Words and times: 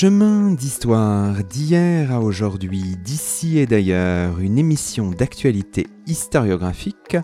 Chemin 0.00 0.52
d'histoire 0.52 1.44
d'hier 1.44 2.10
à 2.10 2.20
aujourd'hui, 2.20 2.96
d'ici 3.04 3.58
et 3.58 3.66
d'ailleurs, 3.66 4.40
une 4.40 4.56
émission 4.56 5.10
d'actualité 5.10 5.88
historiographique 6.06 7.18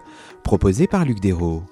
proposée 0.44 0.86
par 0.86 1.06
Luc 1.06 1.18
Dérault. 1.20 1.62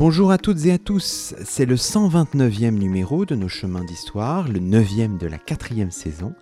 Bonjour 0.00 0.32
à 0.32 0.38
toutes 0.38 0.66
et 0.66 0.72
à 0.72 0.78
tous, 0.78 1.36
c'est 1.44 1.66
le 1.66 1.76
129e 1.76 2.70
numéro 2.70 3.24
de 3.24 3.36
nos 3.36 3.46
chemins 3.46 3.84
d'histoire, 3.84 4.48
le 4.48 4.58
9e 4.58 5.18
de 5.18 5.28
la 5.28 5.38
quatrième 5.38 5.92
saison, 5.92 6.34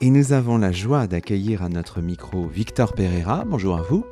et 0.00 0.10
nous 0.10 0.32
avons 0.32 0.56
la 0.56 0.72
joie 0.72 1.06
d'accueillir 1.06 1.62
à 1.62 1.68
notre 1.68 2.00
micro 2.00 2.46
Victor 2.46 2.94
Pereira. 2.94 3.44
Bonjour 3.46 3.76
à 3.76 3.82
vous. 3.82 4.04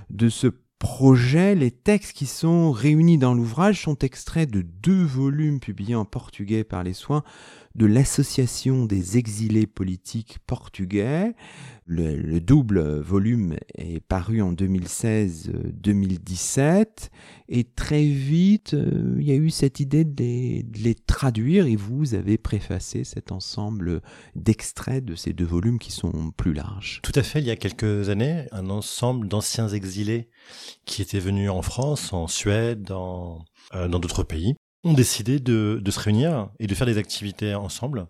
de 0.08 0.30
ce 0.30 0.46
projet, 0.78 1.54
les 1.54 1.70
textes 1.70 2.12
qui 2.12 2.26
sont 2.26 2.72
réunis 2.72 3.18
dans 3.18 3.34
l'ouvrage 3.34 3.82
sont 3.82 3.98
extraits 3.98 4.50
de 4.50 4.62
deux 4.62 5.04
volumes 5.04 5.60
publiés 5.60 5.94
en 5.94 6.04
portugais 6.04 6.64
par 6.64 6.82
les 6.82 6.94
soins 6.94 7.22
de 7.74 7.86
l'Association 7.86 8.84
des 8.84 9.18
exilés 9.18 9.66
politiques 9.66 10.38
portugais. 10.46 11.34
Le, 11.86 12.38
double 12.40 13.00
volume 13.00 13.56
est 13.76 14.00
paru 14.00 14.40
en 14.40 14.54
2016-2017 14.54 17.10
et 17.50 17.64
très 17.64 18.04
vite 18.04 18.72
euh, 18.72 19.18
il 19.18 19.26
y 19.26 19.32
a 19.32 19.34
eu 19.34 19.50
cette 19.50 19.80
idée 19.80 20.04
de 20.04 20.22
les, 20.22 20.94
traduire 20.94 21.66
et 21.66 21.76
vous 21.76 22.14
avez 22.14 22.38
préfacé 22.38 23.04
cet 23.04 23.32
ensemble 23.32 24.00
d'extraits 24.34 25.04
de 25.04 25.14
ces 25.14 25.34
deux 25.34 25.44
volumes 25.44 25.78
qui 25.78 25.92
sont 25.92 26.32
plus 26.36 26.54
larges. 26.54 27.00
Tout 27.02 27.12
à 27.14 27.22
fait, 27.22 27.40
il 27.40 27.46
y 27.46 27.50
a 27.50 27.56
quelques 27.56 28.08
années, 28.08 28.46
un 28.52 28.70
ensemble 28.70 29.28
d'anciens 29.28 29.68
exilés 29.68 30.30
qui 30.86 31.02
étaient 31.02 31.18
venus 31.18 31.50
en 31.50 31.60
France, 31.60 32.14
en 32.14 32.28
Suède, 32.28 32.80
dans 32.82 33.44
euh, 33.74 33.88
d'autres 33.88 34.22
pays, 34.22 34.54
ont 34.84 34.92
décidé 34.92 35.40
de, 35.40 35.80
de, 35.82 35.90
se 35.90 35.98
réunir 35.98 36.50
et 36.58 36.66
de 36.66 36.74
faire 36.74 36.86
des 36.86 36.98
activités 36.98 37.54
ensemble 37.54 38.06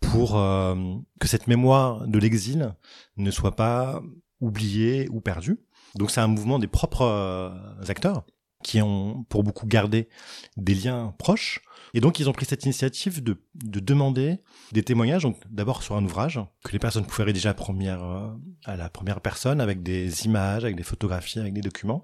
pour 0.00 0.36
euh, 0.36 0.74
que 1.20 1.28
cette 1.28 1.46
mémoire 1.46 2.06
de 2.06 2.18
l'exil 2.18 2.74
ne 3.16 3.30
soit 3.30 3.56
pas 3.56 4.02
oubliée 4.40 5.08
ou 5.10 5.20
perdue. 5.20 5.60
Donc 5.94 6.10
c'est 6.10 6.20
un 6.20 6.26
mouvement 6.26 6.58
des 6.58 6.66
propres 6.66 7.02
euh, 7.02 7.50
acteurs 7.88 8.24
qui 8.62 8.82
ont 8.82 9.24
pour 9.28 9.42
beaucoup 9.42 9.66
gardé 9.66 10.08
des 10.56 10.74
liens 10.74 11.14
proches. 11.18 11.60
Et 11.94 12.00
donc 12.00 12.20
ils 12.20 12.28
ont 12.28 12.32
pris 12.32 12.46
cette 12.46 12.64
initiative 12.64 13.22
de, 13.22 13.42
de 13.54 13.80
demander 13.80 14.38
des 14.72 14.82
témoignages, 14.82 15.22
donc 15.22 15.36
d'abord 15.50 15.82
sur 15.82 15.96
un 15.96 16.04
ouvrage 16.04 16.40
que 16.62 16.72
les 16.72 16.78
personnes 16.78 17.04
pouvaient 17.04 17.24
rédiger 17.24 17.48
à, 17.48 17.54
première, 17.54 18.04
euh, 18.04 18.28
à 18.64 18.76
la 18.76 18.88
première 18.90 19.20
personne 19.20 19.60
avec 19.60 19.82
des 19.82 20.26
images, 20.26 20.64
avec 20.64 20.76
des 20.76 20.82
photographies, 20.82 21.40
avec 21.40 21.52
des 21.52 21.62
documents. 21.62 22.02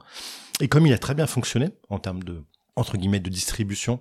Et 0.61 0.69
comme 0.69 0.87
il 0.87 0.93
a 0.93 0.99
très 0.99 1.15
bien 1.15 1.27
fonctionné 1.27 1.71
en 1.89 1.99
termes 1.99 2.23
de 2.23 2.43
entre 2.77 2.97
guillemets 2.97 3.21
de 3.21 3.31
distribution, 3.31 4.01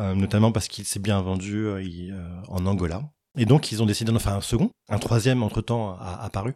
euh, 0.00 0.14
notamment 0.14 0.52
parce 0.52 0.68
qu'il 0.68 0.84
s'est 0.84 0.98
bien 0.98 1.20
vendu 1.22 1.66
euh, 1.66 1.82
euh, 1.82 2.42
en 2.48 2.66
Angola. 2.66 3.02
Et 3.38 3.44
donc, 3.44 3.70
ils 3.70 3.82
ont 3.82 3.86
décidé 3.86 4.12
d'en 4.12 4.18
faire 4.18 4.34
un 4.34 4.40
second. 4.40 4.70
Un 4.88 4.98
troisième, 4.98 5.42
entre-temps, 5.42 5.94
a 5.98 6.22
apparu. 6.22 6.54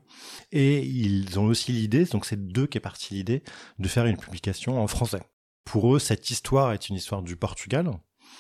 Et 0.51 0.81
ils 0.81 1.39
ont 1.39 1.45
aussi 1.45 1.73
l'idée, 1.73 2.07
donc 2.07 2.25
c'est 2.25 2.49
deux 2.49 2.67
qui 2.67 2.79
est 2.79 2.81
parti 2.81 3.15
l'idée, 3.15 3.43
de 3.79 3.87
faire 3.89 4.07
une 4.07 4.17
publication 4.17 4.83
en 4.83 4.87
français. 4.87 5.21
Pour 5.65 5.95
eux, 5.95 5.99
cette 5.99 6.31
histoire 6.31 6.73
est 6.73 6.89
une 6.89 6.97
histoire 6.97 7.23
du 7.23 7.37
Portugal, 7.37 7.91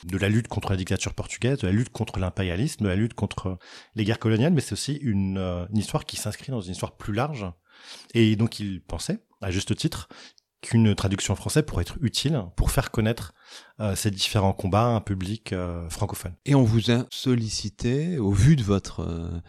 de 0.05 0.17
la 0.17 0.31
lutte 0.31 0.49
contre 0.49 0.71
la 0.71 0.79
dictature 0.79 1.13
portugaise, 1.13 1.59
de 1.59 1.67
la 1.67 1.73
lutte 1.75 1.91
contre 1.91 2.19
l'impérialisme, 2.19 2.83
de 2.83 2.89
la 2.89 2.97
lutte 2.97 3.13
contre 3.13 3.59
les 3.95 4.05
guerres 4.05 4.19
coloniales, 4.19 4.55
mais 4.55 4.63
c'est 4.63 4.73
aussi 4.73 4.95
une 4.95 5.69
histoire 5.75 6.07
qui 6.07 6.17
s'inscrit 6.17 6.51
dans 6.51 6.63
une 6.63 6.73
histoire 6.73 6.97
plus 6.97 7.13
large. 7.13 7.45
Et 8.15 8.37
donc, 8.37 8.59
ils 8.59 8.83
pensaient, 8.83 9.23
à 9.43 9.51
juste 9.51 9.77
titre, 9.77 10.09
qu'une 10.61 10.95
traduction 10.95 11.35
française 11.35 11.65
pourrait 11.67 11.83
être 11.83 11.97
utile 12.01 12.43
pour 12.57 12.71
faire 12.71 12.91
connaître 12.91 13.33
euh, 13.81 13.97
ces 13.97 14.11
différents 14.11 14.53
combats 14.53 14.83
à 14.83 14.89
un 14.89 15.01
public 15.01 15.53
euh, 15.53 15.89
francophone. 15.89 16.35
Et 16.45 16.55
on 16.55 16.65
vous 16.65 16.91
a 16.91 17.07
sollicité, 17.11 18.19
au 18.19 18.33
vu 18.33 18.57
de 18.57 18.63
votre 18.63 19.01
euh, 19.01 19.41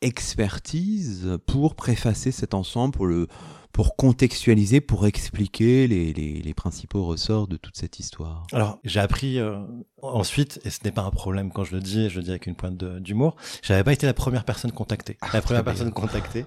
expertise, 0.00 1.38
pour 1.46 1.74
préfacer 1.74 2.32
cet 2.32 2.54
ensemble, 2.54 2.94
pour 2.94 3.06
le 3.06 3.28
pour 3.72 3.96
contextualiser, 3.96 4.80
pour 4.80 5.06
expliquer 5.06 5.86
les, 5.86 6.12
les, 6.12 6.42
les, 6.42 6.54
principaux 6.54 7.04
ressorts 7.04 7.46
de 7.46 7.56
toute 7.56 7.76
cette 7.76 7.98
histoire 7.98 8.46
Alors, 8.52 8.78
j'ai 8.84 9.00
appris 9.00 9.38
euh, 9.38 9.60
ensuite, 10.02 10.60
et 10.64 10.70
ce 10.70 10.80
n'est 10.84 10.90
pas 10.90 11.02
un 11.02 11.10
problème 11.10 11.52
quand 11.52 11.64
je 11.64 11.76
le 11.76 11.80
dis, 11.80 12.10
je 12.10 12.16
le 12.16 12.24
dis 12.24 12.30
avec 12.30 12.46
une 12.46 12.56
pointe 12.56 12.76
d'humour, 12.76 13.36
j'avais 13.62 13.84
pas 13.84 13.92
été 13.92 14.06
la 14.06 14.14
première 14.14 14.44
personne 14.44 14.72
contactée. 14.72 15.16
Ah, 15.20 15.28
la 15.32 15.42
première 15.42 15.64
personne 15.64 15.92
contactée, 15.92 16.46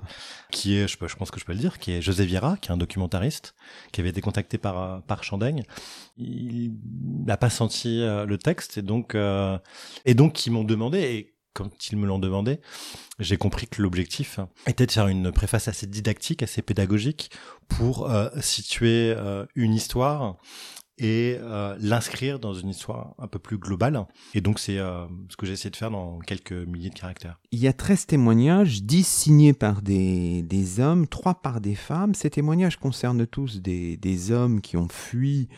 qui 0.51 0.75
est, 0.75 0.88
je, 0.88 0.97
peux, 0.97 1.07
je 1.07 1.16
pense 1.16 1.31
que 1.31 1.39
je 1.39 1.45
peux 1.45 1.53
le 1.53 1.59
dire, 1.59 1.79
qui 1.79 1.94
est 1.94 2.01
José 2.01 2.25
Vieira, 2.25 2.57
qui 2.57 2.69
est 2.69 2.73
un 2.73 2.78
documentariste, 2.78 3.55
qui 3.91 4.01
avait 4.01 4.09
été 4.09 4.22
contacté 4.22 4.57
par, 4.57 4.81
euh, 4.81 5.00
par 5.00 5.23
Chandaigne. 5.23 5.63
Il 6.17 6.73
n'a 7.25 7.38
pas 7.38 7.50
senti 7.50 8.01
euh, 8.01 8.25
le 8.25 8.38
texte, 8.38 8.78
et 8.78 8.81
donc, 8.81 9.16
et 10.05 10.13
donc, 10.13 10.45
ils 10.45 10.51
m'ont 10.51 10.63
demandé, 10.63 11.00
et 11.00 11.33
quand 11.53 11.88
ils 11.91 11.97
me 11.97 12.08
l'ont 12.08 12.19
demandé, 12.19 12.59
j'ai 13.19 13.38
compris 13.38 13.68
que 13.68 13.81
l'objectif 13.81 14.40
était 14.68 14.86
de 14.86 14.91
faire 14.91 15.08
une 15.08 15.31
préface 15.31 15.68
assez 15.68 15.88
didactique, 15.88 16.44
assez 16.44 16.62
pédagogique 16.62 17.31
pour 17.68 18.09
euh, 18.09 18.30
situer 18.41 19.14
euh, 19.16 19.46
une 19.56 19.74
histoire 19.74 20.38
et 21.00 21.38
euh, 21.40 21.75
l'inscrire 21.80 22.40
dans 22.40 22.53
une 22.53 22.69
histoire 22.69 23.16
un 23.18 23.28
peu 23.28 23.40
plus 23.40 23.58
globale. 23.58 24.06
Et 24.34 24.41
donc 24.41 24.59
c'est 24.59 24.78
ce 24.78 25.36
que 25.38 25.46
j'ai 25.46 25.53
essayé 25.53 25.72
de 25.72 25.75
faire 25.75 25.91
dans 25.91 26.19
quelques 26.19 26.52
milliers 26.52 26.90
de 26.90 26.96
caractères. 26.96 27.40
Il 27.52 27.59
y 27.59 27.68
a 27.68 27.74
13 27.74 28.06
témoignages, 28.06 28.84
10 28.84 29.06
signés 29.06 29.53
par 29.53 29.81
des, 29.81 30.44
des 30.44 30.80
hommes, 30.80 31.08
3 31.08 31.35
par 31.35 31.62
des 31.62 31.75
femmes. 31.75 32.14
Ces 32.14 32.30
témoignages 32.30 32.78
concernent 32.78 33.25
tous 33.25 33.61
des, 33.61 33.97
des 33.97 34.32
hommes 34.32 34.61
qui 34.61 34.78
ont 34.78 34.88
fui 34.90 35.50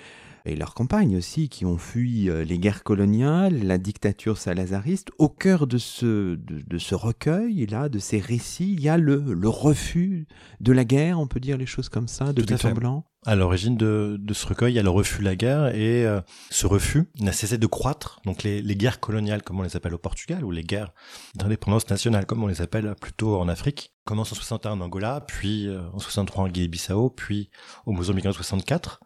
et 0.46 0.56
leurs 0.56 0.74
compagnes 0.74 1.18
aussi, 1.18 1.50
qui 1.50 1.66
ont 1.66 1.78
fui 1.78 2.30
euh, 2.30 2.44
les 2.44 2.60
guerres 2.60 2.84
coloniales, 2.84 3.64
la 3.64 3.78
dictature 3.78 4.38
salazariste. 4.38 5.10
Au 5.18 5.30
cœur 5.30 5.66
de 5.66 5.78
ce, 5.78 6.36
de, 6.36 6.78
ce 6.78 6.96
recueil-là, 6.96 7.90
de 7.90 8.00
ces 8.00 8.20
récits, 8.20 8.74
il 8.74 8.82
y 8.82 8.90
a 8.90 8.98
le, 8.98 9.24
le, 9.34 9.50
refus 9.50 10.28
de 10.60 10.72
la 10.72 10.86
guerre, 10.86 11.20
on 11.20 11.28
peut 11.28 11.40
dire 11.40 11.58
les 11.58 11.66
choses 11.66 11.90
comme 11.90 12.08
ça, 12.08 12.32
de 12.32 12.42
Tout 12.44 12.74
blanc? 12.74 13.06
À 13.26 13.36
l'origine 13.36 13.76
de, 13.76 14.18
de, 14.20 14.34
ce 14.36 14.46
recueil, 14.46 14.74
il 14.74 14.76
y 14.76 14.80
a 14.80 14.84
le 14.84 14.90
refus 14.92 15.20
de 15.20 15.26
la 15.26 15.36
guerre 15.36 15.74
et 15.74 16.06
euh, 16.06 16.22
ce 16.52 16.68
refus 16.68 17.06
n'a 17.20 17.32
cessé 17.32 17.58
de 17.58 17.66
croître. 17.66 18.22
Donc 18.24 18.44
les, 18.44 18.62
les, 18.62 18.76
guerres 18.76 19.00
coloniales, 19.00 19.42
comme 19.42 19.60
on 19.60 19.64
les 19.64 19.76
appelle 19.76 19.96
au 19.96 19.98
Portugal, 19.98 20.46
ou 20.46 20.52
les 20.52 20.62
guerres 20.62 20.94
d'indépendance 21.34 21.90
nationale, 21.90 22.28
comme 22.28 22.44
on 22.44 22.48
les 22.48 22.62
appelle 22.62 22.94
plutôt 23.02 23.40
en 23.40 23.48
Afrique, 23.48 23.96
commencent 24.04 24.32
en 24.32 24.36
61 24.36 24.74
en 24.74 24.82
Angola, 24.82 25.26
puis 25.28 25.68
euh, 25.68 25.82
en 25.94 25.98
63 25.98 26.44
en 26.44 26.48
Guinée-Bissau, 26.50 27.10
puis 27.10 27.50
au 27.88 27.94
Mozambique 27.94 28.28
en 28.28 28.32
64. 28.32 29.00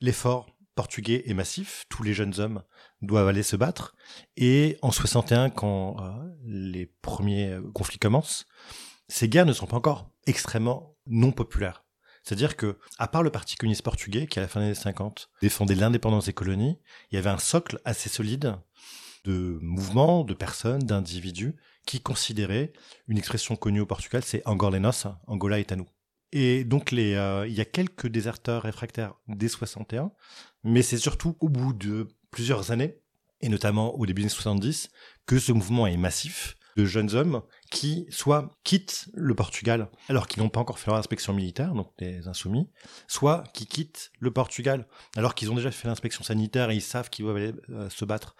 L'effort 0.00 0.46
portugais 0.74 1.22
est 1.26 1.34
massif, 1.34 1.84
tous 1.88 2.02
les 2.02 2.14
jeunes 2.14 2.38
hommes 2.40 2.62
doivent 3.02 3.28
aller 3.28 3.42
se 3.42 3.56
battre. 3.56 3.94
Et 4.36 4.78
en 4.82 4.90
61, 4.90 5.50
quand 5.50 5.96
euh, 6.00 6.10
les 6.44 6.86
premiers 7.02 7.52
euh, 7.52 7.62
conflits 7.72 7.98
commencent, 7.98 8.46
ces 9.08 9.28
guerres 9.28 9.46
ne 9.46 9.52
sont 9.52 9.66
pas 9.66 9.76
encore 9.76 10.10
extrêmement 10.26 10.96
non 11.06 11.32
populaires. 11.32 11.84
C'est-à-dire 12.22 12.56
que, 12.56 12.78
à 12.98 13.06
part 13.06 13.22
le 13.22 13.30
Parti 13.30 13.56
communiste 13.56 13.82
portugais, 13.82 14.26
qui 14.26 14.38
à 14.38 14.42
la 14.42 14.48
fin 14.48 14.60
des 14.60 14.66
années 14.66 14.74
50 14.74 15.30
défendait 15.42 15.74
l'indépendance 15.74 16.26
des 16.26 16.32
colonies, 16.32 16.78
il 17.10 17.16
y 17.16 17.18
avait 17.18 17.30
un 17.30 17.38
socle 17.38 17.80
assez 17.84 18.08
solide 18.08 18.56
de 19.24 19.58
mouvements, 19.60 20.24
de 20.24 20.34
personnes, 20.34 20.82
d'individus 20.82 21.54
qui 21.86 22.00
considéraient 22.00 22.72
une 23.08 23.18
expression 23.18 23.56
connue 23.56 23.80
au 23.80 23.86
Portugal, 23.86 24.22
c'est 24.24 24.42
Angor 24.46 24.70
les 24.70 24.80
Angola 25.26 25.60
est 25.60 25.72
à 25.72 25.76
nous. 25.76 25.88
Et 26.36 26.64
donc, 26.64 26.92
euh, 26.92 27.46
il 27.48 27.54
y 27.54 27.60
a 27.60 27.64
quelques 27.64 28.08
déserteurs 28.08 28.62
réfractaires 28.62 29.14
dès 29.28 29.46
61, 29.46 30.10
mais 30.64 30.82
c'est 30.82 30.98
surtout 30.98 31.36
au 31.38 31.48
bout 31.48 31.72
de 31.72 32.08
plusieurs 32.32 32.72
années, 32.72 32.98
et 33.40 33.48
notamment 33.48 33.94
au 33.94 34.04
début 34.04 34.22
des 34.22 34.28
70, 34.28 34.90
que 35.26 35.38
ce 35.38 35.52
mouvement 35.52 35.86
est 35.86 35.96
massif 35.96 36.56
de 36.76 36.84
jeunes 36.84 37.14
hommes 37.14 37.42
qui 37.70 38.06
soit 38.10 38.50
quittent 38.64 39.08
le 39.14 39.36
Portugal 39.36 39.88
alors 40.08 40.26
qu'ils 40.26 40.42
n'ont 40.42 40.48
pas 40.48 40.58
encore 40.58 40.80
fait 40.80 40.90
leur 40.90 40.98
inspection 40.98 41.32
militaire, 41.32 41.72
donc 41.72 41.96
des 41.98 42.26
insoumis, 42.26 42.68
soit 43.06 43.44
qui 43.54 43.66
quittent 43.66 44.10
le 44.18 44.32
Portugal 44.32 44.88
alors 45.16 45.36
qu'ils 45.36 45.52
ont 45.52 45.54
déjà 45.54 45.70
fait 45.70 45.86
l'inspection 45.86 46.24
sanitaire 46.24 46.70
et 46.70 46.74
ils 46.74 46.82
savent 46.82 47.10
qu'ils 47.10 47.26
doivent 47.26 47.36
aller 47.36 47.52
euh, 47.70 47.88
se 47.90 48.04
battre 48.04 48.34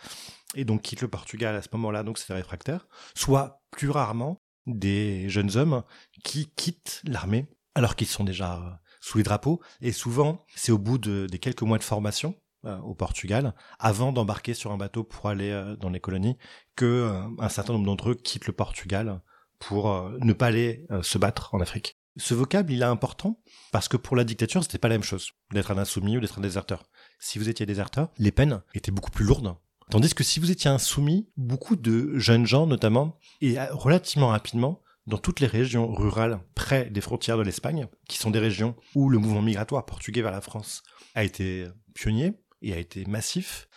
et 0.57 0.65
donc 0.65 0.83
quittent 0.83 1.03
le 1.03 1.09
Portugal 1.09 1.55
à 1.55 1.63
ce 1.63 1.69
moment-là, 1.75 2.03
donc 2.03 2.19
c'est 2.19 2.35
réfractaire, 2.35 2.89
soit 3.15 3.63
plus 3.71 3.91
rarement 3.91 4.43
des 4.67 5.29
jeunes 5.29 5.57
hommes 5.57 5.85
qui 6.25 6.51
quittent 6.57 7.03
l'armée 7.05 7.47
alors 7.75 7.97
qu'ils 7.97 8.07
sont 8.07 8.25
déjà 8.25 8.57
euh, 8.57 8.71
sous 9.01 9.19
les 9.19 9.25
drapeaux 9.25 9.61
et 9.81 9.93
souvent 9.93 10.45
c'est 10.55 10.73
au 10.73 10.79
bout 10.79 10.99
de, 10.99 11.27
des 11.31 11.39
quelques 11.39 11.63
mois 11.63 11.79
de 11.79 11.83
formation 11.83 12.35
euh, 12.65 12.79
au 12.79 12.95
Portugal 12.95 13.55
avant 13.79 14.13
d'embarquer 14.13 14.55
sur 14.55 14.73
un 14.73 14.77
bateau 14.77 15.05
pour 15.05 15.29
aller 15.29 15.51
euh, 15.51 15.77
dans 15.77 15.91
les 15.91 16.01
colonies 16.01 16.37
que 16.77 17.23
un 17.39 17.49
certain 17.49 17.75
nombre 17.75 17.87
d'entre 17.87 18.11
eux 18.11 18.15
quittent 18.15 18.47
le 18.47 18.53
Portugal 18.53 19.21
pour 19.59 20.11
ne 20.21 20.33
pas 20.35 20.47
aller 20.47 20.87
se 21.03 21.17
battre 21.17 21.55
en 21.55 21.61
Afrique. 21.61 21.97
Ce 22.17 22.35
vocable, 22.35 22.73
il 22.73 22.83
est 22.83 22.85
important 22.85 23.41
parce 23.73 23.89
que 23.89 23.97
pour 23.97 24.17
la 24.17 24.25
dictature, 24.25 24.63
c'était 24.63 24.79
pas 24.79 24.89
la 24.89 24.97
même 24.97 25.05
chose 25.05 25.31
d'être 25.53 25.71
un 25.71 25.79
insoumis 25.79 26.17
ou 26.17 26.21
d'être 26.21 26.39
un 26.39 26.43
déserteur. 26.43 26.83
Si 27.19 27.39
vous 27.39 27.49
étiez 27.49 27.65
déserteur, 27.65 28.11
les 28.19 28.33
peines 28.33 28.61
étaient 28.75 28.91
beaucoup 28.91 29.11
plus 29.11 29.25
lourdes. 29.25 29.57
Tandis 29.91 30.15
que 30.15 30.25
si 30.25 30.41
vous 30.41 30.51
étiez 30.51 30.71
insoumis, 30.71 31.29
beaucoup 31.37 31.77
de 31.77 32.19
jeunes 32.19 32.47
gens 32.47 32.67
notamment, 32.67 33.19
et 33.41 33.57
relativement 33.71 34.29
rapidement, 34.29 34.83
dans 35.07 35.19
toutes 35.19 35.41
les 35.41 35.47
régions 35.47 35.93
rurales 35.93 36.41
près 36.55 36.91
des 36.91 37.01
frontières 37.01 37.37
de 37.37 37.43
l'Espagne, 37.43 37.87
qui 38.09 38.19
sont 38.19 38.31
des 38.31 38.39
régions 38.39 38.75
où 38.95 39.09
le 39.09 39.19
mouvement 39.19 39.43
migratoire 39.43 39.85
portugais 39.85 40.23
vers 40.23 40.33
la 40.33 40.41
France 40.41 40.83
a 41.15 41.25
été 41.25 41.67
pionnier, 41.95 42.33
et 42.65 42.73
a 42.73 42.79
été 42.79 43.05
massif. 43.05 43.69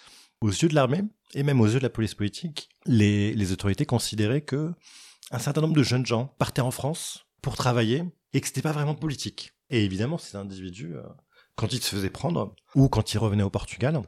Aux 0.41 0.50
yeux 0.50 0.69
de 0.69 0.75
l'armée, 0.75 1.03
et 1.33 1.44
même 1.44 1.62
aux 1.62 1.68
yeux 1.68 1.79
de 1.79 1.83
la 1.83 1.89
police 1.89 2.15
politique, 2.15 2.69
les, 2.85 3.51
autorités 3.51 3.85
considéraient 3.85 4.41
que 4.41 4.71
un 5.31 5.39
certain 5.39 5.62
nombre 5.62 5.75
de 5.75 5.83
jeunes 5.83 6.06
gens 6.06 6.33
partaient 6.38 6.62
en 6.62 6.71
France 6.71 7.25
pour 7.41 7.56
travailler 7.56 8.03
et 8.33 8.41
que 8.41 8.47
c'était 8.47 8.62
pas 8.62 8.71
vraiment 8.71 8.95
politique. 8.95 9.53
Et 9.69 9.83
évidemment, 9.83 10.18
ces 10.18 10.38
individus, 10.38 10.95
euh, 10.95 11.03
quand 11.56 11.74
ils 11.74 11.81
se 11.81 11.94
faisaient 11.94 12.09
prendre, 12.09 12.56
ou 12.75 12.88
quand 12.88 13.13
ils 13.13 13.18
revenaient 13.18 13.44
au 13.44 13.50
Portugal, 13.50 14.01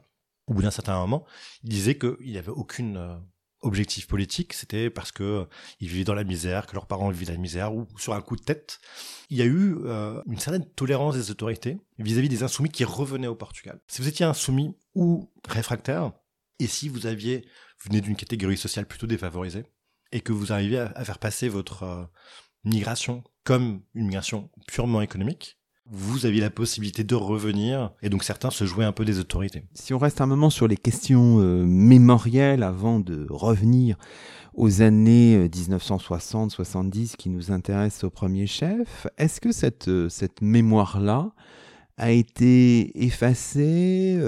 au 0.46 0.54
bout 0.54 0.62
d'un 0.62 0.70
certain 0.70 0.98
moment, 0.98 1.26
ils 1.62 1.68
disaient 1.68 1.98
qu'il 1.98 2.16
n'y 2.22 2.38
avait 2.38 2.48
aucune 2.48 2.96
euh, 2.96 3.16
objectif 3.62 4.06
politique, 4.06 4.52
c'était 4.52 4.90
parce 4.90 5.12
que 5.12 5.46
ils 5.80 5.88
vivaient 5.88 6.04
dans 6.04 6.14
la 6.14 6.24
misère, 6.24 6.66
que 6.66 6.74
leurs 6.74 6.86
parents 6.86 7.10
vivaient 7.10 7.26
dans 7.26 7.32
la 7.32 7.38
misère, 7.38 7.74
ou 7.74 7.86
sur 7.98 8.14
un 8.14 8.20
coup 8.20 8.36
de 8.36 8.42
tête. 8.42 8.80
Il 9.28 9.36
y 9.36 9.42
a 9.42 9.44
eu 9.44 9.76
euh, 9.84 10.22
une 10.26 10.38
certaine 10.38 10.64
tolérance 10.64 11.14
des 11.14 11.30
autorités 11.30 11.78
vis-à-vis 11.98 12.28
des 12.28 12.42
insoumis 12.42 12.70
qui 12.70 12.84
revenaient 12.84 13.26
au 13.26 13.34
Portugal. 13.34 13.80
Si 13.88 14.02
vous 14.02 14.08
étiez 14.08 14.24
insoumis 14.24 14.74
ou 14.94 15.30
réfractaire, 15.48 16.12
et 16.58 16.66
si 16.66 16.88
vous 16.88 17.06
aviez 17.06 17.44
venez 17.84 18.00
d'une 18.00 18.16
catégorie 18.16 18.58
sociale 18.58 18.86
plutôt 18.86 19.06
défavorisée, 19.06 19.64
et 20.12 20.20
que 20.20 20.32
vous 20.32 20.52
arriviez 20.52 20.78
à, 20.78 21.04
faire 21.04 21.18
passer 21.18 21.48
votre 21.48 21.82
euh, 21.84 22.04
migration 22.64 23.24
comme 23.44 23.82
une 23.94 24.06
migration 24.06 24.50
purement 24.66 25.02
économique, 25.02 25.59
vous 25.90 26.24
aviez 26.24 26.40
la 26.40 26.50
possibilité 26.50 27.02
de 27.02 27.14
revenir, 27.14 27.90
et 28.02 28.08
donc 28.08 28.22
certains 28.22 28.50
se 28.50 28.64
jouaient 28.64 28.84
un 28.84 28.92
peu 28.92 29.04
des 29.04 29.18
autorités. 29.18 29.64
Si 29.74 29.92
on 29.92 29.98
reste 29.98 30.20
un 30.20 30.26
moment 30.26 30.50
sur 30.50 30.68
les 30.68 30.76
questions 30.76 31.40
euh, 31.40 31.64
mémorielles 31.64 32.62
avant 32.62 33.00
de 33.00 33.26
revenir 33.28 33.96
aux 34.54 34.82
années 34.82 35.48
1960-70 35.48 37.12
euh, 37.12 37.16
qui 37.18 37.28
nous 37.28 37.50
intéressent 37.50 38.04
au 38.04 38.10
premier 38.10 38.46
chef, 38.46 39.08
est-ce 39.18 39.40
que 39.40 39.50
cette, 39.50 39.88
euh, 39.88 40.08
cette 40.08 40.42
mémoire-là 40.42 41.32
a 41.96 42.12
été 42.12 43.04
effacée 43.04 44.18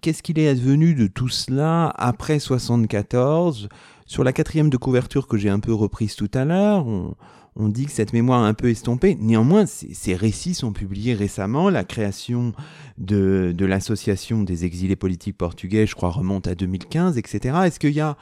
Qu'est-ce 0.00 0.24
qu'il 0.24 0.40
est 0.40 0.48
advenu 0.48 0.96
de 0.96 1.06
tout 1.06 1.28
cela 1.28 1.92
après 1.96 2.40
74 2.40 3.68
Sur 4.06 4.24
la 4.24 4.32
quatrième 4.32 4.68
de 4.68 4.76
couverture 4.76 5.28
que 5.28 5.36
j'ai 5.36 5.48
un 5.48 5.60
peu 5.60 5.72
reprise 5.72 6.16
tout 6.16 6.30
à 6.34 6.44
l'heure, 6.44 6.84
on, 6.88 7.14
on 7.54 7.68
dit 7.68 7.86
que 7.86 7.92
cette 7.92 8.12
mémoire 8.12 8.42
a 8.42 8.48
un 8.48 8.54
peu 8.54 8.70
estompée. 8.70 9.16
Néanmoins, 9.20 9.66
ces, 9.66 10.14
récits 10.14 10.54
sont 10.54 10.72
publiés 10.72 11.14
récemment. 11.14 11.68
La 11.68 11.84
création 11.84 12.52
de, 12.98 13.54
l'association 13.58 14.42
des 14.42 14.64
exilés 14.64 14.96
politiques 14.96 15.36
portugais, 15.36 15.86
je 15.86 15.94
crois, 15.94 16.10
remonte 16.10 16.46
à 16.46 16.54
2015, 16.54 17.18
etc. 17.18 17.58
Est-ce 17.64 17.78
qu'il 17.78 17.92
y 17.92 18.00
a 18.00 18.16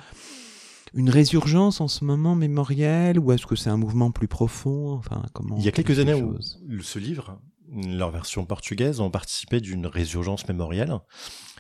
une 0.95 1.11
résurgence 1.11 1.81
en 1.81 1.87
ce 1.87 2.05
moment 2.05 2.35
mémorielle 2.35 3.21
ou 3.21 3.31
est-ce 3.31 3.47
que 3.47 3.55
c'est 3.55 3.71
un 3.71 3.77
mouvement 3.77 4.11
plus 4.11 4.27
profond? 4.27 4.95
Enfin, 4.95 5.23
comment 5.33 5.57
Il 5.57 5.65
y 5.65 5.69
a 5.69 5.73
quelques 5.73 6.01
années 6.01 6.15
où 6.15 6.37
ce 6.83 6.99
livre, 6.99 7.41
leur 7.73 8.11
version 8.11 8.45
portugaise, 8.45 8.99
ont 8.99 9.11
participé 9.11 9.61
d'une 9.61 9.87
résurgence 9.87 10.49
mémorielle, 10.49 10.93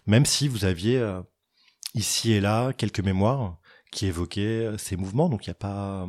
même 0.06 0.26
si 0.26 0.48
vous 0.48 0.64
aviez 0.64 0.98
euh, 0.98 1.22
ici 1.94 2.32
et 2.32 2.40
là 2.40 2.72
quelques 2.72 3.00
mémoires 3.00 3.58
qui 3.92 4.06
évoquaient 4.06 4.70
ces 4.78 4.96
mouvements. 4.96 5.28
Donc 5.28 5.46
il 5.46 5.50
n'y 5.50 5.52
a 5.52 5.54
pas 5.54 6.08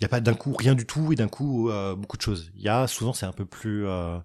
il 0.00 0.04
n'y 0.04 0.06
a 0.06 0.08
pas 0.08 0.20
d'un 0.20 0.34
coup 0.34 0.52
rien 0.52 0.74
du 0.74 0.86
tout 0.86 1.12
et 1.12 1.16
d'un 1.16 1.28
coup 1.28 1.70
euh, 1.70 1.96
beaucoup 1.96 2.16
de 2.16 2.22
choses. 2.22 2.52
Il 2.54 2.62
y 2.62 2.68
a 2.68 2.86
souvent 2.86 3.12
c'est 3.12 3.26
un 3.26 3.32
peu 3.32 3.44
plus 3.44 3.86
euh, 3.86 4.18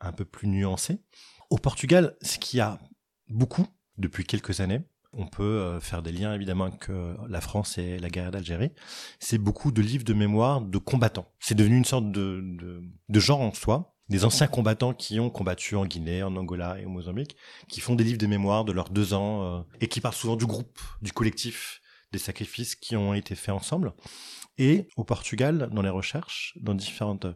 un 0.00 0.12
peu 0.12 0.24
plus 0.24 0.48
nuancé. 0.48 1.00
Au 1.50 1.56
Portugal, 1.56 2.16
ce 2.20 2.38
qu'il 2.38 2.58
y 2.58 2.60
a 2.60 2.78
beaucoup 3.28 3.66
depuis 3.96 4.24
quelques 4.24 4.60
années, 4.60 4.82
on 5.12 5.26
peut 5.26 5.42
euh, 5.42 5.80
faire 5.80 6.02
des 6.02 6.12
liens 6.12 6.34
évidemment 6.34 6.64
avec 6.64 6.88
la 7.28 7.40
France 7.40 7.78
et 7.78 7.98
la 7.98 8.10
guerre 8.10 8.30
d'Algérie. 8.30 8.72
C'est 9.18 9.38
beaucoup 9.38 9.72
de 9.72 9.80
livres 9.80 10.04
de 10.04 10.14
mémoire 10.14 10.60
de 10.60 10.78
combattants. 10.78 11.30
C'est 11.40 11.54
devenu 11.54 11.76
une 11.76 11.84
sorte 11.84 12.10
de, 12.10 12.40
de, 12.42 12.82
de 13.08 13.20
genre 13.20 13.40
en 13.40 13.54
soi. 13.54 13.92
Des 14.10 14.26
anciens 14.26 14.48
combattants 14.48 14.92
qui 14.92 15.18
ont 15.18 15.30
combattu 15.30 15.76
en 15.76 15.86
Guinée, 15.86 16.22
en 16.22 16.36
Angola 16.36 16.78
et 16.78 16.84
au 16.84 16.90
Mozambique, 16.90 17.36
qui 17.68 17.80
font 17.80 17.94
des 17.94 18.04
livres 18.04 18.18
de 18.18 18.26
mémoire 18.26 18.66
de 18.66 18.72
leurs 18.72 18.90
deux 18.90 19.14
ans 19.14 19.64
et 19.80 19.88
qui 19.88 20.02
parlent 20.02 20.14
souvent 20.14 20.36
du 20.36 20.44
groupe, 20.44 20.78
du 21.00 21.10
collectif, 21.10 21.80
des 22.12 22.18
sacrifices 22.18 22.74
qui 22.74 22.96
ont 22.96 23.14
été 23.14 23.34
faits 23.34 23.54
ensemble. 23.54 23.94
Et 24.58 24.88
au 24.96 25.04
Portugal, 25.04 25.68
dans 25.72 25.82
les 25.82 25.90
recherches, 25.90 26.56
dans 26.60 26.74
différentes, 26.74 27.26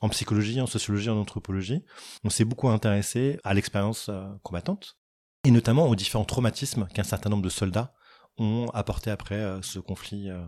en 0.00 0.08
psychologie, 0.08 0.60
en 0.60 0.66
sociologie, 0.66 1.08
en 1.08 1.18
anthropologie, 1.18 1.84
on 2.24 2.30
s'est 2.30 2.44
beaucoup 2.44 2.68
intéressé 2.68 3.38
à 3.44 3.54
l'expérience 3.54 4.08
euh, 4.08 4.26
combattante 4.42 4.98
et 5.44 5.50
notamment 5.50 5.86
aux 5.88 5.94
différents 5.94 6.24
traumatismes 6.24 6.88
qu'un 6.88 7.04
certain 7.04 7.30
nombre 7.30 7.42
de 7.42 7.48
soldats 7.48 7.94
ont 8.38 8.68
apporté 8.74 9.10
après 9.10 9.36
euh, 9.36 9.62
ce 9.62 9.78
conflit, 9.78 10.30
euh, 10.30 10.44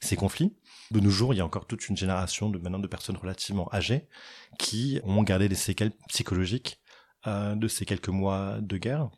ces 0.00 0.16
conflits. 0.16 0.54
De 0.90 1.00
nos 1.00 1.08
jours, 1.08 1.32
il 1.32 1.38
y 1.38 1.40
a 1.40 1.46
encore 1.46 1.66
toute 1.66 1.88
une 1.88 1.96
génération 1.96 2.50
de 2.50 2.58
maintenant 2.58 2.78
de 2.78 2.86
personnes 2.86 3.16
relativement 3.16 3.72
âgées 3.72 4.06
qui 4.58 5.00
ont 5.04 5.22
gardé 5.22 5.48
des 5.48 5.54
séquelles 5.54 5.92
psychologiques 6.08 6.78
de 7.26 7.68
ces 7.68 7.84
quelques 7.84 8.08
mois 8.08 8.58
de 8.62 8.78
guerre. 8.78 9.10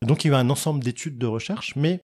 Donc 0.00 0.24
il 0.24 0.28
y 0.28 0.30
a 0.30 0.38
eu 0.38 0.40
un 0.40 0.48
ensemble 0.48 0.82
d'études 0.82 1.18
de 1.18 1.26
recherche, 1.26 1.76
mais 1.76 2.00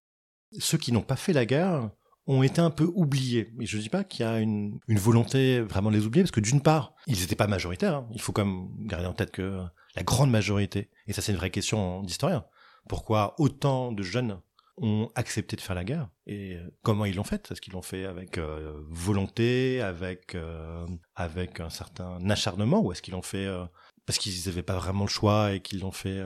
ceux 0.59 0.77
qui 0.77 0.91
n'ont 0.91 1.01
pas 1.01 1.15
fait 1.15 1.33
la 1.33 1.47
guerre 1.47 1.89
ont 2.27 2.43
été 2.43 2.61
un 2.61 2.69
peu 2.69 2.91
oubliés. 2.93 3.53
Et 3.59 3.65
je 3.65 3.77
ne 3.77 3.81
dis 3.81 3.89
pas 3.89 4.03
qu'il 4.03 4.25
y 4.25 4.29
a 4.29 4.39
une, 4.39 4.79
volonté 4.87 5.61
vraiment 5.61 5.89
de 5.89 5.95
les 5.95 6.05
oublier, 6.05 6.23
parce 6.23 6.31
que 6.31 6.41
d'une 6.41 6.61
part, 6.61 6.93
ils 7.07 7.19
n'étaient 7.19 7.35
pas 7.35 7.47
majoritaires. 7.47 7.95
Hein. 7.95 8.09
Il 8.13 8.21
faut 8.21 8.33
quand 8.33 8.45
même 8.45 8.67
garder 8.81 9.07
en 9.07 9.13
tête 9.13 9.31
que 9.31 9.61
la 9.95 10.03
grande 10.03 10.29
majorité, 10.29 10.89
et 11.07 11.13
ça 11.13 11.21
c'est 11.21 11.31
une 11.31 11.37
vraie 11.37 11.49
question 11.49 12.03
d'historien, 12.03 12.45
pourquoi 12.87 13.35
autant 13.39 13.91
de 13.91 14.03
jeunes 14.03 14.39
ont 14.79 15.09
accepté 15.15 15.55
de 15.55 15.61
faire 15.61 15.75
la 15.75 15.83
guerre 15.83 16.07
et 16.27 16.57
comment 16.83 17.05
ils 17.05 17.15
l'ont 17.15 17.23
fait 17.23 17.49
Est-ce 17.51 17.61
qu'ils 17.61 17.73
l'ont 17.73 17.81
fait 17.81 18.05
avec 18.05 18.37
euh, 18.37 18.79
volonté, 18.89 19.81
avec 19.81 20.35
euh, 20.35 20.85
avec 21.15 21.59
un 21.59 21.69
certain 21.69 22.17
acharnement, 22.29 22.81
ou 22.81 22.91
est-ce 22.91 23.01
qu'ils 23.01 23.15
l'ont 23.15 23.23
fait 23.23 23.45
euh, 23.45 23.65
parce 24.05 24.19
qu'ils 24.19 24.45
n'avaient 24.45 24.63
pas 24.63 24.77
vraiment 24.77 25.05
le 25.05 25.09
choix 25.09 25.53
et 25.53 25.61
qu'ils 25.61 25.79
l'ont 25.79 25.91
fait 25.91 26.21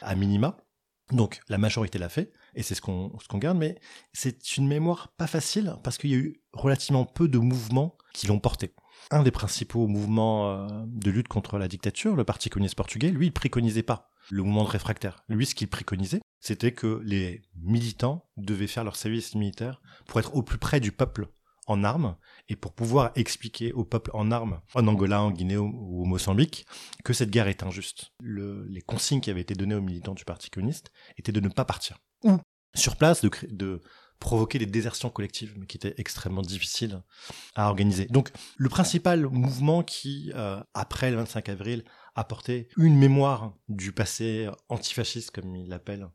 à 0.00 0.14
minima? 0.14 0.56
Donc 1.12 1.40
la 1.48 1.58
majorité 1.58 1.98
l'a 1.98 2.08
fait 2.08 2.32
et 2.54 2.62
c'est 2.62 2.74
ce 2.74 2.80
qu'on 2.80 3.10
garde, 3.34 3.58
mais 3.58 3.78
c'est 4.12 4.56
une 4.56 4.68
mémoire 4.68 5.08
pas 5.16 5.26
facile 5.26 5.74
parce 5.82 5.98
qu'il 5.98 6.10
y 6.10 6.14
a 6.14 6.18
eu 6.18 6.40
relativement 6.52 7.04
peu 7.04 7.28
de 7.28 7.38
mouvements 7.38 7.96
qui 8.12 8.26
l'ont 8.26 8.40
porté. 8.40 8.74
Un 9.10 9.22
des 9.22 9.30
principaux 9.30 9.86
mouvements 9.86 10.50
euh, 10.50 10.68
de 10.86 11.10
lutte 11.10 11.28
contre 11.28 11.58
la 11.58 11.68
dictature, 11.68 12.14
le 12.14 12.24
Parti 12.24 12.50
communiste 12.50 12.76
portugais, 12.76 13.08
lui, 13.08 13.26
il 13.26 13.32
préconisait 13.32 13.82
pas 13.82 14.10
le 14.30 14.42
mouvement 14.42 14.64
de 14.64 14.68
réfractaire. 14.68 15.24
Lui, 15.28 15.46
ce 15.46 15.54
qu'il 15.54 15.68
préconisait, 15.68 16.20
c'était 16.38 16.72
que 16.72 17.00
les 17.04 17.42
militants 17.56 18.28
devaient 18.36 18.66
faire 18.66 18.84
leur 18.84 18.96
service 18.96 19.34
militaire 19.34 19.80
pour 20.06 20.20
être 20.20 20.34
au 20.34 20.42
plus 20.42 20.58
près 20.58 20.80
du 20.80 20.92
peuple 20.92 21.28
en 21.70 21.84
armes 21.84 22.16
et 22.48 22.56
pour 22.56 22.72
pouvoir 22.72 23.12
expliquer 23.14 23.72
au 23.72 23.84
peuple 23.84 24.10
en 24.12 24.30
armes, 24.30 24.60
en 24.74 24.86
Angola, 24.86 25.22
en 25.22 25.30
Guinée 25.30 25.56
ou 25.56 26.02
au 26.02 26.04
Mozambique, 26.04 26.66
que 27.04 27.12
cette 27.12 27.30
guerre 27.30 27.48
est 27.48 27.62
injuste. 27.62 28.12
les 28.20 28.82
consignes 28.82 29.20
qui 29.20 29.30
avaient 29.30 29.40
été 29.40 29.54
données 29.54 29.76
aux 29.76 29.80
militants 29.80 30.14
du 30.14 30.24
Parti 30.24 30.50
communiste 30.50 30.90
étaient 31.16 31.32
de 31.32 31.40
ne 31.40 31.48
pas 31.48 31.64
partir 31.64 31.98
ou 32.24 32.38
sur 32.74 32.96
place 32.96 33.22
de, 33.22 33.30
de 33.50 33.80
provoquer 34.20 34.58
des 34.58 34.66
désertions 34.66 35.10
collectives, 35.10 35.54
mais 35.56 35.66
qui 35.66 35.76
étaient 35.76 35.94
extrêmement 35.96 36.42
difficiles 36.42 37.02
à 37.54 37.68
organiser. 37.68 38.06
Donc 38.06 38.30
le 38.56 38.68
principal 38.68 39.26
mouvement 39.26 39.82
qui, 39.82 40.30
euh, 40.34 40.60
après 40.74 41.10
le 41.10 41.16
25 41.16 41.48
avril, 41.48 41.84
a 42.14 42.24
porté 42.24 42.68
une 42.76 42.96
mémoire 42.96 43.54
du 43.68 43.92
passé 43.92 44.48
antifasciste, 44.68 45.30
comme 45.30 45.54
il 45.56 45.68
l'appelle, 45.68 46.08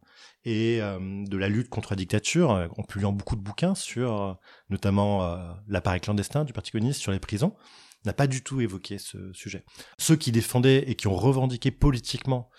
et 0.43 0.81
euh, 0.81 0.99
de 1.25 1.37
la 1.37 1.49
lutte 1.49 1.69
contre 1.69 1.93
la 1.93 1.97
dictature, 1.97 2.49
en 2.49 2.83
publiant 2.83 3.11
beaucoup 3.11 3.35
de 3.35 3.41
bouquins 3.41 3.75
sur 3.75 4.21
euh, 4.21 4.33
notamment 4.69 5.37
l'appareil 5.67 6.01
clandestin 6.01 6.43
du 6.43 6.53
Parti 6.53 6.71
communiste, 6.71 7.01
sur 7.01 7.11
les 7.11 7.19
prisons, 7.19 7.55
n'a 8.05 8.13
pas 8.13 8.27
du 8.27 8.43
tout 8.43 8.61
évoqué 8.61 8.97
ce 8.97 9.31
sujet. 9.33 9.65
Ceux 9.97 10.15
qui 10.15 10.31
défendaient 10.31 10.89
et 10.89 10.95
qui 10.95 11.07
ont 11.07 11.15
revendiqué 11.15 11.71
politiquement 11.71 12.49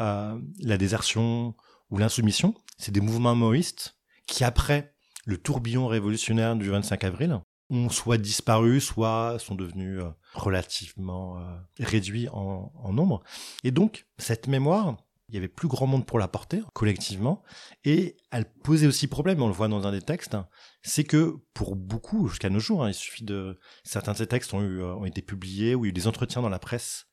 euh, 0.00 0.38
la 0.60 0.76
désertion 0.76 1.54
ou 1.90 1.98
l'insoumission, 1.98 2.54
c'est 2.78 2.92
des 2.92 3.00
mouvements 3.00 3.34
maoïstes 3.34 3.96
qui, 4.26 4.44
après 4.44 4.94
le 5.26 5.38
tourbillon 5.38 5.86
révolutionnaire 5.86 6.56
du 6.56 6.68
25 6.70 7.04
avril, 7.04 7.40
ont 7.70 7.88
soit 7.88 8.18
disparu, 8.18 8.80
soit 8.80 9.38
sont 9.38 9.54
devenus 9.54 10.00
euh, 10.00 10.10
relativement 10.34 11.38
euh, 11.38 11.56
réduits 11.80 12.28
en, 12.28 12.92
nombre. 12.92 13.22
Et 13.62 13.70
donc, 13.70 14.06
cette 14.18 14.46
mémoire, 14.46 14.96
il 15.28 15.34
y 15.34 15.38
avait 15.38 15.48
plus 15.48 15.68
grand 15.68 15.86
monde 15.86 16.06
pour 16.06 16.18
la 16.18 16.28
porter 16.28 16.60
collectivement 16.74 17.42
et 17.84 18.16
elle 18.30 18.44
posait 18.44 18.86
aussi 18.86 19.06
problème 19.06 19.42
on 19.42 19.46
le 19.46 19.54
voit 19.54 19.68
dans 19.68 19.86
un 19.86 19.90
des 19.90 20.02
textes 20.02 20.36
c'est 20.82 21.04
que 21.04 21.38
pour 21.54 21.76
beaucoup 21.76 22.28
jusqu'à 22.28 22.50
nos 22.50 22.60
jours 22.60 22.84
hein, 22.84 22.90
il 22.90 22.94
suffit 22.94 23.24
de 23.24 23.58
certains 23.84 24.12
de 24.12 24.18
ces 24.18 24.26
textes 24.26 24.52
ont 24.52 24.60
eu 24.60 24.82
euh, 24.82 25.02
été 25.06 25.22
publiés 25.22 25.74
ou 25.74 25.86
il 25.86 25.88
eu 25.88 25.92
des 25.92 26.06
entretiens 26.06 26.42
dans 26.42 26.50
la 26.50 26.58
presse 26.58 27.06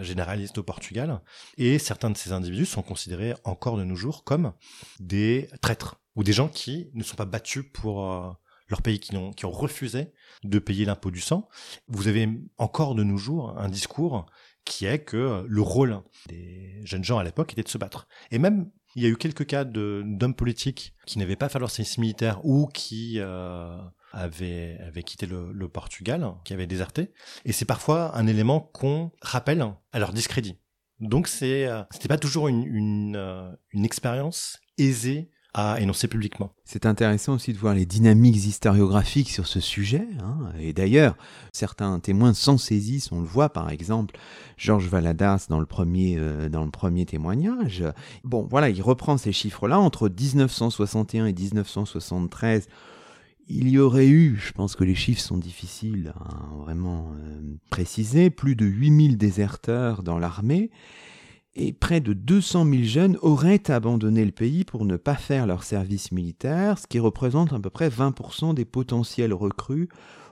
généraliste 0.00 0.58
au 0.58 0.64
Portugal 0.64 1.20
et 1.56 1.78
certains 1.78 2.10
de 2.10 2.16
ces 2.16 2.32
individus 2.32 2.66
sont 2.66 2.82
considérés 2.82 3.34
encore 3.44 3.76
de 3.76 3.84
nos 3.84 3.94
jours 3.94 4.24
comme 4.24 4.52
des 4.98 5.48
traîtres 5.60 6.00
ou 6.16 6.24
des 6.24 6.32
gens 6.32 6.48
qui 6.48 6.90
ne 6.94 7.04
sont 7.04 7.14
pas 7.14 7.26
battus 7.26 7.64
pour 7.72 8.41
leur 8.72 8.82
pays 8.82 8.98
qui 8.98 9.14
ont, 9.16 9.32
refusé 9.44 10.12
de 10.44 10.58
payer 10.58 10.86
l'impôt 10.86 11.10
du 11.10 11.20
sang. 11.20 11.48
Vous 11.88 12.08
avez 12.08 12.26
encore 12.56 12.94
de 12.94 13.04
nos 13.04 13.18
jours 13.18 13.54
un 13.58 13.68
discours 13.68 14.26
qui 14.64 14.86
est 14.86 15.00
que 15.00 15.44
le 15.46 15.60
rôle 15.60 16.00
des 16.28 16.80
jeunes 16.84 17.04
gens 17.04 17.18
à 17.18 17.24
l'époque 17.24 17.52
était 17.52 17.62
de 17.62 17.68
se 17.68 17.76
battre. 17.76 18.08
Et 18.30 18.38
même, 18.38 18.70
il 18.96 19.02
y 19.02 19.06
a 19.06 19.10
eu 19.10 19.16
quelques 19.16 19.46
cas 19.46 19.64
d'hommes 19.64 20.34
politiques 20.34 20.94
qui 21.06 21.18
n'avaient 21.18 21.36
pas 21.36 21.50
fait 21.50 21.58
leur 21.58 21.70
service 21.70 21.98
militaire 21.98 22.44
ou 22.44 22.66
qui 22.66 23.16
euh, 23.18 23.76
avaient, 24.12 24.78
quitté 25.04 25.26
le, 25.26 25.68
Portugal, 25.68 26.26
qui 26.44 26.54
avaient 26.54 26.66
déserté. 26.66 27.12
Et 27.44 27.52
c'est 27.52 27.66
parfois 27.66 28.16
un 28.16 28.26
élément 28.26 28.60
qu'on 28.60 29.10
rappelle 29.20 29.62
à 29.92 29.98
leur 29.98 30.14
discrédit. 30.14 30.58
Donc 31.00 31.28
c'est, 31.28 31.66
euh, 31.66 31.82
c'était 31.90 32.08
pas 32.08 32.18
toujours 32.18 32.48
une, 32.48 33.16
euh, 33.16 33.50
une 33.72 33.84
expérience 33.84 34.60
aisée 34.78 35.30
à 35.54 35.80
énoncer 35.80 36.08
publiquement. 36.08 36.50
C'est 36.64 36.86
intéressant 36.86 37.34
aussi 37.34 37.52
de 37.52 37.58
voir 37.58 37.74
les 37.74 37.84
dynamiques 37.84 38.36
historiographiques 38.36 39.30
sur 39.30 39.46
ce 39.46 39.60
sujet. 39.60 40.06
Hein. 40.22 40.50
Et 40.58 40.72
d'ailleurs, 40.72 41.14
certains 41.52 42.00
témoins 42.00 42.32
s'en 42.32 42.56
saisissent. 42.56 43.12
On 43.12 43.20
le 43.20 43.26
voit 43.26 43.50
par 43.50 43.70
exemple, 43.70 44.18
Georges 44.56 44.88
Valadas 44.88 45.46
dans 45.50 45.60
le 45.60 45.66
premier, 45.66 46.16
euh, 46.16 46.48
dans 46.48 46.64
le 46.64 46.70
premier 46.70 47.04
témoignage. 47.04 47.84
Bon, 48.24 48.46
voilà, 48.48 48.70
il 48.70 48.80
reprend 48.80 49.18
ces 49.18 49.32
chiffres-là. 49.32 49.78
Entre 49.78 50.08
1961 50.08 51.26
et 51.26 51.34
1973, 51.34 52.66
il 53.48 53.68
y 53.68 53.78
aurait 53.78 54.08
eu, 54.08 54.36
je 54.36 54.52
pense 54.52 54.74
que 54.74 54.84
les 54.84 54.94
chiffres 54.94 55.20
sont 55.20 55.36
difficiles 55.36 56.14
à 56.18 56.56
vraiment 56.56 57.12
euh, 57.18 57.40
préciser, 57.68 58.30
plus 58.30 58.56
de 58.56 58.64
8000 58.64 59.18
déserteurs 59.18 60.02
dans 60.02 60.18
l'armée 60.18 60.70
et 61.54 61.72
près 61.72 62.00
de 62.00 62.12
200 62.12 62.64
000 62.64 62.82
jeunes 62.84 63.18
auraient 63.20 63.70
abandonné 63.70 64.24
le 64.24 64.32
pays 64.32 64.64
pour 64.64 64.84
ne 64.84 64.96
pas 64.96 65.16
faire 65.16 65.46
leur 65.46 65.64
service 65.64 66.12
militaire, 66.12 66.78
ce 66.78 66.86
qui 66.86 66.98
représente 66.98 67.52
à 67.52 67.58
peu 67.58 67.70
près 67.70 67.88
20% 67.88 68.54
des 68.54 68.64
potentiels 68.64 69.34
recrues 69.34 69.88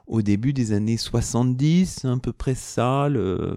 au 0.06 0.22
début 0.22 0.52
des 0.52 0.72
années 0.72 0.96
70, 0.96 2.04
à 2.04 2.16
peu 2.16 2.32
près 2.32 2.56
ça, 2.56 3.08
le, 3.08 3.56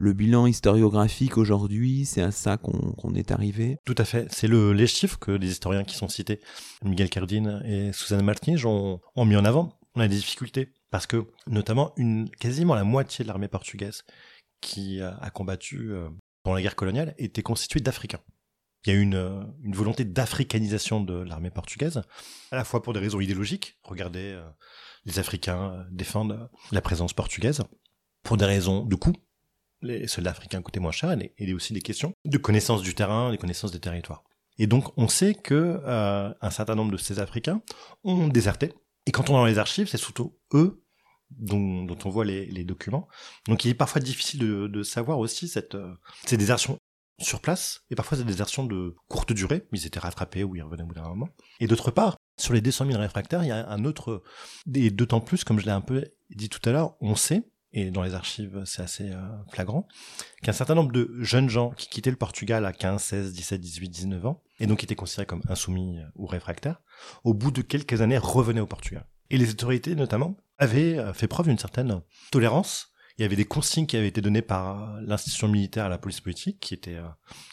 bilan 0.00 0.46
historiographique 0.46 1.36
aujourd'hui, 1.36 2.06
c'est 2.06 2.22
à 2.22 2.30
ça 2.30 2.56
qu'on 2.56 3.14
est 3.14 3.30
arrivé 3.32 3.76
Tout 3.84 3.96
à 3.98 4.04
fait. 4.04 4.26
C'est 4.30 4.48
le, 4.48 4.72
les 4.72 4.86
chiffres 4.86 5.18
que 5.18 5.32
les 5.32 5.50
historiens 5.50 5.84
qui 5.84 5.96
sont 5.96 6.08
cités, 6.08 6.40
Miguel 6.84 7.10
Cardine 7.10 7.60
et 7.66 7.92
Suzanne 7.92 8.24
Martinez, 8.24 8.64
ont, 8.64 9.00
mis 9.26 9.36
en 9.36 9.44
avant. 9.44 9.78
On 9.94 10.00
a 10.00 10.08
des 10.08 10.16
difficultés 10.16 10.72
parce 10.90 11.06
que 11.06 11.26
notamment 11.46 11.94
quasiment 12.38 12.74
la 12.74 12.84
moitié 12.84 13.24
de 13.24 13.28
l'armée 13.28 13.48
portugaise 13.48 14.04
qui 14.62 15.00
a, 15.00 15.18
a 15.20 15.30
combattu 15.30 15.92
euh, 15.92 16.08
pendant 16.42 16.56
la 16.56 16.62
guerre 16.62 16.76
coloniale 16.76 17.14
était 17.18 17.42
constituée 17.42 17.80
d'Africains. 17.80 18.20
Il 18.84 18.92
y 18.92 18.96
a 18.96 18.98
une, 18.98 19.14
euh, 19.14 19.42
une 19.62 19.74
volonté 19.74 20.04
d'africanisation 20.04 21.02
de 21.02 21.14
l'armée 21.14 21.50
portugaise, 21.50 22.02
à 22.50 22.56
la 22.56 22.64
fois 22.64 22.82
pour 22.82 22.94
des 22.94 23.00
raisons 23.00 23.20
idéologiques, 23.20 23.78
regardez, 23.82 24.32
euh, 24.32 24.48
les 25.04 25.18
Africains 25.18 25.72
euh, 25.72 25.84
défendent 25.90 26.48
la 26.72 26.80
présence 26.80 27.12
portugaise, 27.12 27.62
pour 28.22 28.36
des 28.38 28.46
raisons 28.46 28.84
de 28.84 28.94
coût, 28.94 29.14
les 29.82 30.06
soldats 30.06 30.30
africains 30.30 30.62
coûtaient 30.62 30.80
moins 30.80 30.92
cher, 30.92 31.12
et 31.12 31.50
a 31.50 31.54
aussi 31.54 31.72
des 31.72 31.82
questions 31.82 32.14
de 32.24 32.38
connaissance 32.38 32.82
du 32.82 32.94
terrain, 32.94 33.30
des 33.30 33.38
connaissances 33.38 33.72
des 33.72 33.80
territoires. 33.80 34.24
Et 34.58 34.66
donc 34.66 34.96
on 34.98 35.08
sait 35.08 35.34
que 35.34 35.80
un 35.86 36.50
certain 36.50 36.74
nombre 36.74 36.92
de 36.92 36.98
ces 36.98 37.18
Africains 37.18 37.62
ont 38.04 38.28
déserté, 38.28 38.74
et 39.06 39.10
quand 39.10 39.30
on 39.30 39.34
est 39.34 39.38
dans 39.38 39.46
les 39.46 39.58
archives, 39.58 39.88
c'est 39.88 39.96
surtout 39.96 40.38
eux 40.52 40.84
dont, 41.30 41.84
dont, 41.84 41.98
on 42.04 42.10
voit 42.10 42.24
les, 42.24 42.46
les, 42.46 42.64
documents. 42.64 43.08
Donc 43.46 43.64
il 43.64 43.70
est 43.70 43.74
parfois 43.74 44.00
difficile 44.00 44.40
de, 44.40 44.66
de 44.66 44.82
savoir 44.82 45.18
aussi 45.18 45.48
cette, 45.48 45.74
euh, 45.74 45.94
ces 46.26 46.36
désertions 46.36 46.78
sur 47.20 47.40
place, 47.40 47.84
et 47.90 47.94
parfois 47.94 48.16
c'est 48.16 48.24
des 48.24 48.32
désertions 48.32 48.64
de 48.64 48.96
courte 49.08 49.32
durée, 49.32 49.66
ils 49.72 49.86
étaient 49.86 49.98
rattrapés 49.98 50.44
ou 50.44 50.56
ils 50.56 50.62
revenaient 50.62 50.82
au 50.82 50.86
bout 50.86 50.94
d'un 50.94 51.08
moment. 51.08 51.28
Et 51.60 51.66
d'autre 51.66 51.90
part, 51.90 52.16
sur 52.38 52.54
les 52.54 52.60
200 52.60 52.86
000 52.86 52.98
réfractaires, 52.98 53.42
il 53.42 53.48
y 53.48 53.52
a 53.52 53.68
un 53.68 53.84
autre, 53.84 54.22
et 54.74 54.90
d'autant 54.90 55.20
plus, 55.20 55.44
comme 55.44 55.60
je 55.60 55.66
l'ai 55.66 55.70
un 55.70 55.82
peu 55.82 56.04
dit 56.30 56.48
tout 56.48 56.66
à 56.68 56.72
l'heure, 56.72 56.96
on 57.00 57.14
sait, 57.14 57.42
et 57.72 57.90
dans 57.90 58.02
les 58.02 58.14
archives 58.14 58.62
c'est 58.64 58.82
assez 58.82 59.10
euh, 59.10 59.20
flagrant, 59.52 59.86
qu'un 60.42 60.52
certain 60.52 60.74
nombre 60.74 60.92
de 60.92 61.12
jeunes 61.20 61.50
gens 61.50 61.70
qui 61.70 61.88
quittaient 61.88 62.10
le 62.10 62.16
Portugal 62.16 62.64
à 62.64 62.72
15, 62.72 63.02
16, 63.02 63.32
17, 63.34 63.60
18, 63.60 63.88
19 63.90 64.26
ans, 64.26 64.42
et 64.58 64.66
donc 64.66 64.82
étaient 64.82 64.96
considérés 64.96 65.26
comme 65.26 65.42
insoumis 65.48 65.98
ou 66.16 66.26
réfractaires, 66.26 66.80
au 67.24 67.34
bout 67.34 67.50
de 67.50 67.62
quelques 67.62 68.00
années 68.00 68.18
revenaient 68.18 68.60
au 68.60 68.66
Portugal. 68.66 69.06
Et 69.30 69.38
les 69.38 69.50
autorités, 69.50 69.94
notamment, 69.94 70.36
avaient 70.58 70.98
euh, 70.98 71.12
fait 71.12 71.28
preuve 71.28 71.46
d'une 71.46 71.58
certaine 71.58 72.02
tolérance. 72.30 72.88
Il 73.18 73.22
y 73.22 73.24
avait 73.24 73.36
des 73.36 73.44
consignes 73.44 73.86
qui 73.86 73.96
avaient 73.96 74.08
été 74.08 74.20
données 74.20 74.42
par 74.42 75.00
l'institution 75.02 75.48
militaire 75.48 75.86
à 75.86 75.88
la 75.88 75.98
police 75.98 76.20
politique, 76.20 76.60
qui 76.60 76.74
était 76.74 76.96
euh, 76.96 77.08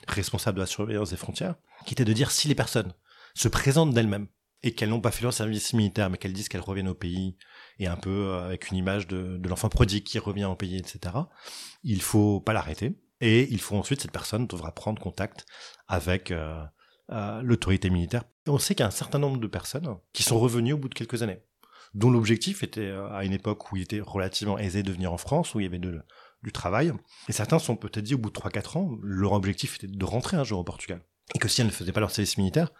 responsable 0.07 0.57
de 0.57 0.61
la 0.61 0.67
surveillance 0.67 1.09
des 1.09 1.17
frontières, 1.17 1.55
qui 1.85 1.93
était 1.93 2.05
de 2.05 2.13
dire 2.13 2.31
si 2.31 2.47
les 2.47 2.55
personnes 2.55 2.93
se 3.35 3.47
présentent 3.47 3.93
d'elles-mêmes 3.93 4.27
et 4.63 4.73
qu'elles 4.73 4.89
n'ont 4.89 5.01
pas 5.01 5.11
fait 5.11 5.23
leur 5.23 5.33
service 5.33 5.73
militaire, 5.73 6.09
mais 6.09 6.17
qu'elles 6.17 6.33
disent 6.33 6.49
qu'elles 6.49 6.61
reviennent 6.61 6.87
au 6.87 6.95
pays, 6.95 7.37
et 7.79 7.87
un 7.87 7.95
peu 7.95 8.09
euh, 8.09 8.45
avec 8.45 8.69
une 8.71 8.77
image 8.77 9.07
de, 9.07 9.39
l'enfant 9.47 9.69
prodigue 9.69 10.03
qui 10.03 10.19
revient 10.19 10.45
au 10.45 10.55
pays, 10.55 10.77
etc., 10.77 11.15
il 11.83 12.01
faut 12.01 12.39
pas 12.39 12.53
l'arrêter. 12.53 12.99
Et 13.19 13.51
il 13.51 13.59
faut 13.59 13.75
ensuite, 13.75 14.01
cette 14.01 14.11
personne 14.11 14.45
devra 14.45 14.73
prendre 14.73 15.01
contact 15.01 15.45
avec 15.87 16.31
euh, 16.31 16.63
euh, 17.11 17.41
l'autorité 17.41 17.89
militaire. 17.89 18.23
On 18.47 18.59
sait 18.59 18.75
qu'il 18.75 18.83
y 18.83 18.85
a 18.85 18.87
un 18.87 18.91
certain 18.91 19.19
nombre 19.19 19.39
de 19.39 19.47
personnes 19.47 19.97
qui 20.13 20.23
sont 20.23 20.39
revenues 20.39 20.73
au 20.73 20.77
bout 20.77 20.89
de 20.89 20.93
quelques 20.93 21.23
années 21.23 21.39
dont 21.97 22.11
l'objectif 22.11 22.63
était 22.63 22.91
à 23.11 23.25
une 23.25 23.33
époque 23.33 23.71
où 23.71 23.75
il 23.75 23.81
était 23.81 23.99
relativement 23.99 24.57
aisé 24.59 24.83
de 24.83 24.91
venir 24.91 25.11
en 25.11 25.17
France, 25.17 25.55
où 25.55 25.59
il 25.59 25.63
y 25.63 25.65
avait 25.65 25.79
du 25.79 26.51
travail. 26.51 26.93
Et 27.27 27.31
certains 27.31 27.57
sont 27.57 27.75
peut-être 27.75 28.03
dit 28.03 28.13
au 28.13 28.19
bout 28.19 28.29
de 28.29 28.39
3-4 28.39 28.77
ans, 28.77 28.97
leur 29.01 29.33
objectif 29.33 29.77
était 29.77 29.87
de 29.87 30.05
rentrer 30.05 30.37
un 30.37 30.43
jour 30.43 30.59
au 30.59 30.63
Portugal. 30.63 31.01
Et 31.33 31.39
que 31.39 31.47
si 31.47 31.61
elles 31.61 31.67
ne 31.67 31.71
faisaient 31.71 31.91
pas 31.91 31.99
leur 31.99 32.11
service 32.11 32.37
militaire, 32.37 32.71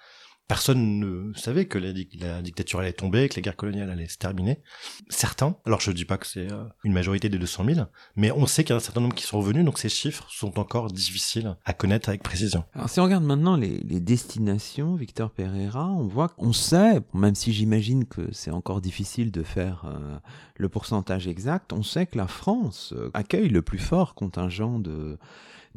personne 0.47 0.99
ne 0.99 1.33
savait 1.33 1.65
que 1.65 1.77
la, 1.77 1.91
dictature 2.41 2.79
allait 2.79 2.93
tomber, 2.93 3.27
que 3.27 3.35
la 3.35 3.41
guerre 3.41 3.55
coloniale 3.55 3.89
allait 3.89 4.07
se 4.07 4.17
terminer. 4.17 4.61
Certains, 5.09 5.57
alors 5.65 5.81
je 5.81 5.91
ne 5.91 5.95
dis 5.95 6.05
pas 6.05 6.17
que 6.17 6.25
c'est 6.25 6.47
une 6.83 6.93
majorité 6.93 7.29
des 7.29 7.37
200 7.37 7.65
000, 7.65 7.85
mais 8.15 8.31
on 8.31 8.45
sait 8.45 8.63
qu'il 8.63 8.71
y 8.71 8.73
a 8.73 8.77
un 8.77 8.81
certain 8.81 9.01
nombre 9.01 9.15
qui 9.15 9.25
sont 9.25 9.39
revenus, 9.39 9.65
donc 9.65 9.77
ces 9.77 9.89
chiffres 9.89 10.25
sont 10.29 10.57
encore 10.59 10.87
difficiles 10.87 11.55
à 11.65 11.73
connaître 11.73 12.09
avec 12.09 12.23
précision. 12.23 12.63
Alors 12.73 12.89
si 12.89 12.99
on 12.99 13.03
regarde 13.03 13.25
maintenant 13.25 13.57
les, 13.57 13.77
destinations, 13.97 14.95
Victor 14.95 15.31
Pereira, 15.31 15.89
on 15.89 16.07
voit 16.07 16.29
qu'on 16.29 16.53
sait, 16.53 17.01
même 17.13 17.35
si 17.35 17.51
j'imagine 17.51 18.05
que 18.05 18.31
c'est 18.31 18.51
encore 18.51 18.79
difficile 18.79 19.31
de 19.31 19.43
faire 19.43 19.83
euh, 19.85 20.17
le 20.55 20.69
pourcentage 20.69 21.27
exact, 21.27 21.73
on 21.73 21.83
sait 21.83 22.05
que 22.05 22.17
la 22.17 22.27
France 22.27 22.93
accueille 23.13 23.49
le 23.49 23.61
plus 23.61 23.79
fort 23.79 24.15
contingent 24.15 24.79
de 24.79 25.17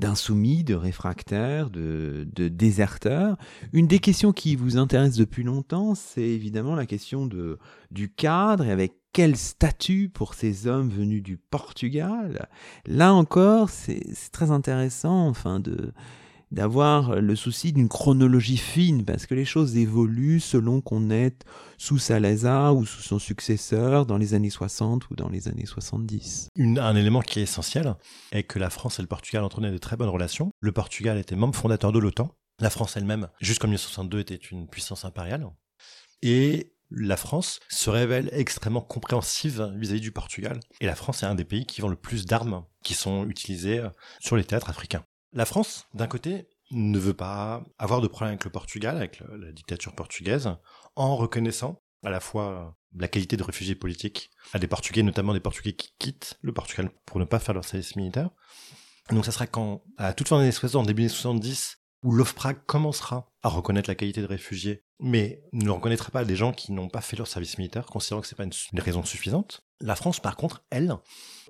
d'insoumis, 0.01 0.65
de 0.65 0.75
réfractaires, 0.75 1.71
de, 1.71 2.27
déserteurs. 2.35 3.37
Une 3.73 3.87
des 3.87 3.99
questions 3.99 4.33
qui 4.33 4.57
vous 4.57 4.77
intéresse 4.77 5.17
depuis 5.17 5.45
longtemps, 5.45 5.95
c'est 5.95 6.23
évidemment 6.23 6.75
la 6.75 6.87
question 6.87 7.27
de, 7.27 7.59
du 7.91 8.11
cadre 8.11 8.65
et 8.65 8.73
avec 8.73 8.95
quel 9.13 9.37
statut 9.37 10.09
pour 10.09 10.35
ces 10.35 10.67
hommes 10.67 10.89
venus 10.89 11.23
du 11.23 11.37
Portugal. 11.37 12.49
Là 12.87 13.13
encore, 13.13 13.71
c'est 13.71 14.03
très 14.33 14.51
intéressant, 14.51 15.29
enfin, 15.29 15.61
de 15.61 15.93
d'avoir 16.51 17.17
le 17.17 17.37
souci 17.37 17.73
d'une 17.73 17.89
chronologie 17.89 18.57
fine, 18.57 19.05
parce 19.05 19.27
que 19.27 19.35
les 19.35 19.45
choses 19.45 19.77
évoluent 19.77 20.41
selon 20.41 20.81
qu'on 20.81 21.11
est 21.11 21.45
sous 21.79 21.99
Salazar 21.99 22.77
ou 22.77 22.85
sous 22.85 23.03
son 23.03 23.19
successeur 23.19 24.07
dans 24.07 24.17
les 24.17 24.35
années 24.35 24.51
60 24.51 25.11
ou 25.11 25.17
dans 25.17 25.29
les 25.29 25.49
années 25.49 25.67
70. 25.67 26.49
Une, 26.57 26.79
un 26.79 26.97
élément 26.97 27.21
qui 27.21 27.39
est 27.39 27.45
essentiel 27.45 27.95
est 28.33 28.43
que 28.43 28.59
la 28.59 28.71
France 28.71 28.99
et 28.99 29.03
le 29.03 29.09
Portugal 29.09 29.45
entretenaient 29.45 29.71
de 29.71 29.79
très 29.79 29.97
bonnes 29.97 30.09
relations. 30.09 30.51
Le 30.61 30.73
Portugal 30.73 31.19
était 31.19 31.37
membre 31.37 31.57
fondateur 31.57 31.93
de 31.93 31.99
l'OTAN. 31.99 32.35
La 32.61 32.71
France 32.71 32.97
elle-même, 32.97 33.29
jusqu'en 33.41 33.69
1962, 33.69 34.21
était 34.21 34.35
une 34.35 34.69
puissance 34.69 35.05
impériale. 35.05 35.47
Et 36.23 36.75
la 36.91 37.17
France 37.17 37.61
se 37.69 37.89
révèle 37.89 38.29
extrêmement 38.33 38.83
compréhensive 38.83 39.73
vis-à-vis 39.77 40.01
-vis 40.01 40.03
du 40.03 40.13
Portugal. 40.13 40.61
Et 40.81 40.87
la 40.87 40.97
France 40.97 41.23
est 41.23 41.27
un 41.27 41.37
des 41.37 41.45
pays 41.45 41.65
qui 41.65 41.81
vend 41.81 41.89
le 41.89 41.97
plus 41.97 42.27
d'armes 42.27 42.65
qui 42.85 42.95
sont 42.95 43.27
utilisées 43.27 43.83
sur 44.19 44.37
les 44.37 44.45
théâtres 44.45 44.69
africains. 44.69 45.05
La 45.33 45.45
France, 45.45 45.87
d'un 45.95 46.07
côté, 46.07 46.49
ne 46.73 46.99
veut 46.99 47.15
pas 47.15 47.65
avoir 47.79 48.01
de 48.01 48.09
problème 48.09 48.33
avec 48.35 48.45
le 48.45 48.51
Portugal, 48.51 48.97
avec 48.97 49.21
la 49.21 49.53
dictature 49.53 49.95
portugaise, 49.95 50.57
en 50.97 51.17
reconnaissant 51.17 51.83
à 52.03 52.11
la 52.11 52.21
fois 52.21 52.77
la 52.97 53.09
qualité 53.09 53.37
de 53.37 53.43
réfugiés 53.43 53.75
politiques 53.75 54.31
à 54.53 54.59
des 54.59 54.67
Portugais, 54.67 55.03
notamment 55.03 55.33
des 55.33 55.41
Portugais 55.41 55.73
qui 55.73 55.93
quittent 55.99 56.39
le 56.41 56.53
Portugal 56.53 56.91
pour 57.07 57.21
ne 57.21 57.25
pas 57.25 57.39
faire 57.39 57.55
leur 57.55 57.65
service 57.65 57.97
militaire. 57.97 58.31
Donc 59.11 59.25
ça 59.25 59.33
sera 59.33 59.47
quand, 59.47 59.83
à 59.97 60.13
toute 60.13 60.29
fin 60.29 60.37
des 60.37 60.43
années 60.43 60.53
60, 60.53 60.87
début 60.87 61.03
des 61.03 61.09
70, 61.09 61.79
où 62.03 62.13
l'OFPRA 62.13 62.55
commencera 62.55 63.31
à 63.43 63.49
reconnaître 63.49 63.91
la 63.91 63.95
qualité 63.95 64.23
de 64.23 64.27
réfugiés, 64.27 64.85
mais 64.99 65.43
ne 65.53 65.71
reconnaîtra 65.71 66.11
pas 66.11 66.25
des 66.25 66.37
gens 66.37 66.53
qui 66.53 66.73
n'ont 66.73 66.89
pas 66.89 67.01
fait 67.01 67.17
leur 67.17 67.27
service 67.27 67.59
militaire, 67.59 67.87
considérant 67.87 68.23
que 68.23 68.27
c'est 68.27 68.37
pas 68.37 68.45
une, 68.45 68.53
une, 68.73 68.81
raison 68.81 69.05
suffisante. 69.05 69.67
La 69.81 69.97
France, 69.97 70.21
par 70.21 70.37
contre, 70.37 70.65
elle, 70.71 70.97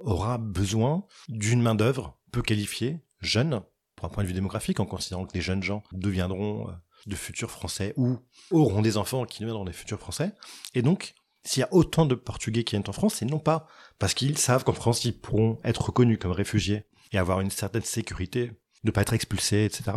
aura 0.00 0.38
besoin 0.38 1.06
d'une 1.28 1.62
main-d'œuvre 1.62 2.18
peu 2.32 2.42
qualifiée, 2.42 3.00
jeune, 3.20 3.62
pour 3.96 4.06
un 4.06 4.08
point 4.08 4.22
de 4.22 4.28
vue 4.28 4.34
démographique, 4.34 4.80
en 4.80 4.86
considérant 4.86 5.26
que 5.26 5.34
les 5.34 5.40
jeunes 5.40 5.62
gens 5.62 5.82
deviendront 5.92 6.68
euh, 6.68 6.72
de 7.06 7.16
futurs 7.16 7.50
Français 7.50 7.94
ou 7.96 8.18
auront 8.50 8.82
des 8.82 8.96
enfants 8.96 9.24
qui 9.24 9.40
deviendront 9.40 9.64
des 9.64 9.72
futurs 9.72 9.98
Français. 9.98 10.32
Et 10.74 10.82
donc, 10.82 11.14
s'il 11.44 11.60
y 11.60 11.64
a 11.64 11.72
autant 11.72 12.06
de 12.06 12.14
Portugais 12.14 12.64
qui 12.64 12.72
viennent 12.72 12.88
en 12.88 12.92
France, 12.92 13.14
c'est 13.14 13.24
non 13.24 13.38
pas 13.38 13.66
parce 13.98 14.14
qu'ils 14.14 14.38
savent 14.38 14.64
qu'en 14.64 14.72
France, 14.72 15.04
ils 15.04 15.18
pourront 15.18 15.58
être 15.64 15.86
reconnus 15.86 16.18
comme 16.20 16.32
réfugiés 16.32 16.84
et 17.12 17.18
avoir 17.18 17.40
une 17.40 17.50
certaine 17.50 17.82
sécurité, 17.82 18.52
de 18.84 18.90
pas 18.90 19.02
être 19.02 19.14
expulsés, 19.14 19.64
etc. 19.64 19.92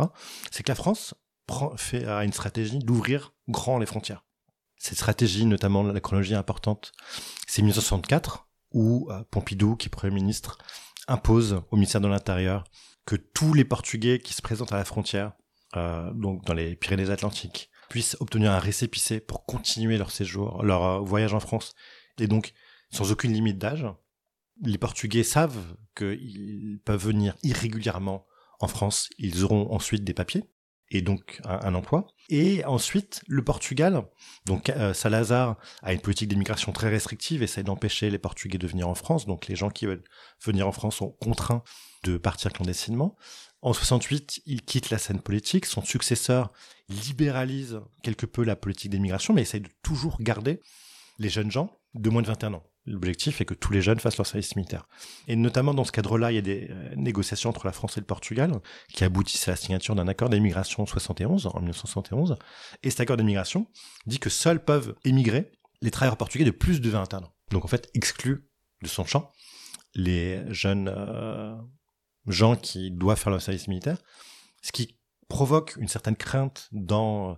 C'est 0.50 0.62
que 0.62 0.70
la 0.70 0.74
France 0.74 1.14
prend, 1.46 1.76
fait, 1.76 2.04
une 2.06 2.32
stratégie 2.32 2.78
d'ouvrir 2.78 3.34
grand 3.48 3.78
les 3.78 3.86
frontières. 3.86 4.24
Cette 4.78 4.96
stratégie, 4.96 5.46
notamment 5.46 5.82
la 5.82 6.00
chronologie 6.00 6.34
importante, 6.34 6.92
c'est 7.46 7.62
1964, 7.62 8.48
où 8.72 9.08
euh, 9.10 9.22
Pompidou, 9.30 9.76
qui 9.76 9.86
est 9.86 9.90
Premier 9.90 10.14
ministre, 10.14 10.58
impose 11.06 11.62
au 11.70 11.76
ministère 11.76 12.00
de 12.00 12.08
l'Intérieur 12.08 12.64
que 13.06 13.16
tous 13.16 13.54
les 13.54 13.64
Portugais 13.64 14.18
qui 14.18 14.34
se 14.34 14.42
présentent 14.42 14.72
à 14.72 14.76
la 14.76 14.84
frontière, 14.84 15.32
euh, 15.76 16.10
donc 16.12 16.44
dans 16.44 16.54
les 16.54 16.76
Pyrénées-Atlantiques, 16.76 17.70
puissent 17.88 18.16
obtenir 18.20 18.52
un 18.52 18.58
récépissé 18.58 19.20
pour 19.20 19.44
continuer 19.44 19.98
leur 19.98 20.10
séjour, 20.10 20.62
leur 20.62 20.84
euh, 20.84 20.98
voyage 21.00 21.34
en 21.34 21.40
France, 21.40 21.74
et 22.18 22.26
donc 22.26 22.54
sans 22.90 23.12
aucune 23.12 23.32
limite 23.32 23.58
d'âge. 23.58 23.86
Les 24.62 24.78
Portugais 24.78 25.24
savent 25.24 25.76
qu'ils 25.96 26.80
peuvent 26.84 27.04
venir 27.04 27.36
irrégulièrement 27.42 28.26
en 28.60 28.68
France, 28.68 29.10
ils 29.18 29.44
auront 29.44 29.72
ensuite 29.72 30.04
des 30.04 30.14
papiers 30.14 30.44
et 30.94 31.02
donc 31.02 31.40
un, 31.44 31.74
emploi. 31.74 32.06
Et 32.30 32.64
ensuite, 32.64 33.22
le 33.26 33.42
Portugal, 33.42 34.04
donc 34.46 34.70
euh, 34.70 34.94
Salazar 34.94 35.58
a 35.82 35.92
une 35.92 36.00
politique 36.00 36.28
d'immigration 36.28 36.72
très 36.72 36.88
restrictive, 36.88 37.42
essaie 37.42 37.64
d'empêcher 37.64 38.10
les 38.10 38.18
Portugais 38.18 38.58
de 38.58 38.66
venir 38.68 38.88
en 38.88 38.94
France, 38.94 39.26
donc 39.26 39.48
les 39.48 39.56
gens 39.56 39.70
qui 39.70 39.86
veulent 39.86 40.04
venir 40.40 40.68
en 40.68 40.72
France 40.72 40.96
sont 40.96 41.10
contraints 41.10 41.64
de 42.04 42.16
partir 42.16 42.52
clandestinement. 42.52 43.16
En 43.60 43.72
68, 43.72 44.42
il 44.46 44.62
quitte 44.62 44.90
la 44.90 44.98
scène 44.98 45.20
politique, 45.20 45.66
son 45.66 45.82
successeur 45.82 46.52
libéralise 46.88 47.80
quelque 48.02 48.26
peu 48.26 48.44
la 48.44 48.54
politique 48.54 48.92
d'immigration, 48.92 49.34
mais 49.34 49.42
essaye 49.42 49.62
de 49.62 49.70
toujours 49.82 50.18
garder 50.20 50.60
les 51.18 51.28
jeunes 51.28 51.50
gens 51.50 51.70
de 51.94 52.08
moins 52.08 52.22
de 52.22 52.28
21 52.28 52.54
ans. 52.54 52.62
L'objectif 52.86 53.40
est 53.40 53.44
que 53.44 53.54
tous 53.54 53.72
les 53.72 53.80
jeunes 53.80 53.98
fassent 53.98 54.18
leur 54.18 54.26
service 54.26 54.56
militaire. 54.56 54.86
Et 55.26 55.36
notamment 55.36 55.72
dans 55.72 55.84
ce 55.84 55.92
cadre-là, 55.92 56.32
il 56.32 56.34
y 56.34 56.38
a 56.38 56.42
des 56.42 56.68
euh, 56.70 56.94
négociations 56.96 57.50
entre 57.50 57.66
la 57.66 57.72
France 57.72 57.96
et 57.96 58.00
le 58.00 58.06
Portugal 58.06 58.52
qui 58.92 59.04
aboutissent 59.04 59.48
à 59.48 59.52
la 59.52 59.56
signature 59.56 59.94
d'un 59.94 60.08
accord 60.08 60.28
d'immigration 60.28 60.82
en 60.82 60.86
71, 60.86 61.46
en 61.46 61.60
1971. 61.60 62.36
Et 62.82 62.90
cet 62.90 63.00
accord 63.00 63.16
d'immigration 63.16 63.66
dit 64.06 64.18
que 64.18 64.28
seuls 64.28 64.62
peuvent 64.62 64.94
émigrer 65.04 65.50
les 65.80 65.90
travailleurs 65.90 66.18
portugais 66.18 66.44
de 66.44 66.50
plus 66.50 66.80
de 66.80 66.90
21 66.90 67.18
ans. 67.20 67.34
Donc 67.50 67.64
en 67.64 67.68
fait, 67.68 67.90
exclut 67.94 68.48
de 68.82 68.88
son 68.88 69.04
champ 69.04 69.32
les 69.94 70.42
jeunes 70.52 70.88
euh, 70.94 71.54
gens 72.26 72.56
qui 72.56 72.90
doivent 72.90 73.18
faire 73.18 73.30
leur 73.30 73.42
service 73.42 73.68
militaire, 73.68 73.98
ce 74.62 74.72
qui 74.72 74.98
provoque 75.28 75.76
une 75.76 75.88
certaine 75.88 76.16
crainte 76.16 76.68
dans 76.72 77.36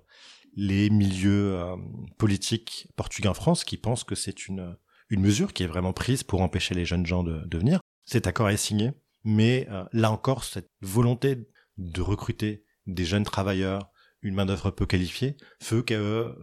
les 0.55 0.91
milieux 0.91 1.57
euh, 1.57 1.77
politiques 2.19 2.89
portugais 2.97 3.29
en 3.29 3.35
France 3.35 3.65
qui 3.65 3.77
pensent 3.77 4.05
que 4.05 4.15
c'est 4.15 4.47
une 4.47 4.77
une 5.09 5.21
mesure 5.21 5.53
qui 5.53 5.63
est 5.63 5.69
vraiment 5.69 5.93
prise 5.93 6.23
pour 6.23 6.43
empêcher 6.43 6.75
les 6.75 6.85
jeunes 6.85 7.07
gens 7.07 7.23
de, 7.23 7.45
de 7.47 7.59
venir. 7.59 7.81
Cet 8.05 8.27
accord 8.27 8.51
est 8.51 8.57
signé, 8.57 8.93
mais 9.25 9.67
euh, 9.71 9.85
là 9.93 10.11
encore, 10.11 10.45
cette 10.45 10.71
volonté 10.81 11.49
de 11.77 12.01
recruter 12.01 12.65
des 12.87 13.05
jeunes 13.05 13.25
travailleurs, 13.25 13.91
une 14.23 14.35
main 14.35 14.47
d'œuvre 14.47 14.71
peu 14.71 14.87
qualifiée, 14.87 15.37
feu 15.63 15.85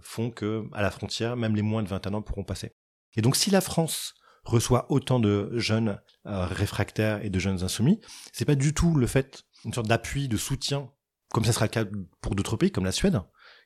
font 0.01 0.29
que 0.29 0.65
à 0.73 0.81
la 0.81 0.91
frontière, 0.91 1.35
même 1.35 1.55
les 1.55 1.61
moins 1.61 1.83
de 1.83 1.87
21 1.87 2.15
ans 2.15 2.21
pourront 2.21 2.43
passer. 2.43 2.75
Et 3.15 3.21
donc, 3.21 3.35
si 3.35 3.49
la 3.49 3.61
France 3.61 4.13
reçoit 4.43 4.91
autant 4.91 5.19
de 5.19 5.51
jeunes 5.53 5.99
euh, 6.25 6.45
réfractaires 6.45 7.23
et 7.23 7.29
de 7.29 7.39
jeunes 7.39 7.63
insoumis, 7.63 8.01
c'est 8.31 8.45
pas 8.45 8.55
du 8.55 8.73
tout 8.73 8.95
le 8.95 9.07
fait 9.07 9.43
une 9.65 9.73
sorte 9.73 9.87
d'appui, 9.87 10.27
de 10.27 10.37
soutien, 10.37 10.91
comme 11.29 11.45
ça 11.45 11.53
sera 11.53 11.65
le 11.65 11.69
cas 11.69 11.85
pour 12.21 12.35
d'autres 12.35 12.57
pays 12.57 12.71
comme 12.71 12.85
la 12.85 12.91
Suède, 12.91 13.21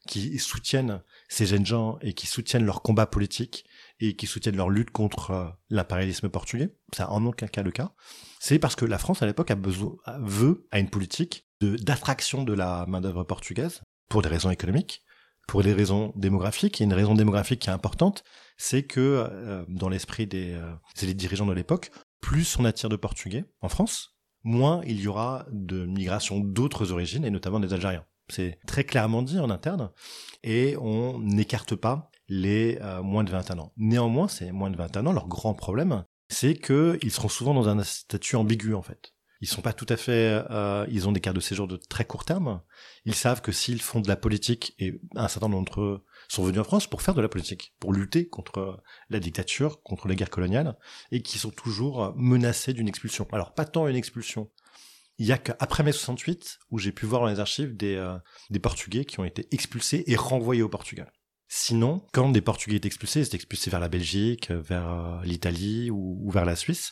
qui 0.07 0.37
soutiennent 0.37 1.01
ces 1.27 1.47
jeunes 1.47 1.65
gens 1.65 1.97
et 2.01 2.13
qui 2.13 2.27
soutiennent 2.27 2.65
leur 2.65 2.81
combat 2.81 3.07
politique 3.07 3.65
et 3.99 4.15
qui 4.15 4.27
soutiennent 4.27 4.57
leur 4.57 4.69
lutte 4.69 4.91
contre 4.91 5.31
euh, 5.31 5.45
l'impérialisme 5.69 6.29
portugais, 6.29 6.75
ça 6.95 7.11
en 7.11 7.25
aucun 7.25 7.47
cas 7.47 7.63
le 7.63 7.71
cas, 7.71 7.93
c'est 8.39 8.59
parce 8.59 8.75
que 8.75 8.85
la 8.85 8.97
France 8.97 9.21
à 9.21 9.25
l'époque 9.25 9.51
a 9.51 9.55
besoin, 9.55 9.95
veut, 10.19 10.67
a 10.71 10.79
une 10.79 10.89
politique 10.89 11.47
d'attraction 11.61 12.43
de 12.43 12.53
la 12.53 12.85
main 12.87 13.01
d'œuvre 13.01 13.23
portugaise 13.23 13.81
pour 14.09 14.21
des 14.21 14.29
raisons 14.29 14.51
économiques, 14.51 15.03
pour 15.47 15.63
des 15.63 15.73
raisons 15.73 16.13
démographiques. 16.15 16.81
Et 16.81 16.83
une 16.83 16.93
raison 16.93 17.15
démographique 17.15 17.61
qui 17.61 17.69
est 17.69 17.73
importante, 17.73 18.23
c'est 18.57 18.83
que 18.83 18.99
euh, 18.99 19.65
dans 19.67 19.89
l'esprit 19.89 20.27
des, 20.27 20.53
euh, 20.53 21.13
dirigeants 21.13 21.47
de 21.47 21.53
l'époque, 21.53 21.91
plus 22.21 22.57
on 22.59 22.65
attire 22.65 22.89
de 22.89 22.95
Portugais 22.95 23.45
en 23.61 23.69
France, 23.69 24.17
moins 24.43 24.81
il 24.85 24.99
y 24.99 25.07
aura 25.07 25.45
de 25.51 25.85
migration 25.85 26.39
d'autres 26.39 26.91
origines, 26.91 27.25
et 27.25 27.31
notamment 27.31 27.59
des 27.59 27.73
Algériens. 27.73 28.05
C'est 28.29 28.59
très 28.67 28.83
clairement 28.83 29.21
dit 29.21 29.39
en 29.39 29.49
interne, 29.49 29.91
et 30.43 30.75
on 30.77 31.19
n'écarte 31.19 31.75
pas 31.75 32.11
les 32.27 32.77
euh, 32.81 33.01
moins 33.01 33.23
de 33.23 33.31
21 33.31 33.59
ans. 33.59 33.73
Néanmoins, 33.77 34.27
ces 34.27 34.51
moins 34.51 34.69
de 34.69 34.77
21 34.77 35.05
ans, 35.07 35.13
leur 35.13 35.27
grand 35.27 35.53
problème, 35.53 36.03
c'est 36.29 36.55
qu'ils 36.55 37.11
seront 37.11 37.29
souvent 37.29 37.53
dans 37.53 37.69
un 37.69 37.83
statut 37.83 38.35
ambigu 38.35 38.73
en 38.73 38.81
fait. 38.81 39.13
Ils 39.39 39.47
sont 39.47 39.61
pas 39.61 39.73
tout 39.73 39.85
à 39.89 39.97
fait, 39.97 40.43
euh, 40.49 40.85
ils 40.89 41.07
ont 41.07 41.11
des 41.11 41.19
cartes 41.19 41.35
de 41.35 41.41
séjour 41.41 41.67
de 41.67 41.77
très 41.77 42.05
court 42.05 42.25
terme. 42.25 42.61
Ils 43.05 43.13
savent 43.13 43.41
que 43.41 43.51
s'ils 43.51 43.81
font 43.81 43.99
de 43.99 44.07
la 44.07 44.15
politique, 44.15 44.73
et 44.79 44.99
un 45.15 45.27
certain 45.27 45.47
nombre 45.47 45.65
d'entre 45.65 45.81
eux 45.81 46.05
sont 46.27 46.43
venus 46.43 46.59
en 46.59 46.63
France 46.63 46.87
pour 46.87 47.03
faire 47.03 47.13
de 47.13 47.21
la 47.21 47.29
politique, 47.29 47.75
pour 47.79 47.93
lutter 47.93 48.27
contre 48.27 48.81
la 49.09 49.19
dictature, 49.19 49.83
contre 49.83 50.07
les 50.07 50.15
guerres 50.15 50.31
coloniales, 50.31 50.75
et 51.11 51.21
qui 51.21 51.37
sont 51.37 51.51
toujours 51.51 52.13
menacés 52.15 52.73
d'une 52.73 52.87
expulsion. 52.87 53.27
Alors 53.31 53.53
pas 53.53 53.65
tant 53.65 53.87
une 53.87 53.95
expulsion. 53.95 54.49
Il 55.19 55.25
y 55.25 55.31
a 55.31 55.37
qu'après 55.37 55.83
mai 55.83 55.91
68 55.91 56.59
où 56.71 56.79
j'ai 56.79 56.91
pu 56.91 57.05
voir 57.05 57.21
dans 57.21 57.27
les 57.27 57.39
archives 57.39 57.75
des, 57.75 57.95
euh, 57.95 58.17
des 58.49 58.59
Portugais 58.59 59.05
qui 59.05 59.19
ont 59.19 59.25
été 59.25 59.47
expulsés 59.51 60.03
et 60.07 60.15
renvoyés 60.15 60.61
au 60.61 60.69
Portugal. 60.69 61.11
Sinon, 61.49 62.05
quand 62.11 62.29
des 62.29 62.41
Portugais 62.41 62.75
étaient 62.75 62.87
expulsés, 62.87 63.21
ils 63.21 63.25
étaient 63.25 63.37
expulsés 63.37 63.69
vers 63.69 63.79
la 63.79 63.87
Belgique, 63.87 64.51
vers 64.51 64.89
euh, 64.89 65.23
l'Italie 65.23 65.89
ou, 65.89 66.29
vers 66.29 66.43
la 66.43 66.57
Suisse, 66.57 66.91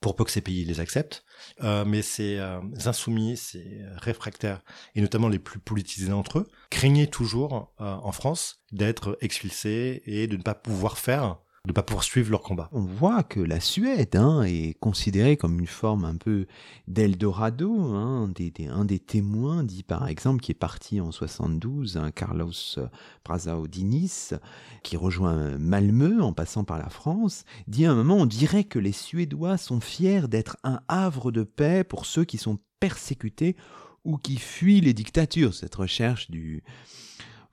pour 0.00 0.14
peu 0.14 0.24
que 0.24 0.30
ces 0.30 0.40
pays 0.40 0.64
les 0.64 0.78
acceptent. 0.78 1.24
Euh, 1.62 1.84
mais 1.84 2.02
ces 2.02 2.36
euh, 2.36 2.60
insoumis, 2.86 3.36
ces 3.36 3.82
réfractaires, 3.96 4.62
et 4.94 5.00
notamment 5.00 5.28
les 5.28 5.40
plus 5.40 5.58
politisés 5.58 6.10
d'entre 6.10 6.38
eux, 6.38 6.50
craignaient 6.70 7.08
toujours 7.08 7.72
en 7.78 8.12
France 8.12 8.62
d'être 8.70 9.18
expulsés 9.20 10.02
et 10.06 10.26
de 10.26 10.36
ne 10.36 10.42
pas 10.42 10.54
pouvoir 10.54 10.98
faire 10.98 11.38
de 11.66 11.72
pas 11.72 11.82
poursuivre 11.82 12.30
leur 12.30 12.42
combat. 12.42 12.68
On 12.72 12.80
voit 12.80 13.22
que 13.22 13.40
la 13.40 13.60
Suède 13.60 14.16
hein, 14.16 14.42
est 14.42 14.78
considérée 14.80 15.36
comme 15.36 15.58
une 15.58 15.66
forme 15.66 16.04
un 16.04 16.16
peu 16.16 16.46
d'Eldorado. 16.86 17.78
Hein, 17.80 18.32
un 18.68 18.84
des 18.84 18.98
témoins 18.98 19.64
dit 19.64 19.82
par 19.82 20.08
exemple 20.08 20.40
qui 20.40 20.52
est 20.52 20.54
parti 20.54 21.00
en 21.00 21.12
72, 21.12 21.96
hein, 21.96 22.10
Carlos 22.10 22.52
Brazaodinis, 23.24 24.30
qui 24.82 24.96
rejoint 24.96 25.58
Malmö 25.58 26.22
en 26.22 26.32
passant 26.32 26.64
par 26.64 26.78
la 26.78 26.88
France, 26.88 27.44
dit 27.66 27.86
à 27.86 27.92
un 27.92 27.96
moment 27.96 28.16
on 28.16 28.26
dirait 28.26 28.64
que 28.64 28.78
les 28.78 28.92
Suédois 28.92 29.58
sont 29.58 29.80
fiers 29.80 30.28
d'être 30.28 30.56
un 30.64 30.80
havre 30.88 31.30
de 31.30 31.42
paix 31.42 31.84
pour 31.84 32.06
ceux 32.06 32.24
qui 32.24 32.38
sont 32.38 32.58
persécutés 32.80 33.56
ou 34.04 34.16
qui 34.16 34.36
fuient 34.36 34.80
les 34.80 34.94
dictatures. 34.94 35.54
Cette 35.54 35.74
recherche 35.74 36.30
du 36.30 36.62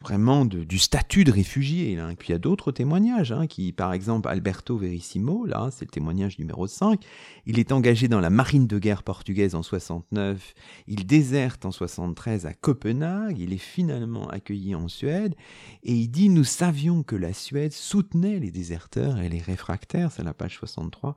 vraiment 0.05 0.45
du 0.45 0.77
statut 0.77 1.23
de 1.23 1.31
réfugié. 1.31 1.97
Hein. 1.97 2.13
Puis 2.15 2.29
il 2.29 2.31
y 2.33 2.35
a 2.35 2.39
d'autres 2.39 2.71
témoignages, 2.71 3.31
hein, 3.31 3.47
qui, 3.47 3.71
par 3.71 3.91
exemple, 3.91 4.29
Alberto 4.29 4.77
Verissimo, 4.77 5.47
là, 5.47 5.69
c'est 5.71 5.85
le 5.85 5.89
témoignage 5.89 6.37
numéro 6.37 6.67
5, 6.67 7.03
il 7.47 7.57
est 7.57 7.71
engagé 7.71 8.07
dans 8.07 8.19
la 8.19 8.29
marine 8.29 8.67
de 8.67 8.77
guerre 8.77 9.01
portugaise 9.01 9.55
en 9.55 9.63
69, 9.63 10.53
il 10.85 11.07
déserte 11.07 11.65
en 11.65 11.71
73 11.71 12.45
à 12.45 12.53
Copenhague, 12.53 13.39
il 13.39 13.51
est 13.51 13.57
finalement 13.57 14.29
accueilli 14.29 14.75
en 14.75 14.87
Suède, 14.87 15.33
et 15.81 15.93
il 15.93 16.09
dit, 16.09 16.29
nous 16.29 16.43
savions 16.43 17.01
que 17.01 17.15
la 17.15 17.33
Suède 17.33 17.73
soutenait 17.73 18.37
les 18.37 18.51
déserteurs 18.51 19.17
et 19.17 19.29
les 19.29 19.41
réfractaires, 19.41 20.11
c'est 20.11 20.23
la 20.23 20.35
page 20.35 20.57
63, 20.57 21.15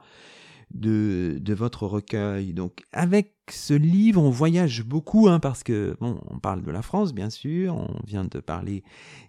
de, 0.72 1.54
votre 1.54 1.86
recueil. 1.86 2.52
Donc 2.52 2.84
avec 2.92 3.34
ce 3.50 3.74
livre, 3.74 4.22
on 4.22 4.30
voyage 4.30 4.84
beaucoup, 4.84 5.28
hein, 5.28 5.40
parce 5.40 5.62
que, 5.62 5.96
bon, 6.00 6.20
on 6.28 6.38
parle 6.38 6.62
de 6.62 6.70
la 6.70 6.82
France, 6.82 7.14
bien 7.14 7.30
sûr, 7.30 7.76
on 7.76 8.00
vient 8.06 8.24
de 8.24 8.40
parler 8.40 8.82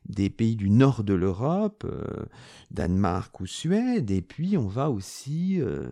des 0.08 0.30
pays 0.30 0.56
du 0.56 0.70
nord 0.70 1.04
de 1.04 1.14
l'Europe, 1.14 1.86
euh, 1.86 2.26
Danemark 2.72 3.40
ou 3.40 3.46
Suède, 3.46 4.12
et 4.12 4.22
puis 4.22 4.58
on 4.58 4.68
va 4.68 4.90
aussi 4.90 5.62
euh, 5.62 5.88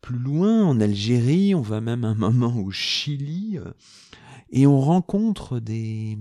plus 0.00 0.18
loin, 0.18 0.64
en 0.64 0.80
Algérie, 0.80 1.54
on 1.54 1.62
va 1.62 1.80
même 1.80 2.04
un 2.04 2.14
moment 2.14 2.56
au 2.56 2.70
Chili, 2.70 3.58
euh, 3.58 3.72
et 4.50 4.66
on 4.66 4.80
rencontre 4.80 5.58
des, 5.58 6.16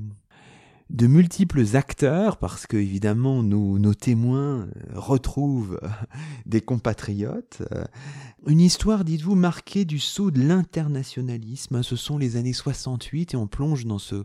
de 0.90 1.08
multiples 1.08 1.76
acteurs, 1.76 2.38
parce 2.38 2.68
que 2.68 2.78
évidemment 2.78 3.42
nos, 3.42 3.94
témoins 3.94 4.62
euh, 4.62 4.68
retrouvent 4.94 5.80
euh, 5.84 5.88
des 6.46 6.62
compatriotes. 6.62 7.64
Euh, 7.72 7.84
une 8.48 8.62
histoire, 8.62 9.04
dites-vous, 9.04 9.36
marquée 9.36 9.86
du 9.86 10.00
saut 10.00 10.32
de 10.32 10.42
l'internationalisme. 10.42 11.82
Ce 11.82 11.96
sont 11.96 12.18
les 12.18 12.38
années 12.38 12.54
68 12.54 13.34
et 13.34 13.38
on 13.38 13.48
plonge 13.48 13.86
dans 13.86 14.00
ce 14.00 14.24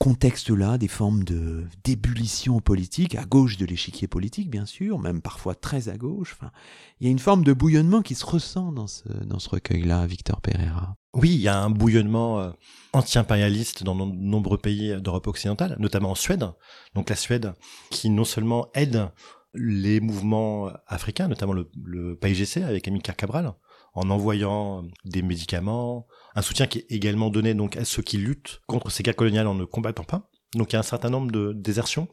contexte-là 0.00 0.78
des 0.78 0.88
formes 0.88 1.24
de 1.24 1.66
d'ébullition 1.84 2.60
politique, 2.60 3.14
à 3.16 3.24
gauche 3.26 3.58
de 3.58 3.66
l'échiquier 3.66 4.08
politique, 4.08 4.50
bien 4.50 4.64
sûr, 4.64 4.98
même 4.98 5.20
parfois 5.20 5.54
très 5.54 5.90
à 5.90 5.98
gauche. 5.98 6.34
Enfin, 6.38 6.50
il 6.98 7.06
y 7.06 7.08
a 7.08 7.12
une 7.12 7.18
forme 7.18 7.44
de 7.44 7.52
bouillonnement 7.52 8.00
qui 8.00 8.14
se 8.14 8.24
ressent 8.24 8.72
dans 8.72 8.86
ce, 8.86 9.08
dans 9.08 9.38
ce 9.38 9.50
recueil-là, 9.50 10.06
Victor 10.06 10.40
Pereira. 10.40 10.96
Oui, 11.12 11.32
il 11.34 11.40
y 11.40 11.48
a 11.48 11.60
un 11.60 11.68
bouillonnement 11.68 12.40
euh, 12.40 12.50
anti-impérialiste 12.94 13.84
dans 13.84 13.94
de 13.94 14.14
nombreux 14.16 14.56
pays 14.56 14.96
d'Europe 15.02 15.26
occidentale, 15.26 15.76
notamment 15.78 16.12
en 16.12 16.14
Suède. 16.14 16.48
Donc 16.94 17.10
la 17.10 17.16
Suède, 17.16 17.52
qui 17.90 18.08
non 18.08 18.24
seulement 18.24 18.68
aide 18.72 19.10
les 19.52 20.00
mouvements 20.00 20.70
africains, 20.86 21.28
notamment 21.28 21.52
le, 21.52 21.70
le 21.84 22.18
avec 22.64 22.88
Amilcar 22.88 23.16
Cabral, 23.16 23.52
en 23.94 24.10
envoyant 24.10 24.84
des 25.04 25.22
médicaments, 25.22 26.06
un 26.34 26.42
soutien 26.42 26.66
qui 26.66 26.78
est 26.78 26.86
également 26.90 27.30
donné 27.30 27.54
donc 27.54 27.76
à 27.76 27.84
ceux 27.84 28.02
qui 28.02 28.18
luttent 28.18 28.60
contre 28.66 28.90
ces 28.90 29.02
guerres 29.02 29.16
coloniales 29.16 29.46
en 29.46 29.54
ne 29.54 29.64
combattant 29.64 30.04
pas. 30.04 30.30
Donc 30.54 30.72
il 30.72 30.74
y 30.74 30.76
a 30.76 30.80
un 30.80 30.84
certain 30.84 31.10
nombre 31.10 31.30
de 31.30 31.52
désertions, 31.52 32.08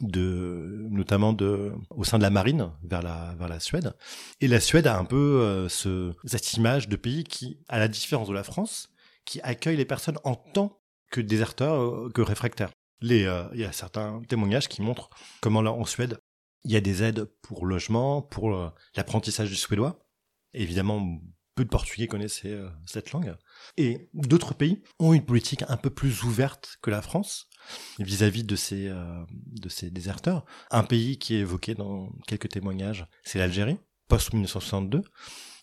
de, 0.00 0.86
notamment 0.90 1.32
de, 1.32 1.72
au 1.90 2.04
sein 2.04 2.18
de 2.18 2.22
la 2.22 2.30
marine 2.30 2.70
vers 2.82 3.02
la, 3.02 3.34
vers 3.38 3.48
la 3.48 3.60
Suède. 3.60 3.94
Et 4.40 4.48
la 4.48 4.60
Suède 4.60 4.86
a 4.86 4.98
un 4.98 5.04
peu 5.04 5.40
euh, 5.40 5.68
ce, 5.68 6.12
cette 6.24 6.54
image 6.54 6.88
de 6.88 6.96
pays 6.96 7.24
qui, 7.24 7.60
à 7.68 7.78
la 7.78 7.88
différence 7.88 8.28
de 8.28 8.34
la 8.34 8.42
France, 8.44 8.90
qui 9.24 9.40
accueille 9.42 9.76
les 9.76 9.84
personnes 9.84 10.18
en 10.24 10.34
tant 10.34 10.80
que 11.10 11.20
déserteurs, 11.20 11.80
euh, 11.80 12.10
que 12.14 12.22
réfractaires. 12.22 12.70
Les, 13.00 13.24
euh, 13.24 13.44
il 13.52 13.60
y 13.60 13.64
a 13.64 13.72
certains 13.72 14.20
témoignages 14.28 14.68
qui 14.68 14.82
montrent 14.82 15.10
comment 15.40 15.62
là, 15.62 15.72
en 15.72 15.84
Suède, 15.84 16.18
il 16.64 16.72
y 16.72 16.76
a 16.76 16.80
des 16.80 17.02
aides 17.02 17.24
pour 17.42 17.64
logement, 17.64 18.20
pour 18.20 18.50
l'apprentissage 18.94 19.48
du 19.48 19.56
suédois, 19.56 19.98
Évidemment, 20.52 21.20
peu 21.54 21.64
de 21.64 21.68
Portugais 21.68 22.06
connaissaient 22.06 22.52
euh, 22.52 22.68
cette 22.86 23.12
langue. 23.12 23.36
Et 23.76 24.08
d'autres 24.14 24.54
pays 24.54 24.82
ont 24.98 25.12
une 25.12 25.24
politique 25.24 25.64
un 25.68 25.76
peu 25.76 25.90
plus 25.90 26.22
ouverte 26.22 26.78
que 26.82 26.90
la 26.90 27.02
France 27.02 27.48
vis-à-vis 27.98 28.44
de 28.44 28.56
ces 28.56 28.88
euh, 28.88 29.24
déserteurs. 29.90 30.44
Un 30.70 30.84
pays 30.84 31.18
qui 31.18 31.34
est 31.34 31.40
évoqué 31.40 31.74
dans 31.74 32.10
quelques 32.26 32.48
témoignages, 32.48 33.06
c'est 33.24 33.38
l'Algérie, 33.38 33.78
post 34.08 34.32
1962. 34.32 35.02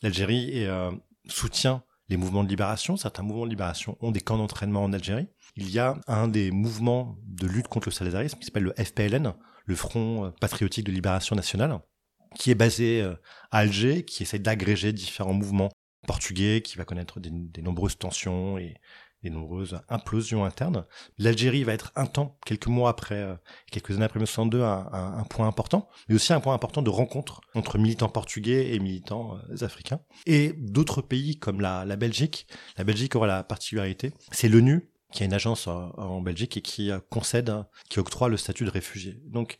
L'Algérie 0.03 0.65
euh, 0.65 0.91
soutient 1.27 1.83
les 2.09 2.17
mouvements 2.17 2.43
de 2.43 2.49
libération. 2.49 2.95
Certains 2.95 3.23
mouvements 3.23 3.45
de 3.45 3.49
libération 3.49 3.97
ont 3.99 4.11
des 4.11 4.21
camps 4.21 4.37
d'entraînement 4.37 4.83
en 4.83 4.93
Algérie. 4.93 5.27
Il 5.55 5.69
y 5.69 5.79
a 5.79 5.99
un 6.07 6.27
des 6.27 6.51
mouvements 6.51 7.17
de 7.23 7.47
lutte 7.47 7.67
contre 7.67 7.89
le 7.89 7.93
salazarisme 7.93 8.37
qui 8.39 8.45
s'appelle 8.45 8.63
le 8.63 8.73
FPLN, 8.77 9.33
le 9.65 9.75
Front 9.75 10.31
patriotique 10.39 10.85
de 10.85 10.91
libération 10.91 11.35
nationale, 11.35 11.81
qui 12.37 12.51
est 12.51 12.55
basé 12.55 13.01
euh, 13.01 13.15
à 13.51 13.59
Alger, 13.59 14.05
qui 14.05 14.23
essaie 14.23 14.39
d'agréger 14.39 14.93
différents 14.93 15.33
mouvements 15.33 15.69
portugais, 16.05 16.61
qui 16.61 16.77
va 16.77 16.85
connaître 16.85 17.19
des, 17.19 17.61
nombreuses 17.61 17.97
tensions 17.97 18.57
et 18.57 18.75
des 19.23 19.29
nombreuses 19.29 19.81
implosions 19.89 20.45
internes. 20.45 20.85
L'Algérie 21.17 21.63
va 21.63 21.73
être 21.73 21.91
un 21.95 22.05
temps, 22.05 22.37
quelques 22.45 22.67
mois 22.67 22.91
après, 22.91 23.15
euh, 23.15 23.35
quelques 23.71 23.91
années 23.91 24.05
après 24.05 24.19
1962, 24.19 24.61
un, 24.61 25.23
point 25.29 25.47
important, 25.47 25.89
mais 26.07 26.15
aussi 26.15 26.31
un 26.31 26.39
point 26.39 26.53
important 26.53 26.81
de 26.81 26.89
rencontre 26.89 27.41
entre 27.55 27.77
militants 27.77 28.09
portugais 28.09 28.73
et 28.73 28.79
militants 28.79 29.37
euh, 29.49 29.65
africains. 29.65 29.99
Et 30.27 30.53
d'autres 30.57 31.01
pays 31.01 31.39
comme 31.39 31.59
la, 31.59 31.83
la 31.83 31.95
Belgique, 31.95 32.47
la 32.77 32.83
Belgique 32.83 33.15
aura 33.15 33.27
la 33.27 33.43
particularité, 33.43 34.13
c'est 34.31 34.47
l'ONU 34.47 34.91
qui 35.11 35.23
a 35.23 35.25
une 35.25 35.33
agence 35.33 35.67
en 35.67 36.19
Belgique 36.19 36.57
et 36.57 36.61
qui 36.61 36.91
concède, 37.09 37.49
qui 37.89 37.97
octroie 37.97 38.27
le 38.27 38.35
statut 38.35 38.65
de 38.65 38.69
réfugié. 38.69 39.21
Donc, 39.27 39.57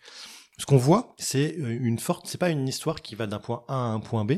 ce 0.60 0.66
qu'on 0.66 0.78
voit, 0.78 1.14
c'est 1.18 1.58
euh, 1.60 1.78
une 1.82 2.00
forte, 2.00 2.28
c'est 2.28 2.38
pas 2.38 2.50
une 2.50 2.68
histoire 2.68 3.02
qui 3.02 3.16
va 3.16 3.28
d'un 3.28 3.40
point 3.40 3.64
A 3.68 3.76
à 3.76 3.88
un 3.90 4.00
point 4.00 4.26
B, 4.26 4.34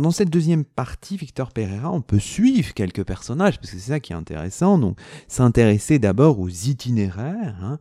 Dans 0.00 0.10
cette 0.10 0.30
deuxième 0.30 0.64
partie, 0.64 1.16
Victor 1.18 1.52
Pereira, 1.52 1.92
on 1.92 2.00
peut 2.00 2.18
suivre 2.18 2.72
quelques 2.72 3.04
personnages, 3.04 3.58
parce 3.58 3.70
que 3.70 3.78
c'est 3.78 3.90
ça 3.90 4.00
qui 4.00 4.12
est 4.12 4.16
intéressant, 4.16 4.78
donc 4.78 4.98
s'intéresser 5.28 5.98
d'abord 5.98 6.40
aux 6.40 6.48
itinéraires. 6.48 7.56
Hein. 7.62 7.78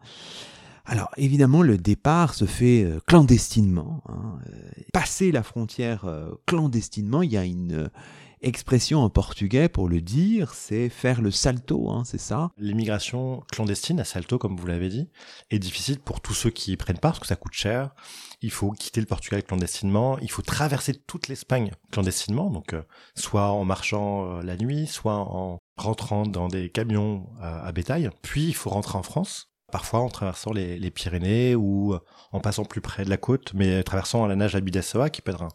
Alors 0.86 1.12
évidemment, 1.16 1.62
le 1.62 1.78
départ 1.78 2.34
se 2.34 2.46
fait 2.46 2.84
euh, 2.84 3.00
clandestinement. 3.08 4.04
Hein. 4.10 4.40
Passer 4.92 5.32
la 5.32 5.44
frontière 5.44 6.06
euh, 6.06 6.32
clandestinement, 6.46 7.22
il 7.22 7.32
y 7.32 7.38
a 7.38 7.46
une 7.46 7.90
expression 8.42 9.00
en 9.02 9.10
portugais 9.10 9.70
pour 9.70 9.90
le 9.90 10.02
dire, 10.02 10.54
c'est 10.54 10.90
faire 10.90 11.22
le 11.22 11.32
salto, 11.32 11.90
hein, 11.90 12.04
c'est 12.06 12.20
ça? 12.20 12.52
L'immigration 12.58 13.44
clandestine 13.52 14.00
à 14.00 14.06
salto, 14.06 14.38
comme 14.38 14.56
vous 14.56 14.68
l'avez 14.68 14.90
dit, 14.90 15.10
est 15.50 15.60
difficile 15.60 16.00
pour 16.00 16.22
tous 16.22 16.34
ceux 16.34 16.50
qui 16.50 16.72
y 16.72 16.78
prennent 16.78 17.00
part, 17.00 17.12
parce 17.12 17.20
que 17.20 17.28
ça 17.28 17.36
coûte 17.36 17.54
cher. 17.54 17.92
Il 18.42 18.52
faut 18.52 18.72
quitter 18.72 19.02
le 19.02 19.08
Portugal 19.08 19.44
clandestinement, 19.44 20.18
il 20.20 20.32
faut 20.32 20.42
traverser 20.42 20.94
toute 20.94 21.28
l'Espagne 21.28 21.72
clandestinement, 21.92 22.50
donc 22.50 22.74
euh, 22.74 22.84
soit 23.16 23.50
en 23.50 23.66
marchant 23.66 24.38
euh, 24.38 24.42
la 24.42 24.56
nuit, 24.56 24.88
soit 24.88 25.16
en 25.16 25.60
rentrant 25.78 26.24
dans 26.24 26.48
des 26.48 26.70
camions 26.70 27.30
euh, 27.42 27.64
à 27.64 27.72
bétail. 27.72 28.10
Puis 28.22 28.46
il 28.46 28.56
faut 28.56 28.70
rentrer 28.70 28.98
en 28.98 29.04
France, 29.04 29.49
parfois 29.72 30.02
en 30.02 30.10
traversant 30.10 30.52
les, 30.52 30.92
Pyrénées 30.92 31.56
ou 31.56 31.96
en 32.32 32.40
passant 32.40 32.66
plus 32.66 32.82
près 32.82 33.06
de 33.06 33.10
la 33.10 33.18
côte, 33.18 33.54
mais 33.54 33.84
traversant 33.84 34.24
à 34.24 34.28
la 34.28 34.36
nage 34.36 34.56
à 34.56 34.60
Bidassoa, 34.60 35.10
qui 35.10 35.22
peut 35.22 35.32
être 35.32 35.48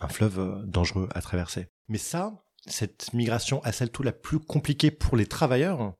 un 0.00 0.08
fleuve 0.08 0.62
dangereux 0.66 1.08
à 1.14 1.20
traverser. 1.22 1.68
Mais 1.88 1.98
ça, 1.98 2.32
cette 2.66 3.12
migration 3.12 3.62
à 3.64 3.72
celle 3.72 3.90
tout 3.90 4.02
la 4.02 4.12
plus 4.12 4.38
compliquée 4.38 4.90
pour 4.90 5.16
les 5.16 5.26
travailleurs, 5.26 5.94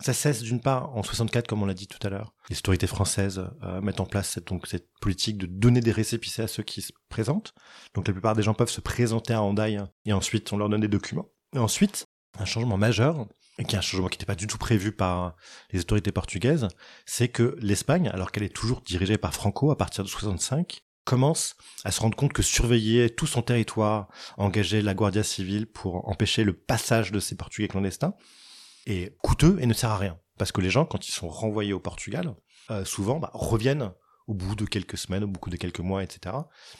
ça 0.00 0.12
cesse 0.12 0.42
d'une 0.42 0.60
part 0.60 0.96
en 0.96 1.02
64, 1.02 1.48
comme 1.48 1.62
on 1.62 1.66
l'a 1.66 1.74
dit 1.74 1.88
tout 1.88 2.04
à 2.06 2.10
l'heure. 2.10 2.32
Les 2.50 2.58
autorités 2.58 2.86
françaises 2.86 3.44
euh, 3.64 3.80
mettent 3.80 4.00
en 4.00 4.06
place 4.06 4.28
cette, 4.28 4.46
donc, 4.46 4.66
cette 4.68 4.88
politique 5.00 5.38
de 5.38 5.46
donner 5.46 5.80
des 5.80 5.90
récépissés 5.90 6.42
à 6.42 6.46
ceux 6.46 6.62
qui 6.62 6.82
se 6.82 6.92
présentent. 7.08 7.52
Donc 7.94 8.06
la 8.06 8.12
plupart 8.12 8.36
des 8.36 8.42
gens 8.42 8.54
peuvent 8.54 8.70
se 8.70 8.80
présenter 8.80 9.32
à 9.32 9.42
Handaï 9.42 9.80
et 10.04 10.12
ensuite 10.12 10.52
on 10.52 10.56
leur 10.56 10.68
donne 10.68 10.82
des 10.82 10.88
documents. 10.88 11.26
Et 11.54 11.58
ensuite, 11.58 12.06
un 12.38 12.44
changement 12.44 12.76
majeur, 12.76 13.26
qui 13.64 13.74
est 13.74 13.78
un 13.78 13.82
changement 13.82 14.08
qui 14.08 14.16
n'était 14.16 14.26
pas 14.26 14.34
du 14.34 14.46
tout 14.46 14.58
prévu 14.58 14.92
par 14.92 15.34
les 15.72 15.80
autorités 15.80 16.12
portugaises, 16.12 16.68
c'est 17.06 17.28
que 17.28 17.56
l'Espagne, 17.60 18.08
alors 18.08 18.32
qu'elle 18.32 18.44
est 18.44 18.54
toujours 18.54 18.80
dirigée 18.82 19.18
par 19.18 19.34
Franco 19.34 19.70
à 19.70 19.76
partir 19.76 20.04
de 20.04 20.08
65, 20.08 20.82
commence 21.04 21.56
à 21.84 21.90
se 21.90 22.00
rendre 22.00 22.16
compte 22.16 22.32
que 22.34 22.42
surveiller 22.42 23.08
tout 23.10 23.26
son 23.26 23.42
territoire, 23.42 24.08
engager 24.36 24.82
la 24.82 24.94
Guardia 24.94 25.22
Civile 25.22 25.66
pour 25.66 26.06
empêcher 26.08 26.44
le 26.44 26.52
passage 26.52 27.12
de 27.12 27.18
ces 27.18 27.34
Portugais 27.34 27.66
clandestins, 27.66 28.14
est 28.86 29.16
coûteux 29.22 29.56
et 29.60 29.66
ne 29.66 29.74
sert 29.74 29.90
à 29.90 29.96
rien. 29.96 30.18
Parce 30.38 30.52
que 30.52 30.60
les 30.60 30.70
gens, 30.70 30.84
quand 30.84 31.08
ils 31.08 31.12
sont 31.12 31.28
renvoyés 31.28 31.72
au 31.72 31.80
Portugal, 31.80 32.34
euh, 32.70 32.84
souvent 32.84 33.18
bah, 33.18 33.30
reviennent 33.32 33.90
au 34.26 34.34
bout 34.34 34.54
de 34.54 34.66
quelques 34.66 34.98
semaines, 34.98 35.24
au 35.24 35.28
bout 35.28 35.48
de 35.48 35.56
quelques 35.56 35.80
mois, 35.80 36.04
etc. 36.04 36.36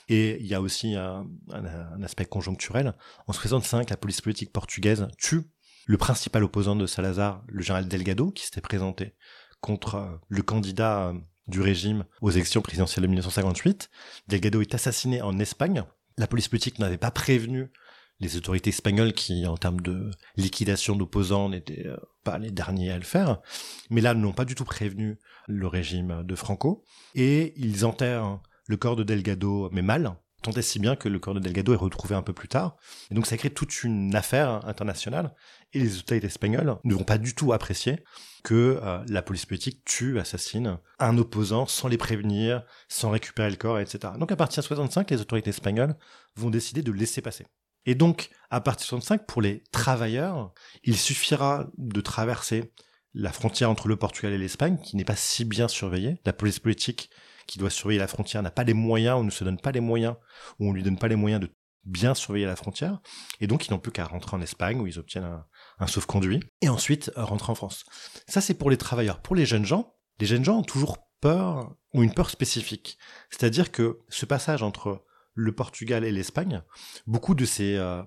Et 0.08 0.38
il 0.40 0.46
y 0.46 0.54
a 0.54 0.60
aussi 0.60 0.94
un, 0.94 1.26
un, 1.50 2.02
aspect 2.02 2.26
conjoncturel. 2.26 2.94
En 3.26 3.32
65, 3.32 3.88
la 3.88 3.96
police 3.96 4.20
politique 4.20 4.52
portugaise 4.52 5.08
tue 5.16 5.50
le 5.88 5.96
principal 5.96 6.44
opposant 6.44 6.76
de 6.76 6.86
Salazar, 6.86 7.42
le 7.48 7.62
général 7.62 7.88
Delgado, 7.88 8.30
qui 8.30 8.44
s'était 8.44 8.60
présenté 8.60 9.14
contre 9.60 9.94
euh, 9.94 10.06
le 10.28 10.42
candidat 10.42 11.08
euh, 11.08 11.14
du 11.48 11.62
régime 11.62 12.04
aux 12.20 12.30
élections 12.30 12.60
présidentielles 12.60 13.02
de 13.02 13.08
1958. 13.08 13.90
Delgado 14.28 14.60
est 14.60 14.74
assassiné 14.74 15.22
en 15.22 15.38
Espagne. 15.38 15.82
La 16.18 16.26
police 16.26 16.48
politique 16.48 16.78
n'avait 16.78 16.98
pas 16.98 17.10
prévenu 17.10 17.72
les 18.20 18.36
autorités 18.36 18.68
espagnoles 18.68 19.14
qui, 19.14 19.46
en 19.46 19.56
termes 19.56 19.80
de 19.80 20.10
liquidation 20.36 20.94
d'opposants, 20.94 21.48
n'étaient 21.48 21.86
euh, 21.86 21.96
pas 22.22 22.38
les 22.38 22.50
derniers 22.50 22.90
à 22.90 22.98
le 22.98 23.04
faire. 23.04 23.40
Mais 23.88 24.02
là, 24.02 24.12
n'ont 24.12 24.34
pas 24.34 24.44
du 24.44 24.54
tout 24.54 24.66
prévenu 24.66 25.18
le 25.46 25.66
régime 25.66 26.22
de 26.22 26.34
Franco. 26.34 26.84
Et 27.14 27.54
ils 27.56 27.86
enterrent 27.86 28.42
le 28.66 28.76
corps 28.76 28.96
de 28.96 29.04
Delgado, 29.04 29.70
mais 29.72 29.80
mal, 29.80 30.18
tant 30.42 30.52
est 30.52 30.62
si 30.62 30.78
bien 30.78 30.96
que 30.96 31.08
le 31.08 31.18
corps 31.18 31.34
de 31.34 31.40
Delgado 31.40 31.72
est 31.72 31.76
retrouvé 31.76 32.14
un 32.14 32.22
peu 32.22 32.32
plus 32.32 32.48
tard. 32.48 32.76
Et 33.10 33.14
donc 33.14 33.26
ça 33.26 33.36
crée 33.36 33.50
toute 33.50 33.82
une 33.82 34.14
affaire 34.14 34.66
internationale. 34.66 35.34
Et 35.72 35.80
les 35.80 35.98
autorités 35.98 36.26
espagnoles 36.26 36.76
ne 36.84 36.94
vont 36.94 37.04
pas 37.04 37.18
du 37.18 37.34
tout 37.34 37.52
apprécier 37.52 38.04
que 38.44 38.80
euh, 38.82 39.04
la 39.08 39.22
police 39.22 39.46
politique 39.46 39.84
tue, 39.84 40.18
assassine 40.18 40.78
un 40.98 41.18
opposant 41.18 41.66
sans 41.66 41.88
les 41.88 41.98
prévenir, 41.98 42.62
sans 42.88 43.10
récupérer 43.10 43.50
le 43.50 43.56
corps, 43.56 43.78
etc. 43.78 44.14
Donc 44.18 44.32
à 44.32 44.36
partir 44.36 44.62
de 44.62 44.66
65, 44.66 45.10
les 45.10 45.20
autorités 45.20 45.50
espagnoles 45.50 45.96
vont 46.36 46.50
décider 46.50 46.82
de 46.82 46.92
laisser 46.92 47.20
passer. 47.20 47.46
Et 47.86 47.94
donc, 47.94 48.30
à 48.50 48.60
partir 48.60 48.84
de 48.84 49.02
65, 49.02 49.26
pour 49.26 49.40
les 49.40 49.62
travailleurs, 49.72 50.52
il 50.84 50.96
suffira 50.96 51.66
de 51.78 52.00
traverser 52.00 52.72
la 53.14 53.32
frontière 53.32 53.70
entre 53.70 53.88
le 53.88 53.96
Portugal 53.96 54.32
et 54.32 54.38
l'Espagne, 54.38 54.78
qui 54.78 54.96
n'est 54.96 55.04
pas 55.04 55.16
si 55.16 55.44
bien 55.44 55.68
surveillée. 55.68 56.20
La 56.24 56.32
police 56.32 56.58
politique 56.58 57.10
qui 57.48 57.58
doit 57.58 57.70
surveiller 57.70 57.98
la 57.98 58.06
frontière 58.06 58.42
n'a 58.42 58.52
pas 58.52 58.62
les 58.62 58.74
moyens, 58.74 59.18
ou 59.18 59.24
ne 59.24 59.30
se 59.30 59.42
donne 59.42 59.58
pas 59.58 59.72
les 59.72 59.80
moyens, 59.80 60.14
ou 60.60 60.68
on 60.68 60.72
lui 60.72 60.84
donne 60.84 60.98
pas 60.98 61.08
les 61.08 61.16
moyens 61.16 61.40
de 61.40 61.50
bien 61.84 62.14
surveiller 62.14 62.46
la 62.46 62.54
frontière. 62.54 63.00
Et 63.40 63.46
donc, 63.46 63.66
ils 63.66 63.72
n'ont 63.72 63.78
plus 63.78 63.90
qu'à 63.90 64.04
rentrer 64.04 64.36
en 64.36 64.42
Espagne, 64.42 64.78
où 64.80 64.86
ils 64.86 64.98
obtiennent 64.98 65.24
un, 65.24 65.46
un 65.80 65.86
sauf-conduit, 65.86 66.40
et 66.60 66.68
ensuite 66.68 67.10
euh, 67.16 67.24
rentrer 67.24 67.50
en 67.50 67.54
France. 67.54 67.84
Ça, 68.28 68.40
c'est 68.40 68.54
pour 68.54 68.70
les 68.70 68.76
travailleurs. 68.76 69.20
Pour 69.20 69.34
les 69.34 69.46
jeunes 69.46 69.64
gens, 69.64 69.94
les 70.20 70.26
jeunes 70.26 70.44
gens 70.44 70.58
ont 70.58 70.62
toujours 70.62 70.98
peur, 71.20 71.74
ou 71.94 72.02
une 72.02 72.12
peur 72.12 72.30
spécifique. 72.30 72.98
C'est-à-dire 73.30 73.72
que 73.72 74.00
ce 74.08 74.26
passage 74.26 74.62
entre 74.62 75.04
le 75.34 75.52
Portugal 75.54 76.04
et 76.04 76.12
l'Espagne, 76.12 76.62
beaucoup 77.06 77.34
de 77.34 77.46
ces 77.46 77.76
euh, 77.76 78.02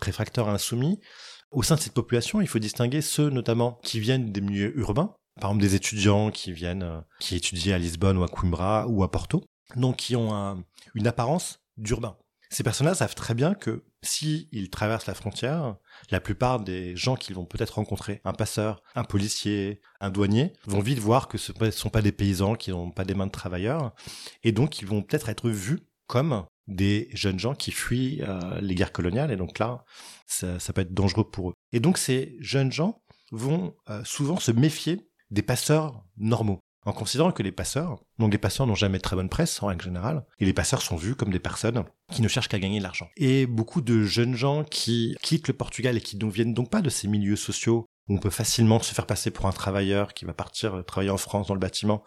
réfracteurs 0.00 0.48
insoumis, 0.48 1.00
au 1.50 1.62
sein 1.62 1.76
de 1.76 1.80
cette 1.80 1.94
population, 1.94 2.40
il 2.40 2.48
faut 2.48 2.58
distinguer 2.58 3.02
ceux 3.02 3.30
notamment 3.30 3.78
qui 3.82 4.00
viennent 4.00 4.32
des 4.32 4.40
milieux 4.40 4.76
urbains, 4.78 5.14
par 5.40 5.50
exemple 5.50 5.62
des 5.62 5.74
étudiants 5.74 6.30
qui 6.30 6.52
viennent, 6.52 6.82
euh, 6.82 7.00
qui 7.20 7.36
étudient 7.36 7.74
à 7.74 7.78
Lisbonne 7.78 8.18
ou 8.18 8.24
à 8.24 8.28
Coimbra 8.28 8.86
ou 8.88 9.02
à 9.02 9.10
Porto, 9.10 9.44
donc 9.74 9.96
qui 9.96 10.16
ont 10.16 10.64
une 10.94 11.06
apparence 11.06 11.60
d'urbain. 11.76 12.16
Ces 12.50 12.62
personnes-là 12.62 12.94
savent 12.94 13.14
très 13.14 13.34
bien 13.34 13.54
que 13.54 13.84
si 14.02 14.48
ils 14.52 14.70
traversent 14.70 15.06
la 15.06 15.14
frontière, 15.14 15.76
la 16.10 16.20
plupart 16.20 16.60
des 16.60 16.94
gens 16.96 17.16
qu'ils 17.16 17.34
vont 17.34 17.44
peut-être 17.44 17.74
rencontrer, 17.74 18.20
un 18.24 18.32
passeur, 18.32 18.82
un 18.94 19.04
policier, 19.04 19.80
un 20.00 20.10
douanier, 20.10 20.52
vont 20.64 20.80
vite 20.80 20.98
voir 20.98 21.28
que 21.28 21.38
ce 21.38 21.52
ne 21.60 21.70
sont 21.70 21.90
pas 21.90 22.02
des 22.02 22.12
paysans, 22.12 22.54
qui 22.54 22.70
n'ont 22.70 22.90
pas 22.90 23.04
des 23.04 23.14
mains 23.14 23.26
de 23.26 23.32
travailleurs, 23.32 23.94
et 24.44 24.52
donc 24.52 24.80
ils 24.80 24.86
vont 24.86 25.02
peut-être 25.02 25.28
être 25.28 25.50
vus 25.50 25.80
comme 26.06 26.46
des 26.68 27.08
jeunes 27.12 27.38
gens 27.38 27.54
qui 27.54 27.72
fuient 27.72 28.22
euh, 28.22 28.60
les 28.60 28.74
guerres 28.74 28.92
coloniales, 28.92 29.32
et 29.32 29.36
donc 29.36 29.58
là, 29.58 29.84
ça, 30.26 30.72
peut 30.72 30.82
être 30.82 30.94
dangereux 30.94 31.28
pour 31.28 31.50
eux. 31.50 31.54
Et 31.72 31.80
donc 31.80 31.98
ces 31.98 32.36
jeunes 32.40 32.72
gens 32.72 33.02
vont 33.32 33.74
euh, 33.90 34.02
souvent 34.04 34.38
se 34.38 34.52
méfier 34.52 35.08
des 35.30 35.42
passeurs 35.42 36.04
normaux, 36.16 36.60
en 36.84 36.92
considérant 36.92 37.32
que 37.32 37.42
les 37.42 37.52
passeurs, 37.52 37.98
donc 38.18 38.32
les 38.32 38.38
passeurs 38.38 38.66
n'ont 38.66 38.74
jamais 38.74 38.98
de 38.98 39.02
très 39.02 39.16
bonne 39.16 39.28
presse 39.28 39.62
en 39.62 39.66
règle 39.66 39.84
générale, 39.84 40.24
et 40.38 40.44
les 40.44 40.52
passeurs 40.52 40.82
sont 40.82 40.96
vus 40.96 41.16
comme 41.16 41.30
des 41.30 41.38
personnes 41.38 41.84
qui 42.12 42.22
ne 42.22 42.28
cherchent 42.28 42.48
qu'à 42.48 42.58
gagner 42.58 42.78
de 42.78 42.84
l'argent. 42.84 43.08
Et 43.16 43.46
beaucoup 43.46 43.80
de 43.80 44.04
jeunes 44.04 44.36
gens 44.36 44.64
qui 44.64 45.16
quittent 45.22 45.48
le 45.48 45.54
Portugal 45.54 45.96
et 45.96 46.00
qui 46.00 46.16
ne 46.16 46.30
viennent 46.30 46.54
donc 46.54 46.70
pas 46.70 46.82
de 46.82 46.90
ces 46.90 47.08
milieux 47.08 47.36
sociaux 47.36 47.86
où 48.08 48.14
on 48.14 48.18
peut 48.18 48.30
facilement 48.30 48.80
se 48.80 48.94
faire 48.94 49.06
passer 49.06 49.30
pour 49.32 49.46
un 49.46 49.52
travailleur 49.52 50.14
qui 50.14 50.24
va 50.24 50.32
partir 50.32 50.84
travailler 50.86 51.10
en 51.10 51.16
France 51.16 51.48
dans 51.48 51.54
le 51.54 51.60
bâtiment, 51.60 52.04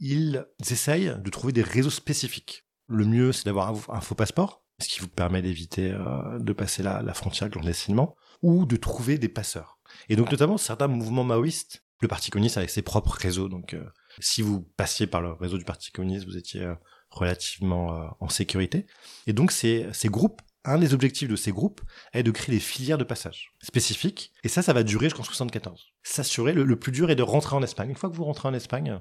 ils 0.00 0.46
essayent 0.70 1.14
de 1.18 1.30
trouver 1.30 1.52
des 1.52 1.62
réseaux 1.62 1.90
spécifiques 1.90 2.64
le 2.86 3.04
mieux, 3.04 3.32
c'est 3.32 3.46
d'avoir 3.46 3.74
un, 3.88 4.00
faux 4.00 4.14
passeport, 4.14 4.62
ce 4.80 4.88
qui 4.88 5.00
vous 5.00 5.08
permet 5.08 5.42
d'éviter 5.42 5.92
euh, 5.92 6.38
de 6.38 6.52
passer 6.52 6.82
la, 6.82 7.02
la 7.02 7.14
frontière 7.14 7.50
clandestinement, 7.50 8.16
ou 8.42 8.66
de 8.66 8.76
trouver 8.76 9.18
des 9.18 9.28
passeurs. 9.28 9.78
Et 10.08 10.16
donc 10.16 10.30
notamment 10.30 10.58
certains 10.58 10.88
mouvements 10.88 11.24
maoïstes, 11.24 11.83
le 12.00 12.08
Parti 12.08 12.30
communiste 12.30 12.56
avec 12.56 12.70
ses 12.70 12.82
propres 12.82 13.12
réseaux. 13.12 13.48
Donc 13.48 13.74
euh, 13.74 13.84
si 14.18 14.42
vous 14.42 14.62
passiez 14.76 15.06
par 15.06 15.22
le 15.22 15.32
réseau 15.32 15.58
du 15.58 15.64
Parti 15.64 15.90
communiste, 15.92 16.26
vous 16.26 16.36
étiez 16.36 16.62
euh, 16.62 16.74
relativement 17.10 18.16
en 18.18 18.28
sécurité. 18.28 18.86
Et 19.26 19.32
donc 19.32 19.52
ces, 19.52 19.86
ces 19.92 20.08
groupes, 20.08 20.42
un 20.64 20.78
des 20.78 20.94
objectifs 20.94 21.28
de 21.28 21.36
ces 21.36 21.52
groupes 21.52 21.82
est 22.12 22.22
de 22.22 22.30
créer 22.30 22.54
des 22.54 22.60
filières 22.60 22.98
de 22.98 23.04
passage 23.04 23.52
spécifiques. 23.62 24.32
Et 24.42 24.48
ça, 24.48 24.62
ça 24.62 24.72
va 24.72 24.82
durer 24.82 25.06
jusqu'en 25.06 25.22
74. 25.22 25.92
S'assurer, 26.02 26.52
le, 26.52 26.78
plus 26.78 26.92
dur 26.92 27.10
est 27.10 27.16
de 27.16 27.22
rentrer 27.22 27.54
en 27.54 27.62
Espagne. 27.62 27.90
Une 27.90 27.96
fois 27.96 28.10
que 28.10 28.16
vous 28.16 28.24
rentrez 28.24 28.48
en 28.48 28.54
Espagne, 28.54 28.98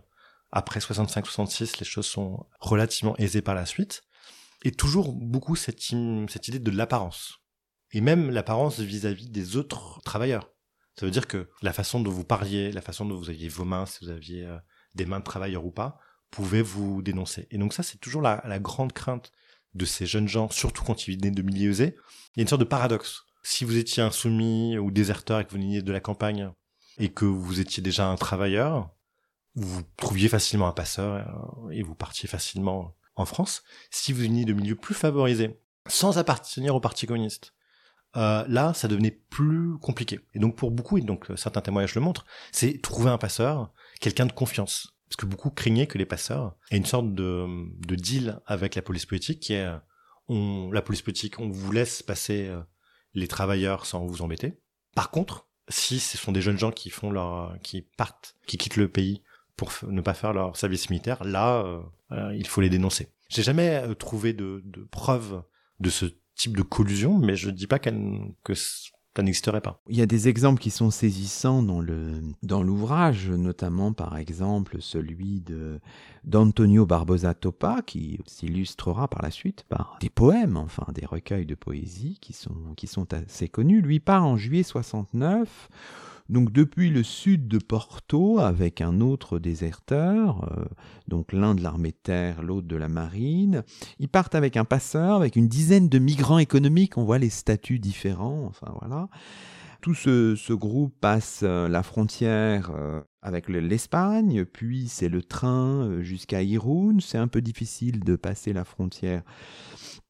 après 0.52 0.80
65-66, 0.80 1.80
les 1.80 1.86
choses 1.86 2.06
sont 2.06 2.46
relativement 2.60 3.16
aisées 3.18 3.42
par 3.42 3.56
la 3.56 3.66
suite. 3.66 4.04
Et 4.64 4.72
toujours 4.72 5.14
beaucoup 5.14 5.56
cette 5.56 5.90
idée 5.90 6.60
de 6.60 6.72
l'apparence. 6.72 7.40
Et 7.92 8.02
même 8.02 8.30
l'apparence 8.30 8.80
vis-à-vis 8.80 9.30
des 9.30 9.56
autres 9.56 10.02
travailleurs. 10.04 10.50
Ça 10.96 11.06
veut 11.06 11.12
dire 11.12 11.28
que 11.28 11.50
la 11.62 11.74
façon 11.74 12.00
dont 12.00 12.12
vous 12.12 12.24
parliez, 12.24 12.72
la 12.72 12.82
façon 12.82 13.06
dont 13.06 13.18
vous 13.18 13.30
aviez 13.30 13.50
vos 13.50 13.66
mains, 13.66 13.86
si 13.86 14.06
vous 14.06 14.12
aviez 14.12 14.46
euh, 14.46 14.58
des 14.96 15.06
mains 15.06 15.20
de 15.20 15.24
travailleurs 15.24 15.66
ou 15.66 15.72
pas, 15.72 16.00
pouvait 16.30 16.62
vous 16.62 17.02
dénoncer. 17.02 17.48
Et 17.52 17.58
donc 17.58 17.74
ça, 17.74 17.84
c'est 17.84 17.98
toujours 17.98 18.22
la, 18.22 18.60
grande 18.60 18.94
crainte 18.94 19.32
de 19.74 19.86
ces 19.86 20.06
jeunes 20.06 20.28
gens, 20.28 20.50
surtout 20.50 20.84
quand 20.84 21.08
ils 21.08 21.18
viennent 21.18 21.34
de 21.34 21.42
milieux 21.42 21.72
aisés. 21.72 21.96
Il 22.36 22.40
y 22.40 22.42
a 22.42 22.44
une 22.44 22.48
sorte 22.48 22.62
de 22.62 22.66
paradoxe. 22.66 23.24
Si 23.44 23.66
vous 23.66 23.78
étiez 23.78 24.02
insoumis 24.04 24.78
ou 24.78 24.92
déserteur 24.92 25.40
et 25.40 25.46
que 25.46 25.52
vous 25.52 25.58
veniez 25.58 25.82
de 25.82 25.92
la 25.92 26.00
campagne 26.00 26.52
et 26.98 27.10
que 27.10 27.26
vous 27.26 27.60
étiez 27.60 27.82
déjà 27.84 28.08
un 28.08 28.16
travailleur, 28.16 28.90
vous 29.56 29.82
trouviez 29.98 30.30
facilement 30.30 30.68
un 30.68 30.74
passeur 30.74 31.14
euh, 31.14 31.70
et 31.72 31.84
vous 31.84 31.96
partiez 31.96 32.28
facilement 32.28 32.96
en 33.16 33.26
France. 33.26 33.64
Si 33.92 34.14
vous 34.14 34.22
veniez 34.22 34.46
de 34.46 34.54
milieux 34.54 34.76
plus 34.76 34.96
favorisés, 34.96 35.60
sans 35.88 36.18
appartenir 36.18 36.76
au 36.76 36.80
Parti 36.80 37.06
communiste, 37.06 37.54
euh, 38.16 38.46
là, 38.48 38.74
ça 38.74 38.88
devenait 38.88 39.12
plus 39.30 39.78
compliqué. 39.80 40.20
Et 40.34 40.40
donc 40.40 40.56
pour 40.56 40.72
beaucoup, 40.72 40.98
et 40.98 41.02
donc 41.02 41.28
certains 41.36 41.62
témoignages 41.62 41.96
le 41.96 42.02
montrent, 42.02 42.26
c'est 42.52 42.82
trouver 42.82 43.10
un 43.10 43.18
passeur, 43.18 43.72
quelqu'un 44.00 44.26
de 44.26 44.32
confiance. 44.32 44.94
Parce 45.10 45.18
que 45.18 45.26
beaucoup 45.26 45.50
craignaient 45.50 45.88
que 45.88 45.98
les 45.98 46.06
passeurs 46.06 46.56
aient 46.72 46.78
une 46.78 46.86
sorte 46.86 47.14
de, 47.14 47.46
de 47.86 47.96
deal 47.96 48.40
avec 48.46 48.76
la 48.76 48.82
police 48.82 49.06
politique 49.06 49.40
qui 49.40 49.54
est, 49.54 49.70
on, 50.28 50.72
la 50.72 50.82
police 50.82 51.02
politique, 51.02 51.40
on 51.40 51.50
vous 51.50 51.72
laisse 51.72 52.02
passer 52.02 52.48
euh, 52.48 52.62
les 53.14 53.28
travailleurs 53.28 53.86
sans 53.86 54.06
vous 54.06 54.22
embêter. 54.22 54.60
Par 54.96 55.12
contre, 55.12 55.48
si 55.70 56.00
ce 56.00 56.18
sont 56.18 56.32
des 56.32 56.42
jeunes 56.42 56.58
gens 56.58 56.72
qui 56.72 56.90
font 56.90 57.12
leur, 57.12 57.58
qui 57.62 57.82
partent, 57.82 58.36
qui 58.48 58.58
quittent 58.58 58.78
le 58.78 58.90
pays 58.90 59.24
pour 59.56 59.72
ne 59.88 60.02
pas 60.02 60.14
faire 60.14 60.34
leur 60.34 60.58
service 60.58 60.90
militaire, 60.90 61.24
là, 61.24 61.64
euh, 62.12 62.36
il 62.36 62.48
faut 62.48 62.62
les 62.62 62.70
dénoncer. 62.70 63.14
J'ai 63.30 63.44
jamais 63.44 63.70
euh, 63.70 63.94
trouvé 63.94 64.34
de, 64.34 64.62
de 64.66 64.84
preuves 64.84 65.44
de 65.80 65.90
ce 65.90 66.06
type 66.36 66.58
de 66.58 66.64
collusion, 66.64 67.18
mais 67.18 67.36
je 67.36 67.50
dis 67.50 67.68
pas 67.68 67.80
que 67.80 68.54
ça 68.54 69.22
n'existerait 69.22 69.62
pas. 69.62 69.82
Il 69.88 69.96
y 69.96 70.02
a 70.02 70.08
des 70.08 70.28
exemples 70.28 70.60
qui 70.60 70.72
sont 70.72 70.90
saisissants 70.90 71.62
dans 71.62 72.64
l'ouvrage, 72.64 73.30
notamment 73.30 73.94
par 73.94 74.18
exemple 74.18 74.78
celui 74.80 75.42
de 75.42 75.80
d'Antonio 76.24 76.86
Barbosa 76.86 77.34
Topa 77.34 77.82
qui 77.86 78.20
s'illustrera 78.26 79.08
par 79.08 79.22
la 79.22 79.30
suite 79.30 79.66
par 79.70 79.98
des 80.02 80.10
poèmes, 80.10 80.58
enfin 80.58 80.88
des 80.94 81.06
recueils 81.06 81.46
de 81.46 81.56
poésie 81.56 82.18
qui 82.22 82.34
sont 82.34 82.74
qui 82.76 82.88
sont 82.88 83.14
assez 83.14 83.48
connus. 83.48 83.82
Lui 83.82 84.00
part 84.00 84.26
en 84.26 84.36
juillet 84.38 84.64
69 84.64 85.70
donc 86.30 86.52
depuis 86.52 86.90
le 86.90 87.04
sud 87.04 87.48
de 87.48 87.58
Porto 87.58 88.40
avec 88.40 88.82
un 88.82 89.02
autre 89.02 89.40
déserteur, 89.40 90.50
euh, 90.58 90.66
donc 91.08 91.34
l'un 91.34 91.54
de 91.56 91.62
l'armée 91.62 91.92
terre, 91.92 92.42
l'autre 92.42 92.68
de 92.68 92.76
la 92.76 92.88
marine, 92.88 93.64
ils 94.00 94.08
partent 94.08 94.36
avec 94.36 94.58
un 94.58 94.66
passeur, 94.66 95.18
avec 95.18 95.36
une 95.36 95.48
dizaine 95.48 95.90
de 95.90 96.00
migrants 96.00 96.40
économiques, 96.40 96.98
on 96.98 97.04
voit 97.04 97.20
les 97.20 97.30
statuts 97.30 97.80
différents, 97.80 98.46
enfin 98.48 98.74
voilà. 98.80 99.08
Tout 99.82 99.96
ce, 99.96 100.54
groupe 100.54 100.96
passe 101.02 101.42
euh, 101.44 101.68
la 101.68 101.84
frontière 101.84 102.72
euh, 102.74 103.02
avec 103.22 103.50
l'Espagne, 103.50 104.46
puis 104.46 104.88
c'est 104.88 105.10
le 105.10 105.22
train 105.22 106.00
jusqu'à 106.00 106.42
Irún. 106.42 107.02
C'est 107.02 107.18
un 107.18 107.28
peu 107.28 107.42
difficile 107.42 108.00
de 108.00 108.16
passer 108.16 108.54
la 108.54 108.64
frontière 108.64 109.24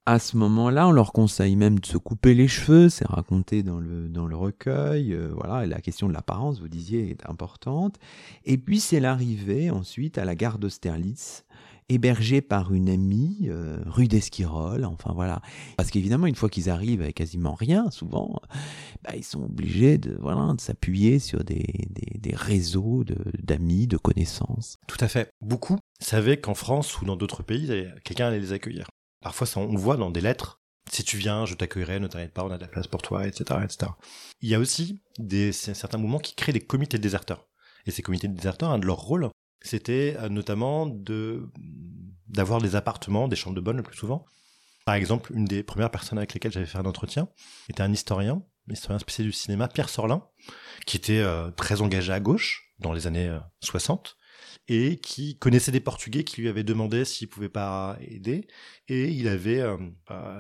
à 0.05 0.19
ce 0.19 0.35
moment-là, 0.37 0.87
on 0.87 0.91
leur 0.91 1.13
conseille 1.13 1.55
même 1.55 1.79
de 1.79 1.85
se 1.85 1.97
couper 1.97 2.33
les 2.33 2.47
cheveux, 2.47 2.89
c'est 2.89 3.07
raconté 3.07 3.63
dans 3.63 3.79
le, 3.79 4.09
dans 4.09 4.25
le 4.25 4.35
recueil. 4.35 5.13
Euh, 5.13 5.31
voilà, 5.33 5.65
la 5.65 5.79
question 5.79 6.09
de 6.09 6.13
l'apparence, 6.13 6.59
vous 6.59 6.67
disiez, 6.67 7.09
est 7.09 7.29
importante. 7.29 7.97
Et 8.43 8.57
puis 8.57 8.79
c'est 8.79 8.99
l'arrivée 8.99 9.71
ensuite 9.71 10.17
à 10.17 10.25
la 10.25 10.35
gare 10.35 10.59
d'Austerlitz. 10.59 11.45
hébergés 11.87 12.41
par 12.41 12.73
une 12.73 12.89
amie, 12.89 13.47
euh, 13.49 13.77
rue 13.85 14.07
d'Esquirol, 14.07 14.83
enfin 14.83 15.13
voilà. 15.13 15.41
Parce 15.77 15.89
qu'évidemment, 15.89 16.27
une 16.27 16.35
fois 16.35 16.49
qu'ils 16.49 16.69
arrivent 16.69 17.01
avec 17.01 17.15
quasiment 17.15 17.53
rien, 17.53 17.89
souvent, 17.89 18.41
bah, 19.03 19.11
ils 19.15 19.23
sont 19.23 19.43
obligés 19.43 19.97
de, 19.97 20.17
voilà, 20.19 20.53
de 20.53 20.61
s'appuyer 20.61 21.19
sur 21.19 21.45
des, 21.45 21.65
des, 21.89 22.19
des 22.19 22.35
réseaux 22.35 23.05
d'amis, 23.41 23.87
de, 23.87 23.97
connaissances. 23.97 24.77
Tout 24.87 24.97
à 24.99 25.07
fait. 25.07 25.29
Beaucoup 25.41 25.77
savaient 25.99 26.37
qu'en 26.37 26.55
France 26.55 27.01
ou 27.01 27.05
dans 27.05 27.15
d'autres 27.15 27.43
pays, 27.43 27.87
quelqu'un 28.03 28.27
allait 28.27 28.39
les 28.39 28.51
accueillir. 28.51 28.87
Parfois, 29.23 29.47
on 29.55 29.75
voit 29.75 29.97
dans 29.97 30.12
des 30.12 30.21
lettres 30.21 30.63
si 30.91 31.03
tu 31.03 31.17
viens, 31.17 31.45
je 31.45 31.55
t'accueillerai, 31.55 31.99
ne 31.99 32.07
t'inquiète 32.07 32.33
pas, 32.33 32.43
on 32.43 32.51
a 32.51 32.57
de 32.57 32.62
la 32.62 32.67
place 32.67 32.88
pour 32.88 33.01
toi, 33.01 33.25
etc.. 33.27 33.59
Il 34.41 34.49
y 34.49 34.55
a 34.55 34.59
aussi 34.59 35.01
des, 35.17 35.51
certains 35.51 35.97
mouvements 35.97 36.19
qui 36.19 36.36
créent 36.36 36.53
des 36.53 36.62
comités 36.62 36.97
de 36.97 37.03
déserteurs. 37.03 37.47
Et 37.86 37.91
ces 37.91 38.01
comités 38.01 38.27
de 38.27 38.36
déserteurs, 38.36 38.69
un 38.69 38.79
de 38.79 38.86
leurs 38.86 38.99
rôles, 38.99 39.29
c'était 39.62 40.15
euh, 40.19 40.29
notamment 40.29 40.88
d'avoir 42.27 42.62
des 42.62 42.75
appartements, 42.75 43.27
des 43.27 43.36
chambres 43.36 43.55
de 43.55 43.62
bonne 43.62 43.77
le 43.77 43.83
plus 43.83 43.97
souvent. 43.97 44.25
Par 44.86 44.95
exemple, 44.95 45.31
une 45.33 45.45
des 45.45 45.63
premières 45.63 45.91
personnes 45.91 46.17
avec 46.17 46.33
lesquelles 46.33 46.51
j'avais 46.51 46.65
fait 46.65 46.77
un 46.77 46.86
entretien 46.86 47.29
était 47.69 47.81
un 47.81 47.91
historien, 47.91 48.43
historien 48.69 48.99
spécial 48.99 49.27
du 49.27 49.33
cinéma, 49.33 49.69
Pierre 49.69 49.89
Sorlin, 49.89 50.27
qui 50.86 50.97
était 50.97 51.19
euh, 51.19 51.51
très 51.51 51.81
engagé 51.81 52.12
à 52.12 52.19
gauche 52.19 52.73
dans 52.79 52.91
les 52.91 53.07
années 53.07 53.36
60 53.62 54.07
euh, 54.07 54.22
et 54.67 54.98
qui 54.98 55.38
connaissait 55.38 55.72
des 55.72 55.80
Portugais 55.80 56.24
qui 56.24 56.41
lui 56.41 56.50
avaient 56.50 56.63
demandé 56.63 57.06
s'il 57.06 57.30
pouvait 57.30 57.50
pas 57.50 57.98
aider 58.02 58.48
et 58.88 59.10
il 59.10 59.28
avait 59.28 59.63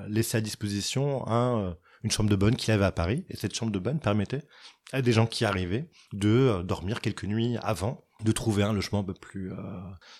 laissé 0.07 0.37
à 0.37 0.41
disposition 0.41 1.27
un, 1.27 1.75
une 2.03 2.11
chambre 2.11 2.29
de 2.29 2.35
bonne 2.35 2.55
qu'il 2.55 2.73
avait 2.73 2.85
à 2.85 2.91
Paris 2.91 3.25
et 3.29 3.35
cette 3.35 3.55
chambre 3.55 3.71
de 3.71 3.79
bonne 3.79 3.99
permettait 3.99 4.43
à 4.91 5.01
des 5.01 5.11
gens 5.11 5.25
qui 5.25 5.43
arrivaient 5.43 5.89
de 6.13 6.61
dormir 6.63 7.01
quelques 7.01 7.25
nuits 7.25 7.57
avant 7.61 8.05
de 8.23 8.31
trouver 8.31 8.63
un 8.63 8.73
logement 8.73 8.99
un 8.99 9.03
peu 9.03 9.13
plus 9.13 9.51
euh, 9.51 9.55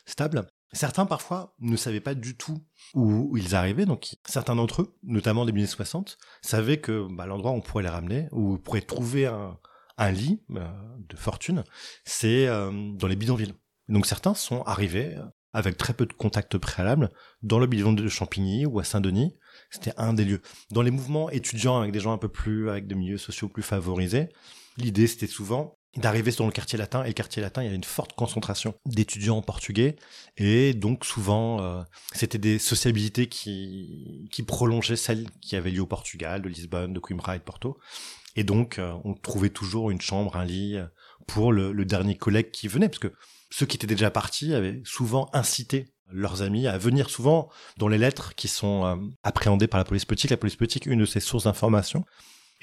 stable. 0.06 0.46
Certains 0.72 1.06
parfois 1.06 1.56
ne 1.60 1.78
savaient 1.78 2.02
pas 2.02 2.16
du 2.16 2.36
tout 2.36 2.66
où, 2.96 3.38
ils 3.38 3.56
arrivaient, 3.56 3.86
donc 3.86 4.16
certains 4.26 4.56
d'entre 4.56 4.82
eux, 4.82 4.98
notamment 5.04 5.46
des 5.46 5.52
années 5.52 5.68
60, 5.68 6.18
savaient 6.42 6.80
que 6.80 7.08
bah, 7.12 7.26
l'endroit 7.28 7.52
où 7.52 7.56
on 7.56 7.62
pourrait 7.62 7.84
les 7.84 7.90
ramener, 7.90 8.28
où 8.32 8.54
on 8.54 8.58
pourrait 8.58 8.82
trouver 8.82 9.28
un, 9.28 10.12
lit 10.12 10.42
euh, 10.56 10.68
de 10.98 11.16
fortune, 11.16 11.64
c'est 12.04 12.48
euh, 12.48 12.72
dans 12.94 13.08
les 13.08 13.16
bidonvilles. 13.16 13.54
Donc 13.90 14.06
certains 14.06 14.34
sont 14.34 14.62
arrivés 14.64 15.18
avec 15.54 15.78
très 15.78 15.94
peu 15.94 16.06
de 16.06 16.14
contacts 16.14 16.58
préalables 16.58 17.12
dans 17.44 17.60
le 17.60 17.68
bidon 17.68 17.94
de 17.94 18.08
Champigny 18.08 18.66
ou 18.66 18.80
à 18.80 18.84
Saint-Denis. 18.84 19.36
C'était 19.70 19.94
un 19.98 20.14
des 20.14 20.26
lieux. 20.26 20.42
Dans 20.72 20.82
les 20.82 20.92
mouvements 20.92 21.30
étudiants 21.30 21.80
avec 21.80 21.92
des 21.92 22.00
gens 22.00 22.12
un 22.12 22.18
peu 22.18 22.30
plus, 22.30 22.70
avec 22.70 22.88
des 22.88 22.96
milieux 22.96 23.20
sociaux 23.20 23.50
plus 23.50 23.64
favorisés, 23.64 24.30
l'idée 24.78 25.08
c'était 25.08 25.28
souvent 25.28 25.78
d'arriver 25.96 26.32
dans 26.32 26.48
le 26.48 26.52
quartier 26.52 26.80
latin. 26.80 27.04
Et 27.04 27.10
le 27.10 27.14
quartier 27.14 27.40
latin, 27.40 27.62
il 27.62 27.66
y 27.66 27.68
avait 27.68 27.76
une 27.76 27.84
forte 27.84 28.14
concentration 28.14 28.74
d'étudiants 28.88 29.44
portugais. 29.44 29.96
Et 30.38 30.74
donc 30.74 31.06
souvent, 31.06 31.62
euh, 31.62 31.84
c'était 32.14 32.40
des 32.40 32.58
sociabilités 32.58 33.28
qui, 33.28 34.28
qui 34.32 34.42
prolongeaient 34.42 34.96
celles 34.96 35.30
qui 35.40 35.56
avaient 35.56 35.70
lieu 35.70 35.82
au 35.82 35.88
Portugal, 35.88 36.42
de 36.42 36.50
Lisbonne, 36.50 36.94
de 36.94 37.00
Coimbra 37.00 37.36
et 37.36 37.40
de 37.40 37.44
Porto. 37.44 37.78
Et 38.36 38.44
donc, 38.44 38.80
euh, 38.80 38.92
on 39.04 39.14
trouvait 39.14 39.52
toujours 39.52 39.92
une 39.92 40.02
chambre, 40.02 40.36
un 40.36 40.46
lit 40.46 40.80
pour 41.28 41.54
le, 41.54 41.72
le, 41.72 41.86
dernier 41.86 42.18
collègue 42.18 42.50
qui 42.50 42.68
venait, 42.68 42.90
parce 42.90 42.98
que 42.98 43.14
ceux 43.56 43.66
qui 43.66 43.78
étaient 43.78 43.88
déjà 43.88 44.10
partis 44.10 44.54
avaient 44.54 44.82
souvent 44.84 45.30
incité 45.34 45.94
leurs 46.12 46.42
amis 46.42 46.68
à 46.68 46.78
venir 46.78 47.10
souvent 47.10 47.50
dans 47.78 47.88
les 47.88 47.98
lettres 47.98 48.34
qui 48.36 48.48
sont 48.48 49.14
appréhendées 49.22 49.68
par 49.68 49.78
la 49.78 49.84
police 49.84 50.06
politique. 50.06 50.32
La 50.32 50.38
police 50.38 50.56
politique, 50.56 50.86
une 50.86 51.02
de 51.02 51.06
ses 51.06 51.20
sources 51.20 51.44
d'information, 51.44 52.04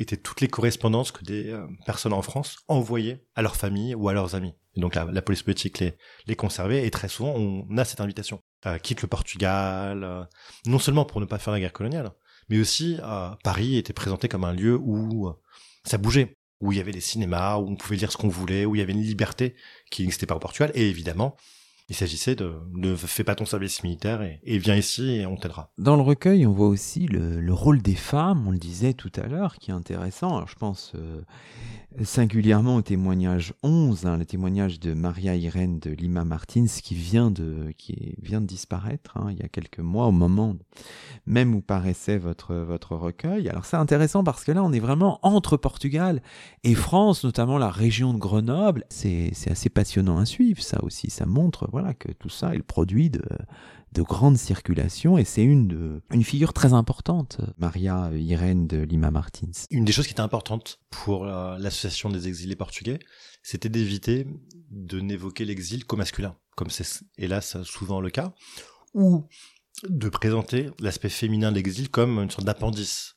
étaient 0.02 0.16
toutes 0.16 0.40
les 0.40 0.48
correspondances 0.48 1.12
que 1.12 1.24
des 1.24 1.50
euh, 1.50 1.66
personnes 1.86 2.12
en 2.12 2.22
France 2.22 2.56
envoyaient 2.68 3.24
à 3.34 3.42
leur 3.42 3.56
famille 3.56 3.94
ou 3.94 4.08
à 4.08 4.14
leurs 4.14 4.34
amis. 4.34 4.54
Et 4.74 4.80
donc 4.80 4.94
la, 4.94 5.22
police 5.22 5.42
politique 5.42 5.78
les, 5.78 5.96
les 6.26 6.36
conservait 6.36 6.86
et 6.86 6.90
très 6.90 7.08
souvent 7.08 7.34
on 7.34 7.76
a 7.76 7.84
cette 7.84 8.00
invitation. 8.00 8.40
Euh, 8.66 8.78
quitte 8.78 9.02
le 9.02 9.08
Portugal, 9.08 10.04
euh, 10.04 10.24
non 10.66 10.78
seulement 10.78 11.04
pour 11.04 11.20
ne 11.20 11.26
pas 11.26 11.38
faire 11.38 11.52
la 11.52 11.60
guerre 11.60 11.72
coloniale, 11.72 12.10
mais 12.48 12.58
aussi 12.58 12.98
Paris 13.44 13.76
était 13.76 13.92
présenté 13.92 14.28
comme 14.28 14.42
un 14.42 14.52
lieu 14.52 14.76
où 14.76 15.32
ça 15.84 15.98
bougeait, 15.98 16.36
où 16.60 16.72
il 16.72 16.78
y 16.78 16.80
avait 16.80 16.92
des 16.92 17.00
cinémas, 17.00 17.56
où 17.56 17.68
on 17.68 17.76
pouvait 17.76 17.96
lire 17.96 18.12
ce 18.12 18.16
qu'on 18.16 18.28
voulait, 18.28 18.64
où 18.64 18.74
il 18.74 18.78
y 18.78 18.82
avait 18.82 18.92
une 18.92 19.02
liberté 19.02 19.54
qui 19.90 20.02
n'existait 20.02 20.26
pas 20.26 20.36
au 20.36 20.40
Portugal. 20.40 20.70
Et 20.74 20.88
évidemment, 20.88 21.36
il 21.90 21.96
s'agissait 21.96 22.36
de 22.36 22.54
ne 22.72 22.94
fais 22.94 23.24
pas 23.24 23.34
ton 23.34 23.44
service 23.44 23.82
militaire 23.82 24.22
et, 24.22 24.58
viens 24.58 24.76
ici 24.76 25.16
et 25.16 25.26
on 25.26 25.36
t'aidera. 25.36 25.72
Dans 25.76 25.96
le 25.96 26.02
recueil, 26.02 26.46
on 26.46 26.52
voit 26.52 26.68
aussi 26.68 27.08
le, 27.08 27.52
rôle 27.52 27.82
des 27.82 27.96
femmes, 27.96 28.46
on 28.46 28.52
le 28.52 28.58
disait 28.58 28.92
tout 28.92 29.10
à 29.16 29.26
l'heure, 29.26 29.56
qui 29.56 29.72
est 29.72 29.74
intéressant. 29.74 30.36
Alors, 30.36 30.48
je 30.48 30.54
pense 30.54 30.92
euh, 30.94 31.20
singulièrement 32.04 32.76
au 32.76 32.82
témoignage 32.82 33.54
11, 33.64 34.06
hein, 34.06 34.18
le 34.18 34.24
témoignage 34.24 34.78
de 34.78 34.94
Maria 34.94 35.34
Irène 35.34 35.80
de 35.80 35.90
Lima 35.90 36.24
Martins 36.24 36.66
qui 36.80 36.94
vient 36.94 37.32
de, 37.32 37.72
qui 37.76 38.14
vient 38.22 38.40
de 38.40 38.46
disparaître 38.46 39.16
hein, 39.16 39.28
il 39.32 39.38
y 39.38 39.42
a 39.42 39.48
quelques 39.48 39.80
mois 39.80 40.06
au 40.06 40.12
moment 40.12 40.56
même 41.26 41.54
où 41.54 41.60
paraissait 41.60 42.18
votre, 42.18 42.54
votre 42.54 42.94
recueil. 42.94 43.48
Alors 43.48 43.64
c'est 43.64 43.76
intéressant 43.76 44.22
parce 44.22 44.44
que 44.44 44.52
là 44.52 44.62
on 44.62 44.72
est 44.72 44.80
vraiment 44.80 45.18
entre 45.22 45.56
Portugal 45.56 46.22
et 46.62 46.74
France, 46.74 47.24
notamment 47.24 47.58
la 47.58 47.70
région 47.70 48.14
de 48.14 48.18
Grenoble. 48.18 48.84
C'est 48.90 49.32
assez 49.50 49.68
passionnant 49.68 50.18
à 50.18 50.24
suivre 50.24 50.62
ça 50.62 50.82
aussi, 50.84 51.10
ça 51.10 51.26
montre 51.26 51.68
voilà 51.72 51.79
que 51.94 52.12
tout 52.12 52.28
ça 52.28 52.54
est 52.54 52.58
le 52.58 52.62
produit 52.62 53.10
de, 53.10 53.22
de 53.92 54.02
grande 54.02 54.36
circulation 54.36 55.18
et 55.18 55.24
c'est 55.24 55.42
une, 55.42 56.00
une 56.12 56.24
figure 56.24 56.52
très 56.52 56.72
importante, 56.72 57.40
Maria 57.58 58.10
Irène 58.14 58.66
de 58.66 58.78
Lima 58.78 59.10
Martins. 59.10 59.50
Une 59.70 59.84
des 59.84 59.92
choses 59.92 60.06
qui 60.06 60.12
était 60.12 60.20
importante 60.20 60.78
pour 60.90 61.26
euh, 61.26 61.58
l'association 61.58 62.08
des 62.08 62.28
exilés 62.28 62.56
portugais, 62.56 63.00
c'était 63.42 63.68
d'éviter 63.68 64.26
de 64.70 65.00
n'évoquer 65.00 65.44
l'exil 65.44 65.84
qu'au 65.84 65.96
masculin, 65.96 66.36
comme 66.56 66.70
c'est 66.70 67.04
hélas 67.18 67.60
souvent 67.62 68.00
le 68.00 68.10
cas, 68.10 68.32
ou 68.94 69.26
de 69.88 70.08
présenter 70.08 70.70
l'aspect 70.78 71.08
féminin 71.08 71.50
de 71.50 71.56
l'exil 71.56 71.88
comme 71.88 72.18
une 72.18 72.30
sorte 72.30 72.46
d'appendice. 72.46 73.14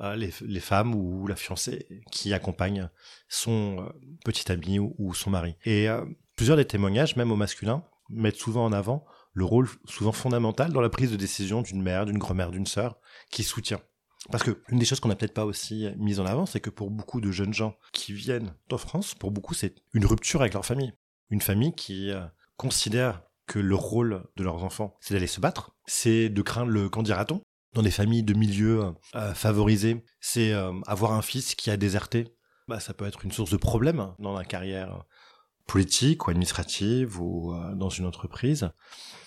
Euh, 0.00 0.16
les, 0.16 0.32
les, 0.40 0.60
femmes 0.60 0.94
ou 0.94 1.26
la 1.28 1.36
fiancée 1.36 1.86
qui 2.10 2.32
accompagne 2.32 2.88
son 3.28 3.76
euh, 3.78 3.88
petit 4.24 4.50
ami 4.50 4.78
ou, 4.80 5.14
son 5.14 5.30
mari. 5.30 5.54
Et 5.64 5.86
plusieurs 6.34 6.56
des 6.56 6.64
témoignages, 6.64 7.14
même 7.14 7.30
au 7.30 7.36
masculin, 7.36 7.84
mettent 8.12 8.36
souvent 8.36 8.64
en 8.64 8.72
avant 8.72 9.04
le 9.34 9.44
rôle 9.44 9.68
souvent 9.86 10.12
fondamental 10.12 10.72
dans 10.72 10.80
la 10.80 10.90
prise 10.90 11.10
de 11.10 11.16
décision 11.16 11.62
d'une 11.62 11.82
mère, 11.82 12.06
d'une 12.06 12.18
grand-mère, 12.18 12.50
d'une 12.50 12.66
sœur 12.66 12.98
qui 13.30 13.42
soutient. 13.42 13.80
Parce 14.30 14.44
que 14.44 14.62
une 14.68 14.78
des 14.78 14.84
choses 14.84 15.00
qu'on 15.00 15.08
n'a 15.08 15.16
peut-être 15.16 15.34
pas 15.34 15.44
aussi 15.44 15.88
mise 15.96 16.20
en 16.20 16.26
avant, 16.26 16.46
c'est 16.46 16.60
que 16.60 16.70
pour 16.70 16.90
beaucoup 16.90 17.20
de 17.20 17.32
jeunes 17.32 17.54
gens 17.54 17.76
qui 17.92 18.12
viennent 18.12 18.54
en 18.70 18.78
France, 18.78 19.14
pour 19.14 19.30
beaucoup 19.30 19.54
c'est 19.54 19.74
une 19.94 20.06
rupture 20.06 20.40
avec 20.42 20.54
leur 20.54 20.64
famille. 20.64 20.92
Une 21.30 21.40
famille 21.40 21.74
qui 21.74 22.10
euh, 22.10 22.20
considère 22.56 23.22
que 23.46 23.58
le 23.58 23.74
rôle 23.74 24.24
de 24.36 24.44
leurs 24.44 24.62
enfants, 24.62 24.96
c'est 25.00 25.14
d'aller 25.14 25.26
se 25.26 25.40
battre, 25.40 25.74
c'est 25.86 26.28
de 26.28 26.42
craindre 26.42 26.70
le 26.70 26.88
qu'en 26.88 27.02
dira-t-on. 27.02 27.40
Dans 27.74 27.82
des 27.82 27.90
familles 27.90 28.22
de 28.22 28.34
milieux 28.34 28.92
euh, 29.14 29.34
favorisés, 29.34 30.04
c'est 30.20 30.52
euh, 30.52 30.72
avoir 30.86 31.12
un 31.12 31.22
fils 31.22 31.54
qui 31.54 31.70
a 31.70 31.78
déserté. 31.78 32.36
Bah, 32.68 32.80
ça 32.80 32.94
peut 32.94 33.06
être 33.06 33.24
une 33.24 33.32
source 33.32 33.50
de 33.50 33.56
problème 33.56 34.14
dans 34.18 34.34
la 34.34 34.44
carrière 34.44 35.04
politique 35.72 36.26
ou 36.26 36.30
administrative 36.30 37.20
ou 37.20 37.54
dans 37.74 37.88
une 37.88 38.04
entreprise. 38.04 38.70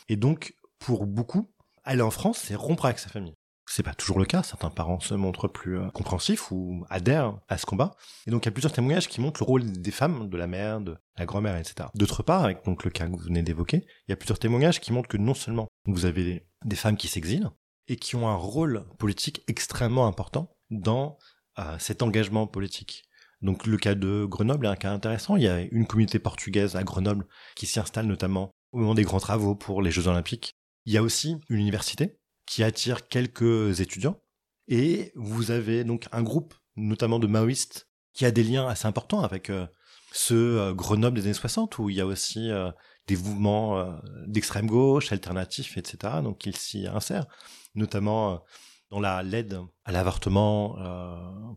Et 0.09 0.15
donc, 0.15 0.55
pour 0.79 1.07
beaucoup, 1.07 1.49
aller 1.83 2.01
en 2.01 2.11
France, 2.11 2.37
c'est 2.37 2.55
rompre 2.55 2.85
avec 2.85 2.99
sa 2.99 3.09
famille. 3.09 3.33
C'est 3.67 3.83
pas 3.83 3.95
toujours 3.95 4.19
le 4.19 4.25
cas. 4.25 4.43
Certains 4.43 4.69
parents 4.69 4.99
se 4.99 5.15
montrent 5.15 5.47
plus 5.47 5.79
euh, 5.79 5.89
compréhensifs 5.89 6.51
ou 6.51 6.85
adhèrent 6.89 7.39
à 7.47 7.57
ce 7.57 7.65
combat. 7.65 7.95
Et 8.27 8.31
donc, 8.31 8.43
il 8.43 8.45
y 8.45 8.49
a 8.49 8.51
plusieurs 8.51 8.71
témoignages 8.71 9.07
qui 9.07 9.21
montrent 9.21 9.41
le 9.41 9.47
rôle 9.47 9.71
des 9.71 9.91
femmes, 9.91 10.29
de 10.29 10.37
la 10.37 10.45
mère, 10.45 10.81
de 10.81 10.95
la 11.17 11.25
grand-mère, 11.25 11.57
etc. 11.57 11.89
D'autre 11.95 12.21
part, 12.21 12.43
avec 12.43 12.63
donc 12.63 12.83
le 12.83 12.91
cas 12.91 13.07
que 13.07 13.11
vous 13.11 13.17
venez 13.17 13.41
d'évoquer, 13.41 13.85
il 14.07 14.11
y 14.11 14.13
a 14.13 14.15
plusieurs 14.15 14.37
témoignages 14.37 14.79
qui 14.79 14.93
montrent 14.93 15.09
que 15.09 15.17
non 15.17 15.33
seulement 15.33 15.67
vous 15.85 16.05
avez 16.05 16.47
des 16.63 16.75
femmes 16.75 16.95
qui 16.95 17.07
s'exilent 17.07 17.49
et 17.87 17.95
qui 17.95 18.15
ont 18.15 18.27
un 18.27 18.35
rôle 18.35 18.85
politique 18.99 19.43
extrêmement 19.47 20.07
important 20.07 20.55
dans 20.69 21.17
euh, 21.57 21.77
cet 21.79 22.03
engagement 22.03 22.45
politique. 22.45 23.03
Donc 23.45 23.67
le 23.67 23.77
cas 23.77 23.93
de 23.93 24.25
Grenoble 24.25 24.65
est 24.65 24.69
un 24.69 24.75
cas 24.75 24.91
intéressant. 24.91 25.35
Il 25.35 25.43
y 25.43 25.47
a 25.47 25.61
une 25.61 25.85
communauté 25.85 26.17
portugaise 26.17 26.75
à 26.75 26.83
Grenoble 26.83 27.27
qui 27.55 27.67
s'y 27.67 27.79
installe 27.79 28.07
notamment 28.07 28.49
au 28.71 28.79
moment 28.79 28.95
des 28.95 29.03
grands 29.03 29.19
travaux 29.19 29.53
pour 29.53 29.83
les 29.83 29.91
Jeux 29.91 30.07
Olympiques. 30.07 30.55
Il 30.85 30.93
y 30.93 30.97
a 30.97 31.03
aussi 31.03 31.37
une 31.49 31.59
université 31.59 32.17
qui 32.47 32.63
attire 32.63 33.07
quelques 33.07 33.79
étudiants 33.81 34.19
et 34.67 35.11
vous 35.15 35.51
avez 35.51 35.83
donc 35.83 36.07
un 36.11 36.23
groupe, 36.23 36.55
notamment 36.75 37.19
de 37.19 37.27
maoïstes, 37.27 37.87
qui 38.13 38.25
a 38.25 38.31
des 38.31 38.43
liens 38.43 38.67
assez 38.67 38.87
importants 38.87 39.21
avec 39.21 39.51
euh, 39.51 39.67
ce 40.11 40.33
euh, 40.33 40.73
Grenoble 40.73 41.17
des 41.17 41.25
années 41.25 41.33
60 41.35 41.77
où 41.77 41.91
il 41.91 41.97
y 41.97 42.01
a 42.01 42.07
aussi 42.07 42.49
euh, 42.49 42.71
des 43.05 43.15
mouvements 43.15 43.99
d'extrême 44.25 44.65
gauche, 44.65 45.11
alternatifs, 45.11 45.77
etc. 45.77 46.15
Donc 46.23 46.47
ils 46.47 46.57
s'y 46.57 46.87
insèrent, 46.87 47.27
notamment 47.75 48.41
dans 48.89 48.99
la 48.99 49.23
l'aide 49.23 49.59
à 49.83 49.91
l'avortement 49.91 50.77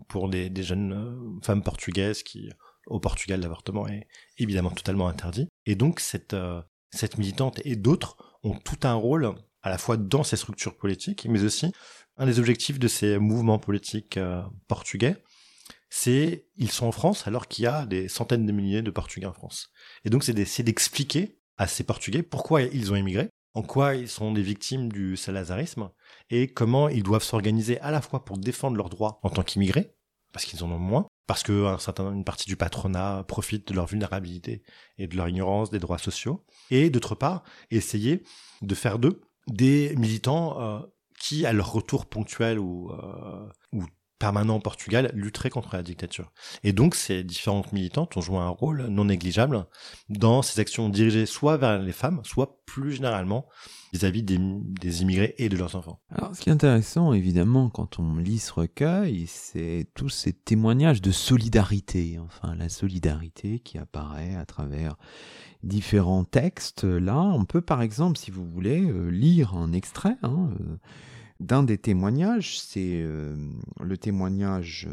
pour 0.09 0.29
des, 0.29 0.51
jeunes 0.63 1.39
femmes 1.43 1.63
portugaises 1.63 2.23
qui 2.23 2.51
au 2.87 3.01
Portugal 3.01 3.41
l'avortement 3.41 3.87
est 3.87 4.07
évidemment 4.39 4.71
totalement 4.71 5.09
interdit. 5.09 5.49
Et 5.67 5.75
donc 5.75 6.01
cette 6.01 6.35
cette 6.91 7.19
militante 7.19 7.61
et 7.65 7.77
d'autres 7.77 8.17
ont 8.43 8.55
tout 8.55 8.79
un 8.85 8.95
rôle 8.95 9.35
à 9.63 9.71
la 9.71 9.79
fois 9.79 9.97
dans 9.97 10.23
ces 10.23 10.37
structures 10.37 10.77
politiques, 10.77 11.27
mais 11.29 11.43
aussi 11.43 11.73
un 12.17 12.27
des 12.27 12.39
objectifs 12.39 12.79
de 12.79 12.89
ces 12.89 13.19
mouvements 13.19 13.59
politiques 13.59 14.17
euh, 14.17 14.43
portugais, 14.67 15.17
c'est 15.91 16.47
ils 16.57 16.71
sont 16.71 16.87
en 16.87 16.93
France 16.93 17.27
alors 17.27 17.49
qu'il 17.49 17.65
y 17.65 17.67
a 17.67 17.87
des 17.87 18.09
centaines 18.09 18.47
de 18.47 18.53
milliers 18.53 18.83
de 18.83 18.91
Portugais 18.91 19.27
en 19.27 19.33
France. 19.33 19.71
Et 20.05 20.11
donc 20.11 20.25
c'est 20.25 20.33
d'essayer 20.33 20.65
d'expliquer 20.65 21.39
à 21.57 21.67
ces 21.67 21.85
Portugais 21.85 22.23
pourquoi 22.23 22.63
ils 22.63 22.93
ont 22.93 22.97
émigré 22.97 23.29
en 23.55 23.63
quoi 23.63 23.95
ils 23.95 24.09
sont 24.09 24.33
des 24.33 24.43
victimes 24.43 24.93
du 24.93 25.17
salazarisme 25.17 25.91
et 26.31 26.49
comment 26.49 26.89
ils 26.89 27.03
doivent 27.03 27.23
s'organiser 27.23 27.81
à 27.81 27.91
la 27.91 28.01
fois 28.01 28.25
pour 28.25 28.39
défendre 28.39 28.77
leurs 28.77 28.91
droits 28.91 29.21
en 29.23 29.31
tant 29.31 29.43
qu'immigrés, 29.43 29.95
parce 30.33 30.45
qu'ils 30.45 30.63
en 30.65 30.71
ont 30.71 30.79
moins, 30.79 31.07
parce 31.27 31.43
que 31.43 31.67
un 31.67 31.79
certain, 31.79 32.13
une 32.13 32.25
partie 32.25 32.47
du 32.47 32.57
patronat 32.57 33.25
profite 33.27 33.69
de 33.69 33.75
leur 33.75 33.87
vulnérabilité 33.87 34.63
et 34.97 35.07
de 35.07 35.17
leur 35.17 35.29
ignorance 35.29 35.71
des 35.71 35.79
droits 35.79 35.99
sociaux, 35.99 36.45
et 36.71 36.91
d'autre 36.91 37.15
part, 37.15 37.45
essayer 37.71 38.23
de 38.63 38.75
faire 38.75 38.99
d'eux 38.99 39.21
des 39.47 39.95
militants 39.97 40.61
euh, 40.61 40.81
qui, 41.19 41.47
à 41.47 41.53
leur 41.53 41.73
retour 41.73 42.07
ponctuel 42.07 42.59
ou, 42.59 42.91
euh, 42.93 43.49
ou 43.73 43.85
permanent 44.19 44.57
au 44.57 44.61
Portugal 44.61 45.11
lutteraient 45.15 45.51
contre 45.51 45.77
la 45.77 45.83
dictature. 45.83 46.33
Et 46.65 46.73
donc, 46.73 46.95
ces 46.95 47.23
différentes 47.25 47.73
militantes 47.73 48.17
ont 48.17 48.21
joué 48.21 48.39
un 48.39 48.49
rôle 48.49 48.87
non 48.87 49.05
négligeable 49.05 49.67
dans 50.09 50.43
ces 50.43 50.61
actions 50.61 50.89
dirigées 50.89 51.27
soit 51.27 51.57
vers 51.57 51.79
les 51.79 51.93
femmes, 51.93 52.21
soit 52.25 52.61
plus 52.67 52.93
généralement 52.93 53.47
vis-à-vis 53.93 54.23
des, 54.23 55.03
immigrés 55.03 55.35
et 55.39 55.49
de 55.49 55.57
leurs 55.57 55.77
enfants. 55.77 56.01
Alors, 56.11 56.35
ce 56.35 56.41
qui 56.41 56.51
est 56.51 56.53
intéressant, 56.53 57.13
évidemment, 57.13 57.71
quand 57.71 57.99
on 57.99 58.17
lit 58.17 58.39
ce 58.39 58.53
recueil, 58.53 59.27
c'est 59.27 59.87
tous 59.95 60.11
ces 60.11 60.33
témoignages 60.33 61.01
de 61.01 61.11
solidarité, 61.11 62.19
enfin, 62.19 62.55
la 62.55 62.69
solidarité 62.69 63.61
qui 63.61 63.79
apparaît 63.79 64.35
à 64.35 64.45
travers 64.45 64.97
différents 65.63 66.25
textes. 66.25 66.85
Là, 66.85 67.21
on 67.21 67.45
peut, 67.45 67.63
par 67.63 67.83
exemple, 67.83 68.19
si 68.19 68.31
vous 68.31 68.45
voulez, 68.45 68.83
euh, 68.83 69.09
lire 69.09 69.55
un 69.55 69.73
extrait, 69.73 70.17
hein, 70.23 70.51
euh, 70.61 70.77
d'un 71.41 71.63
des 71.63 71.79
témoignages, 71.79 72.61
c'est 72.61 73.05
le 73.81 73.97
témoignage 73.97 74.89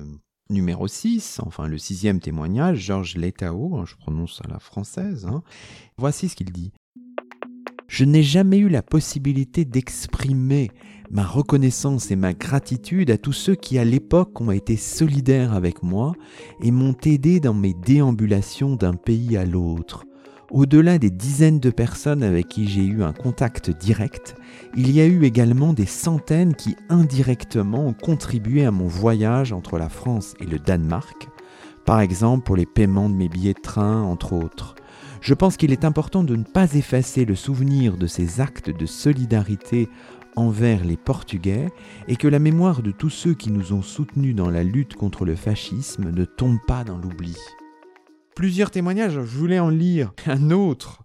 numéro 0.49 0.87
6, 0.87 1.39
enfin 1.43 1.67
le 1.67 1.77
sixième 1.77 2.19
témoignage, 2.19 2.79
Georges 2.79 3.15
Letao, 3.17 3.77
hein, 3.77 3.85
je 3.85 3.95
prononce 3.95 4.41
à 4.45 4.47
la 4.47 4.59
française. 4.59 5.25
Hein. 5.25 5.41
Voici 5.97 6.29
ce 6.29 6.35
qu'il 6.35 6.51
dit. 6.51 6.71
Je 7.87 8.05
n'ai 8.05 8.23
jamais 8.23 8.57
eu 8.57 8.69
la 8.69 8.81
possibilité 8.81 9.63
d'exprimer 9.63 10.71
ma 11.11 11.23
reconnaissance 11.23 12.09
et 12.11 12.15
ma 12.15 12.33
gratitude 12.33 13.11
à 13.11 13.17
tous 13.17 13.33
ceux 13.33 13.55
qui 13.55 13.77
à 13.77 13.85
l'époque 13.85 14.41
ont 14.41 14.51
été 14.51 14.75
solidaires 14.75 15.53
avec 15.53 15.83
moi 15.83 16.13
et 16.61 16.71
m'ont 16.71 16.97
aidé 17.05 17.39
dans 17.39 17.53
mes 17.53 17.73
déambulations 17.73 18.75
d'un 18.75 18.95
pays 18.95 19.37
à 19.37 19.45
l'autre. 19.45 20.05
Au-delà 20.51 20.99
des 20.99 21.09
dizaines 21.09 21.59
de 21.59 21.71
personnes 21.71 22.21
avec 22.21 22.47
qui 22.47 22.67
j'ai 22.67 22.85
eu 22.85 23.03
un 23.03 23.13
contact 23.13 23.71
direct, 23.71 24.35
il 24.77 24.91
y 24.91 25.01
a 25.01 25.05
eu 25.05 25.23
également 25.23 25.73
des 25.73 25.87
centaines 25.87 26.53
qui 26.53 26.75
indirectement 26.87 27.87
ont 27.87 27.93
contribué 27.93 28.63
à 28.63 28.71
mon 28.71 28.87
voyage 28.87 29.53
entre 29.53 29.79
la 29.79 29.89
France 29.89 30.35
et 30.39 30.45
le 30.45 30.59
Danemark, 30.59 31.29
par 31.83 31.99
exemple 31.99 32.45
pour 32.45 32.55
les 32.55 32.67
paiements 32.67 33.09
de 33.09 33.15
mes 33.15 33.27
billets 33.27 33.53
de 33.53 33.61
train, 33.61 34.03
entre 34.03 34.33
autres. 34.33 34.75
Je 35.19 35.33
pense 35.33 35.57
qu'il 35.57 35.71
est 35.71 35.83
important 35.83 36.23
de 36.23 36.35
ne 36.35 36.43
pas 36.43 36.71
effacer 36.75 37.25
le 37.25 37.35
souvenir 37.35 37.97
de 37.97 38.05
ces 38.05 38.39
actes 38.39 38.69
de 38.69 38.85
solidarité 38.85 39.89
envers 40.35 40.83
les 40.83 40.97
Portugais 40.97 41.69
et 42.07 42.17
que 42.17 42.27
la 42.27 42.39
mémoire 42.39 42.83
de 42.83 42.91
tous 42.91 43.09
ceux 43.09 43.33
qui 43.33 43.51
nous 43.51 43.73
ont 43.73 43.81
soutenus 43.81 44.35
dans 44.35 44.51
la 44.51 44.63
lutte 44.63 44.93
contre 44.93 45.25
le 45.25 45.35
fascisme 45.35 46.11
ne 46.11 46.25
tombe 46.25 46.59
pas 46.67 46.83
dans 46.83 46.97
l'oubli. 46.97 47.35
Plusieurs 48.36 48.69
témoignages, 48.69 49.13
je 49.13 49.19
voulais 49.21 49.59
en 49.59 49.69
lire 49.69 50.13
un 50.25 50.51
autre 50.51 51.03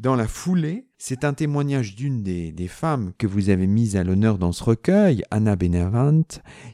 dans 0.00 0.16
la 0.16 0.26
foulée, 0.26 0.86
c'est 0.96 1.22
un 1.22 1.34
témoignage 1.34 1.94
d'une 1.94 2.22
des, 2.22 2.66
femmes 2.66 3.12
que 3.18 3.26
vous 3.26 3.50
avez 3.50 3.66
mises 3.66 3.94
à 3.96 4.04
l'honneur 4.04 4.38
dans 4.38 4.52
ce 4.52 4.64
recueil, 4.64 5.22
Anna 5.30 5.54
Benavant, 5.54 6.22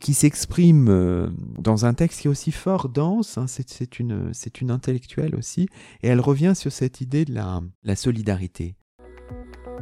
qui 0.01 0.14
s'exprime 0.14 0.88
euh, 0.88 1.28
dans 1.59 1.84
un 1.84 1.94
texte 1.94 2.20
qui 2.20 2.28
est 2.28 2.30
aussi 2.30 2.53
fort 2.53 2.88
dense, 2.88 3.38
hein, 3.38 3.46
c'est 3.49 3.99
une, 3.99 4.70
intellectuelle 4.70 5.34
aussi, 5.34 5.68
et 6.03 6.09
elle 6.09 6.20
revient 6.20 6.53
sur 6.55 6.70
cette 6.70 7.01
idée 7.01 7.24
de 7.24 7.34
la 7.34 7.96
solidarité. 7.96 8.76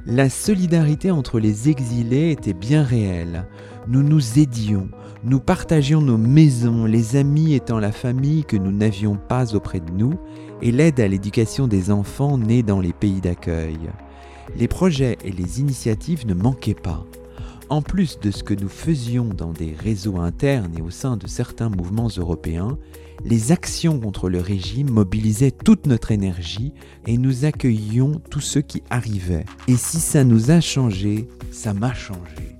La 0.07 0.31
solidarité 0.31 1.11
entre 1.11 1.41
les 1.41 1.69
exilés 1.69 2.31
était 2.31 2.55
bien 2.55 2.83
réelle. 2.83 3.47
Nous 3.89 4.03
nous 4.03 4.41
aidions, 4.41 4.89
nous 5.23 5.39
partagions 5.39 6.01
nos 6.01 6.19
maisons, 6.19 6.87
les 6.87 7.15
amis 7.15 7.55
étant 7.55 7.79
la 7.79 7.93
famille 7.93 8.45
que 8.45 8.57
nous 8.57 8.73
n'avions 8.73 9.17
pas 9.17 9.55
auprès 9.55 9.79
de 9.79 9.93
nous, 9.93 10.15
et 10.61 10.73
l'aide 10.73 10.99
à 10.99 11.07
l'éducation 11.07 11.69
des 11.69 11.93
enfants 11.93 12.37
nés 12.37 12.65
dans 12.65 12.81
les 12.81 12.93
pays 12.93 13.21
d'accueil. 13.21 13.79
Les 14.57 14.67
projets 14.67 15.19
et 15.25 15.31
les 15.31 15.61
initiatives 15.61 16.27
ne 16.27 16.35
manquaient 16.35 16.75
pas. 16.75 17.05
En 17.69 17.81
plus 17.81 18.19
de 18.19 18.33
ce 18.33 18.43
que 18.43 18.55
nous 18.55 18.69
faisions 18.69 19.27
dans 19.27 19.53
des 19.53 19.73
réseaux 19.73 20.17
internes 20.17 20.73
et 20.77 20.83
au 20.83 20.91
sein 20.91 21.17
de 21.17 21.29
certains 21.29 21.69
mouvements 21.69 22.11
européens, 22.17 22.79
les 23.25 23.53
actions 23.53 24.01
contre 24.01 24.29
le 24.29 24.41
régime 24.41 24.91
mobilisaient 24.91 25.53
toute 25.53 25.87
notre 25.87 26.11
énergie 26.11 26.73
et 27.07 27.19
nous 27.19 27.45
accueillions 27.45 28.21
tous 28.31 28.41
ceux 28.41 28.63
qui 28.63 28.83
arrivaient. 28.91 29.47
Et 29.69 29.77
si 29.77 30.01
ça 30.01 30.25
nous 30.25 30.51
a 30.51 30.61
changé, 30.61 31.29
ça 31.53 31.73
m'a 31.73 31.95
changé. 31.95 32.56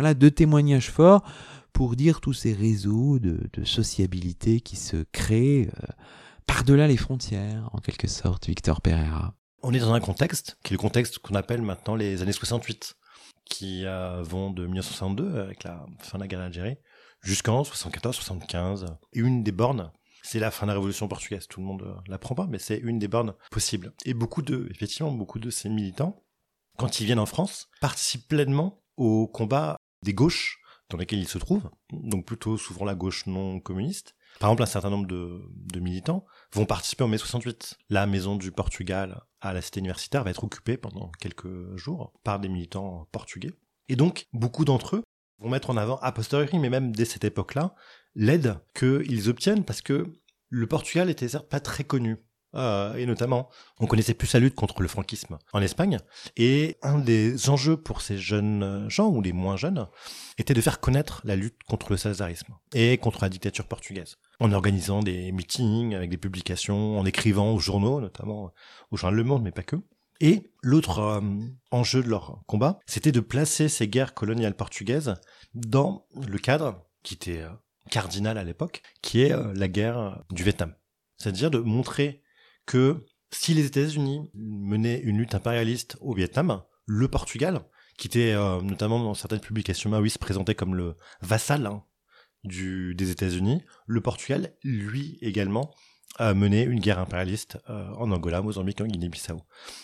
Voilà 0.00 0.14
deux 0.14 0.30
témoignages 0.30 0.90
forts 0.90 1.22
pour 1.74 1.94
dire 1.94 2.22
tous 2.22 2.32
ces 2.32 2.54
réseaux 2.54 3.18
de, 3.18 3.38
sociabilité 3.64 4.62
qui 4.62 4.76
se 4.76 5.04
créent 5.12 5.68
euh, 5.68 5.92
par-delà 6.46 6.88
les 6.88 6.96
frontières, 6.96 7.68
en 7.74 7.80
quelque 7.80 8.08
sorte, 8.08 8.46
Victor 8.46 8.80
Pereira. 8.80 9.34
On 9.62 9.74
est 9.74 9.78
dans 9.78 9.92
un 9.92 10.00
contexte 10.00 10.56
qui 10.64 10.72
est 10.72 10.76
le 10.78 10.80
contexte 10.80 11.18
qu'on 11.18 11.34
appelle 11.34 11.60
maintenant 11.60 11.96
les 11.96 12.22
années 12.22 12.32
68, 12.32 12.94
qui 13.44 13.84
euh, 13.84 14.22
vont 14.22 14.50
de 14.50 14.62
1962, 14.62 15.38
avec 15.38 15.64
la 15.64 15.84
fin 15.98 16.16
de 16.16 16.22
la 16.22 16.28
guerre 16.28 16.40
d'Algérie, 16.40 16.78
jusqu'en 17.20 17.60
74-75. 17.60 18.86
Et 19.12 19.18
une 19.18 19.42
des 19.42 19.52
bornes, 19.52 19.92
c'est 20.22 20.38
la 20.38 20.50
fin 20.50 20.64
de 20.64 20.70
la 20.70 20.76
révolution 20.76 21.08
portugaise. 21.08 21.46
Tout 21.46 21.60
le 21.60 21.66
monde 21.66 21.82
euh, 21.82 21.94
l'apprend 22.06 22.34
pas, 22.34 22.46
mais 22.46 22.58
c'est 22.58 22.78
une 22.78 22.98
des 22.98 23.08
bornes 23.08 23.34
possibles. 23.50 23.92
Et 24.06 24.14
beaucoup 24.14 24.40
de, 24.40 24.66
effectivement, 24.70 25.12
beaucoup 25.12 25.38
de 25.38 25.50
ces 25.50 25.68
militants, 25.68 26.24
quand 26.78 27.00
ils 27.00 27.04
viennent 27.04 27.18
en 27.18 27.26
France, 27.26 27.68
participent 27.82 28.28
pleinement 28.28 28.80
au 29.00 29.26
combat 29.26 29.76
des 30.02 30.14
gauches 30.14 30.60
dans 30.88 30.98
lesquelles 30.98 31.20
ils 31.20 31.28
se 31.28 31.38
trouvent, 31.38 31.70
donc 31.92 32.26
plutôt 32.26 32.56
souvent 32.56 32.84
la 32.84 32.94
gauche 32.94 33.26
non 33.26 33.60
communiste. 33.60 34.16
Par 34.38 34.48
exemple, 34.48 34.62
un 34.62 34.66
certain 34.66 34.90
nombre 34.90 35.06
de, 35.06 35.40
de 35.50 35.80
militants 35.80 36.24
vont 36.52 36.66
participer 36.66 37.04
en 37.04 37.08
mai 37.08 37.18
68. 37.18 37.78
La 37.90 38.06
maison 38.06 38.36
du 38.36 38.52
Portugal 38.52 39.22
à 39.40 39.52
la 39.52 39.62
cité 39.62 39.80
universitaire 39.80 40.24
va 40.24 40.30
être 40.30 40.44
occupée 40.44 40.76
pendant 40.76 41.10
quelques 41.20 41.76
jours 41.76 42.12
par 42.24 42.40
des 42.40 42.48
militants 42.48 43.08
portugais. 43.12 43.52
Et 43.88 43.96
donc, 43.96 44.26
beaucoup 44.32 44.64
d'entre 44.64 44.96
eux 44.96 45.02
vont 45.38 45.48
mettre 45.48 45.70
en 45.70 45.76
avant, 45.76 45.98
a 45.98 46.12
posteriori, 46.12 46.58
mais 46.58 46.70
même 46.70 46.94
dès 46.94 47.04
cette 47.04 47.24
époque-là, 47.24 47.74
l'aide 48.14 48.58
qu'ils 48.74 49.28
obtiennent 49.28 49.64
parce 49.64 49.82
que 49.82 50.06
le 50.48 50.66
Portugal 50.66 51.10
était 51.10 51.28
certes 51.28 51.48
pas 51.48 51.60
très 51.60 51.84
connu. 51.84 52.18
Euh, 52.54 52.94
et 52.94 53.06
notamment, 53.06 53.48
on 53.78 53.86
connaissait 53.86 54.14
plus 54.14 54.26
sa 54.26 54.38
lutte 54.38 54.54
contre 54.54 54.82
le 54.82 54.88
franquisme 54.88 55.38
en 55.52 55.62
Espagne. 55.62 55.98
Et 56.36 56.76
un 56.82 56.98
des 56.98 57.48
enjeux 57.48 57.76
pour 57.76 58.02
ces 58.02 58.18
jeunes 58.18 58.86
gens, 58.88 59.08
ou 59.08 59.22
les 59.22 59.32
moins 59.32 59.56
jeunes, 59.56 59.86
était 60.38 60.54
de 60.54 60.60
faire 60.60 60.80
connaître 60.80 61.20
la 61.24 61.36
lutte 61.36 61.62
contre 61.68 61.92
le 61.92 61.96
salazarisme 61.96 62.54
et 62.74 62.98
contre 62.98 63.22
la 63.22 63.28
dictature 63.28 63.66
portugaise. 63.66 64.16
En 64.40 64.52
organisant 64.52 65.00
des 65.00 65.32
meetings 65.32 65.94
avec 65.94 66.10
des 66.10 66.16
publications, 66.16 66.98
en 66.98 67.06
écrivant 67.06 67.52
aux 67.52 67.58
journaux, 67.58 68.00
notamment 68.00 68.52
au 68.90 68.96
journal 68.96 69.16
Le 69.16 69.24
Monde, 69.24 69.42
mais 69.42 69.52
pas 69.52 69.62
que. 69.62 69.76
Et 70.20 70.52
l'autre 70.62 70.98
euh, 70.98 71.20
enjeu 71.70 72.02
de 72.02 72.08
leur 72.08 72.42
combat, 72.46 72.78
c'était 72.86 73.12
de 73.12 73.20
placer 73.20 73.68
ces 73.68 73.88
guerres 73.88 74.14
coloniales 74.14 74.54
portugaises 74.54 75.14
dans 75.54 76.06
le 76.14 76.38
cadre 76.38 76.84
qui 77.02 77.14
était 77.14 77.40
euh, 77.40 77.50
cardinal 77.90 78.36
à 78.36 78.44
l'époque, 78.44 78.82
qui 79.00 79.22
est 79.22 79.32
euh, 79.32 79.52
la 79.54 79.68
guerre 79.68 80.22
du 80.30 80.42
Vietnam. 80.44 80.74
C'est-à-dire 81.16 81.50
de 81.50 81.58
montrer 81.58 82.22
que 82.66 83.04
si 83.30 83.54
les 83.54 83.64
États-Unis 83.64 84.30
menaient 84.34 85.00
une 85.00 85.18
lutte 85.18 85.34
impérialiste 85.34 85.96
au 86.00 86.14
Vietnam, 86.14 86.62
le 86.86 87.08
Portugal, 87.08 87.60
qui 87.96 88.08
était 88.08 88.34
notamment 88.62 88.98
dans 88.98 89.14
certaines 89.14 89.40
publications 89.40 89.90
maoïstes 89.90 90.18
présenté 90.18 90.54
comme 90.54 90.74
le 90.74 90.96
vassal 91.20 91.66
hein, 91.66 91.84
des 92.44 93.10
États-Unis, 93.10 93.62
le 93.86 94.00
Portugal, 94.00 94.56
lui 94.64 95.18
également, 95.20 95.70
a 96.18 96.34
mené 96.34 96.62
une 96.62 96.80
guerre 96.80 96.98
impérialiste 96.98 97.58
euh, 97.68 97.88
en 97.94 98.10
Angola, 98.10 98.42
Mozambique, 98.42 98.80
en 98.80 98.86
Guinée-Bissau. 98.86 99.40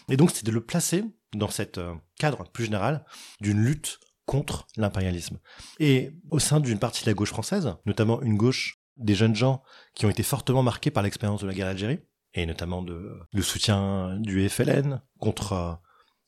Et 0.09 0.17
donc, 0.17 0.31
c'est 0.31 0.45
de 0.45 0.51
le 0.51 0.61
placer 0.61 1.05
dans 1.35 1.49
cet 1.49 1.79
euh, 1.79 1.95
cadre 2.19 2.45
plus 2.51 2.65
général 2.65 3.05
d'une 3.41 3.63
lutte 3.63 4.01
contre 4.25 4.67
l'impérialisme. 4.77 5.39
Et 5.79 6.11
au 6.31 6.39
sein 6.39 6.61
d'une 6.61 6.79
partie 6.79 7.05
de 7.05 7.11
la 7.11 7.15
gauche 7.15 7.31
française, 7.31 7.75
notamment 7.87 8.21
une 8.23 8.37
gauche 8.37 8.81
des 8.97 9.15
jeunes 9.15 9.37
gens 9.37 9.63
qui 9.95 10.05
ont 10.05 10.11
été 10.11 10.23
fortement 10.23 10.63
marqués 10.63 10.91
par 10.91 11.03
l'expérience 11.03 11.43
de 11.43 11.47
la 11.47 11.55
guerre 11.55 11.69
d'Algérie, 11.69 12.01
et 12.37 12.47
notamment 12.47 12.83
de, 12.83 13.19
le 13.33 13.43
soutien 13.43 14.17
du 14.21 14.49
FLN 14.49 15.01
contre 15.19 15.53
euh, 15.53 15.73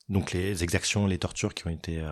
donc 0.09 0.33
les 0.33 0.63
exactions, 0.63 1.05
les 1.05 1.19
tortures 1.19 1.53
qui 1.53 1.67
ont 1.67 1.69
été 1.69 2.03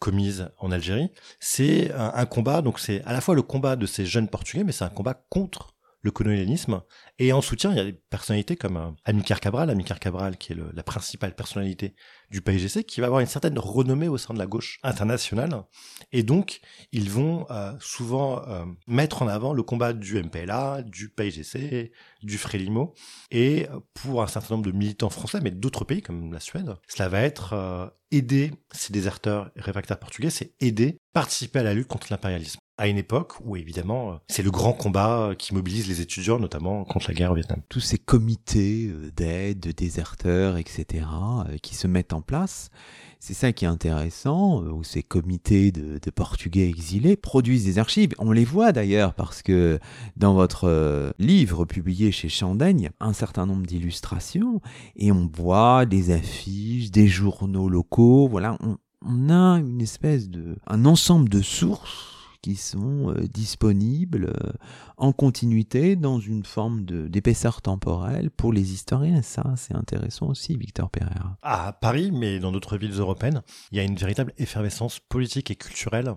commises 0.00 0.50
en 0.58 0.72
Algérie, 0.72 1.12
c'est 1.38 1.92
un, 1.92 2.10
un 2.12 2.26
combat, 2.26 2.60
donc 2.60 2.80
c'est 2.80 3.04
à 3.04 3.12
la 3.12 3.20
fois 3.20 3.36
le 3.36 3.42
combat 3.42 3.76
de 3.76 3.86
ces 3.86 4.04
jeunes 4.04 4.26
Portugais, 4.26 4.64
mais 4.64 4.72
c'est 4.72 4.82
un 4.82 4.88
combat 4.88 5.14
contre 5.30 5.75
le 6.06 6.12
colonialisme. 6.12 6.80
Et 7.18 7.32
en 7.32 7.42
soutien, 7.42 7.72
il 7.72 7.76
y 7.76 7.80
a 7.80 7.84
des 7.84 7.92
personnalités 7.92 8.56
comme 8.56 8.76
euh, 8.76 9.22
Cabral, 9.22 9.68
Amilcar 9.68 10.00
Cabral 10.00 10.38
qui 10.38 10.52
est 10.52 10.56
la 10.72 10.82
principale 10.82 11.34
personnalité 11.34 11.94
du 12.30 12.40
PIGC, 12.40 12.84
qui 12.84 13.00
va 13.00 13.08
avoir 13.08 13.20
une 13.20 13.26
certaine 13.26 13.58
renommée 13.58 14.08
au 14.08 14.16
sein 14.16 14.32
de 14.32 14.38
la 14.38 14.46
gauche 14.46 14.78
internationale. 14.82 15.64
Et 16.12 16.22
donc, 16.22 16.60
ils 16.92 17.10
vont 17.10 17.46
euh, 17.50 17.72
souvent 17.80 18.42
euh, 18.46 18.64
mettre 18.86 19.22
en 19.22 19.28
avant 19.28 19.52
le 19.52 19.62
combat 19.62 19.92
du 19.92 20.22
MPLA, 20.22 20.82
du 20.82 21.10
PIGC, 21.10 21.90
du 22.22 22.38
Frélimo. 22.38 22.94
Et 23.30 23.66
pour 23.92 24.22
un 24.22 24.28
certain 24.28 24.54
nombre 24.54 24.66
de 24.66 24.76
militants 24.76 25.10
français, 25.10 25.40
mais 25.42 25.50
d'autres 25.50 25.84
pays 25.84 26.02
comme 26.02 26.32
la 26.32 26.40
Suède, 26.40 26.74
cela 26.88 27.08
va 27.08 27.20
être 27.20 27.92
aider 28.12 28.52
ces 28.72 28.92
déserteurs 28.92 29.50
et 29.56 29.60
réfractaires 29.60 29.98
portugais, 29.98 30.30
c'est 30.30 30.54
aider, 30.60 30.98
participer 31.12 31.58
à 31.58 31.62
la 31.64 31.74
lutte 31.74 31.88
contre 31.88 32.06
l'impérialisme 32.10 32.60
à 32.78 32.88
une 32.88 32.98
époque 32.98 33.34
où 33.44 33.56
évidemment 33.56 34.10
euh, 34.10 34.14
c'est 34.28 34.42
le 34.42 34.50
grand 34.50 34.72
combat 34.72 35.32
qui 35.38 35.54
mobilise 35.54 35.88
les 35.88 36.00
étudiants, 36.00 36.38
notamment 36.38 36.84
contre 36.84 37.08
la 37.08 37.14
guerre 37.14 37.32
au 37.32 37.34
Vietnam. 37.34 37.60
Tous 37.68 37.80
ces 37.80 37.98
comités 37.98 38.88
euh, 38.88 39.10
d'aide, 39.16 39.60
de 39.60 39.72
déserteurs, 39.72 40.58
etc., 40.58 41.06
euh, 41.48 41.56
qui 41.58 41.74
se 41.74 41.86
mettent 41.86 42.12
en 42.12 42.20
place, 42.20 42.70
c'est 43.18 43.34
ça 43.34 43.52
qui 43.52 43.64
est 43.64 43.68
intéressant, 43.68 44.62
où 44.62 44.84
ces 44.84 45.02
comités 45.02 45.72
de, 45.72 45.98
Portugais 46.10 46.68
exilés 46.68 47.16
produisent 47.16 47.64
des 47.64 47.78
archives. 47.78 48.10
On 48.18 48.30
les 48.30 48.44
voit 48.44 48.72
d'ailleurs 48.72 49.14
parce 49.14 49.42
que 49.42 49.80
dans 50.16 50.34
votre 50.34 51.12
livre 51.18 51.64
publié 51.64 52.12
chez 52.12 52.28
Chandaigne, 52.28 52.90
un 53.00 53.12
certain 53.12 53.46
nombre 53.46 53.66
d'illustrations, 53.66 54.60
et 54.96 55.10
on 55.12 55.28
voit 55.34 55.86
des 55.86 56.10
affiches, 56.10 56.90
des 56.90 57.08
journaux 57.08 57.68
locaux, 57.68 58.28
voilà, 58.28 58.56
on, 58.60 58.76
on 59.04 59.30
a 59.30 59.58
une 59.58 59.80
espèce 59.80 60.28
de, 60.28 60.56
un 60.66 60.84
ensemble 60.84 61.28
de 61.28 61.42
sources 61.42 62.15
qui 62.46 62.54
sont 62.54 63.10
euh, 63.10 63.26
disponibles 63.26 64.26
euh, 64.26 64.52
en 64.98 65.10
continuité 65.10 65.96
dans 65.96 66.20
une 66.20 66.44
forme 66.44 66.84
d'épaisseur 66.84 67.60
temporelle 67.60 68.30
pour 68.30 68.52
les 68.52 68.72
historiens. 68.72 69.20
Ça, 69.22 69.54
c'est 69.56 69.74
intéressant 69.74 70.28
aussi, 70.28 70.56
Victor 70.56 70.88
Pereira. 70.88 71.38
À 71.42 71.72
Paris, 71.72 72.12
mais 72.12 72.38
dans 72.38 72.52
d'autres 72.52 72.78
villes 72.78 73.00
européennes, 73.00 73.42
il 73.72 73.78
y 73.78 73.80
a 73.80 73.82
une 73.82 73.96
véritable 73.96 74.32
effervescence 74.38 75.00
politique 75.00 75.50
et 75.50 75.56
culturelle 75.56 76.14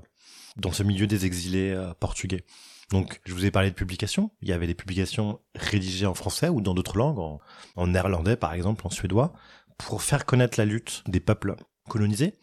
dans 0.56 0.72
ce 0.72 0.84
milieu 0.84 1.08
des 1.08 1.26
exilés 1.26 1.72
euh, 1.72 1.96
portugais. 2.00 2.46
Donc, 2.92 3.22
je 3.26 3.34
vous 3.34 3.46
ai 3.46 3.50
parlé 3.50 3.72
de 3.72 3.76
publications. 3.76 4.30
Il 4.44 4.50
y 4.50 4.54
avait 4.54 4.68
des 4.68 4.76
publications 4.76 5.40
rédigées 5.56 6.06
en 6.06 6.14
français 6.14 6.50
ou 6.50 6.62
dans 6.62 6.76
d'autres 6.76 6.98
langues, 7.00 7.18
en, 7.18 7.40
en 7.76 7.88
néerlandais 7.88 8.36
par 8.36 8.54
exemple, 8.54 8.86
en 8.86 8.92
suédois, 8.92 9.34
pour 9.80 10.04
faire 10.04 10.28
connaître 10.28 10.60
la 10.60 10.66
lutte 10.66 11.04
des 11.08 11.22
peuples 11.22 11.56
colonisés. 11.90 12.36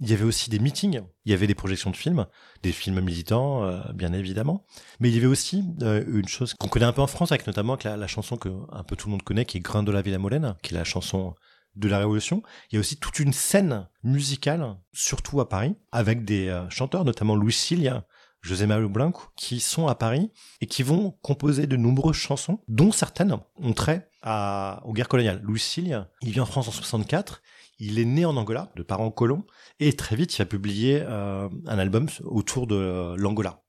Il 0.00 0.10
y 0.10 0.12
avait 0.12 0.24
aussi 0.24 0.50
des 0.50 0.58
meetings, 0.58 1.02
il 1.24 1.30
y 1.30 1.34
avait 1.34 1.46
des 1.46 1.54
projections 1.54 1.90
de 1.90 1.96
films, 1.96 2.26
des 2.62 2.72
films 2.72 3.00
militants, 3.00 3.64
euh, 3.64 3.80
bien 3.94 4.12
évidemment. 4.12 4.66
Mais 4.98 5.08
il 5.08 5.14
y 5.14 5.18
avait 5.18 5.26
aussi 5.26 5.64
euh, 5.82 6.04
une 6.08 6.26
chose 6.26 6.54
qu'on 6.54 6.68
connaît 6.68 6.84
un 6.84 6.92
peu 6.92 7.00
en 7.00 7.06
France, 7.06 7.30
avec 7.30 7.46
notamment 7.46 7.78
la, 7.84 8.06
chanson 8.08 8.36
que 8.36 8.48
un 8.72 8.82
peu 8.82 8.96
tout 8.96 9.06
le 9.06 9.12
monde 9.12 9.22
connaît, 9.22 9.44
qui 9.44 9.58
est 9.58 9.60
Grain 9.60 9.84
de 9.84 9.92
la 9.92 10.02
Villa 10.02 10.18
Molène, 10.18 10.56
qui 10.62 10.74
est 10.74 10.76
la 10.76 10.84
chanson 10.84 11.34
de 11.76 11.88
la 11.88 11.98
Révolution. 11.98 12.42
Il 12.70 12.74
y 12.74 12.78
a 12.78 12.80
aussi 12.80 12.96
toute 12.96 13.20
une 13.20 13.32
scène 13.32 13.88
musicale, 14.02 14.76
surtout 14.92 15.40
à 15.40 15.48
Paris, 15.48 15.76
avec 15.92 16.24
des 16.24 16.48
euh, 16.48 16.68
chanteurs, 16.70 17.04
notamment 17.04 17.36
Louis 17.36 17.52
Cilia, 17.52 18.04
José 18.42 18.66
Mario 18.66 18.88
Blanco, 18.88 19.22
qui 19.36 19.60
sont 19.60 19.86
à 19.86 19.94
Paris 19.94 20.30
et 20.60 20.66
qui 20.66 20.82
vont 20.82 21.12
composer 21.22 21.66
de 21.66 21.76
nombreuses 21.76 22.16
chansons, 22.16 22.60
dont 22.68 22.92
certaines 22.92 23.38
ont 23.56 23.72
trait 23.72 24.10
aux 24.22 24.92
guerres 24.92 25.08
coloniales. 25.08 25.40
Louis 25.42 25.60
Cilia, 25.60 26.10
il 26.20 26.32
vient 26.32 26.42
en 26.42 26.46
France 26.46 26.68
en 26.68 26.72
64 26.72 27.42
il 27.78 27.98
est 27.98 28.04
né 28.04 28.24
en 28.24 28.36
Angola, 28.36 28.70
de 28.76 28.82
parents 28.82 29.10
colons, 29.10 29.44
et 29.80 29.92
très 29.94 30.16
vite, 30.16 30.34
il 30.34 30.38
va 30.38 30.46
publier 30.46 31.02
euh, 31.02 31.48
un 31.66 31.78
album 31.78 32.08
autour 32.24 32.66
de 32.66 32.76
euh, 32.76 33.16
l'Angola. 33.16 33.62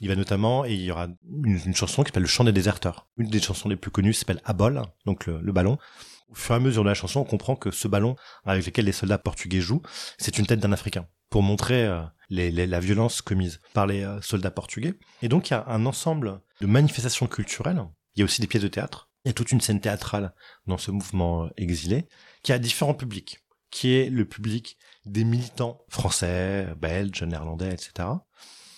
Il 0.00 0.08
va 0.08 0.16
notamment, 0.16 0.64
et 0.64 0.74
il 0.74 0.82
y 0.82 0.90
aura 0.90 1.08
une, 1.44 1.74
chanson 1.74 2.02
qui 2.02 2.08
s'appelle 2.08 2.22
Le 2.22 2.28
chant 2.28 2.44
des 2.44 2.52
déserteurs. 2.52 3.08
Une 3.16 3.28
des 3.28 3.40
chansons 3.40 3.68
les 3.68 3.76
plus 3.76 3.90
connues 3.90 4.12
s'appelle 4.12 4.40
Abol, 4.44 4.82
donc 5.06 5.26
le, 5.26 5.52
ballon. 5.52 5.76
Au 6.28 6.34
fur 6.34 6.54
et 6.54 6.58
à 6.58 6.60
mesure 6.60 6.84
de 6.84 6.88
la 6.88 6.94
chanson, 6.94 7.20
on 7.20 7.24
comprend 7.24 7.56
que 7.56 7.70
ce 7.70 7.88
ballon 7.88 8.14
avec 8.44 8.64
lequel 8.66 8.84
les 8.84 8.92
soldats 8.92 9.18
portugais 9.18 9.60
jouent, 9.60 9.82
c'est 10.18 10.38
une 10.38 10.46
tête 10.46 10.60
d'un 10.60 10.70
Africain, 10.70 11.06
pour 11.30 11.42
montrer 11.42 11.84
euh, 11.84 12.02
la 12.30 12.80
violence 12.80 13.22
commise 13.22 13.60
par 13.74 13.86
les 13.88 14.06
soldats 14.20 14.52
portugais. 14.52 14.94
Et 15.22 15.28
donc, 15.28 15.50
il 15.50 15.54
y 15.54 15.56
a 15.56 15.64
un 15.66 15.84
ensemble 15.84 16.42
de 16.60 16.66
manifestations 16.66 17.26
culturelles. 17.26 17.82
Il 18.14 18.20
y 18.20 18.22
a 18.22 18.24
aussi 18.24 18.40
des 18.40 18.46
pièces 18.46 18.62
de 18.62 18.68
théâtre. 18.68 19.10
Il 19.24 19.28
y 19.28 19.30
a 19.30 19.34
toute 19.34 19.50
une 19.50 19.60
scène 19.60 19.80
théâtrale 19.80 20.32
dans 20.66 20.78
ce 20.78 20.92
mouvement 20.92 21.48
exilé 21.56 22.06
qui 22.42 22.52
a 22.52 22.58
différents 22.58 22.94
publics, 22.94 23.40
qui 23.70 23.94
est 23.94 24.10
le 24.10 24.24
public 24.24 24.78
des 25.04 25.24
militants 25.24 25.84
français, 25.88 26.68
belges, 26.76 27.22
néerlandais, 27.22 27.72
etc. 27.72 28.08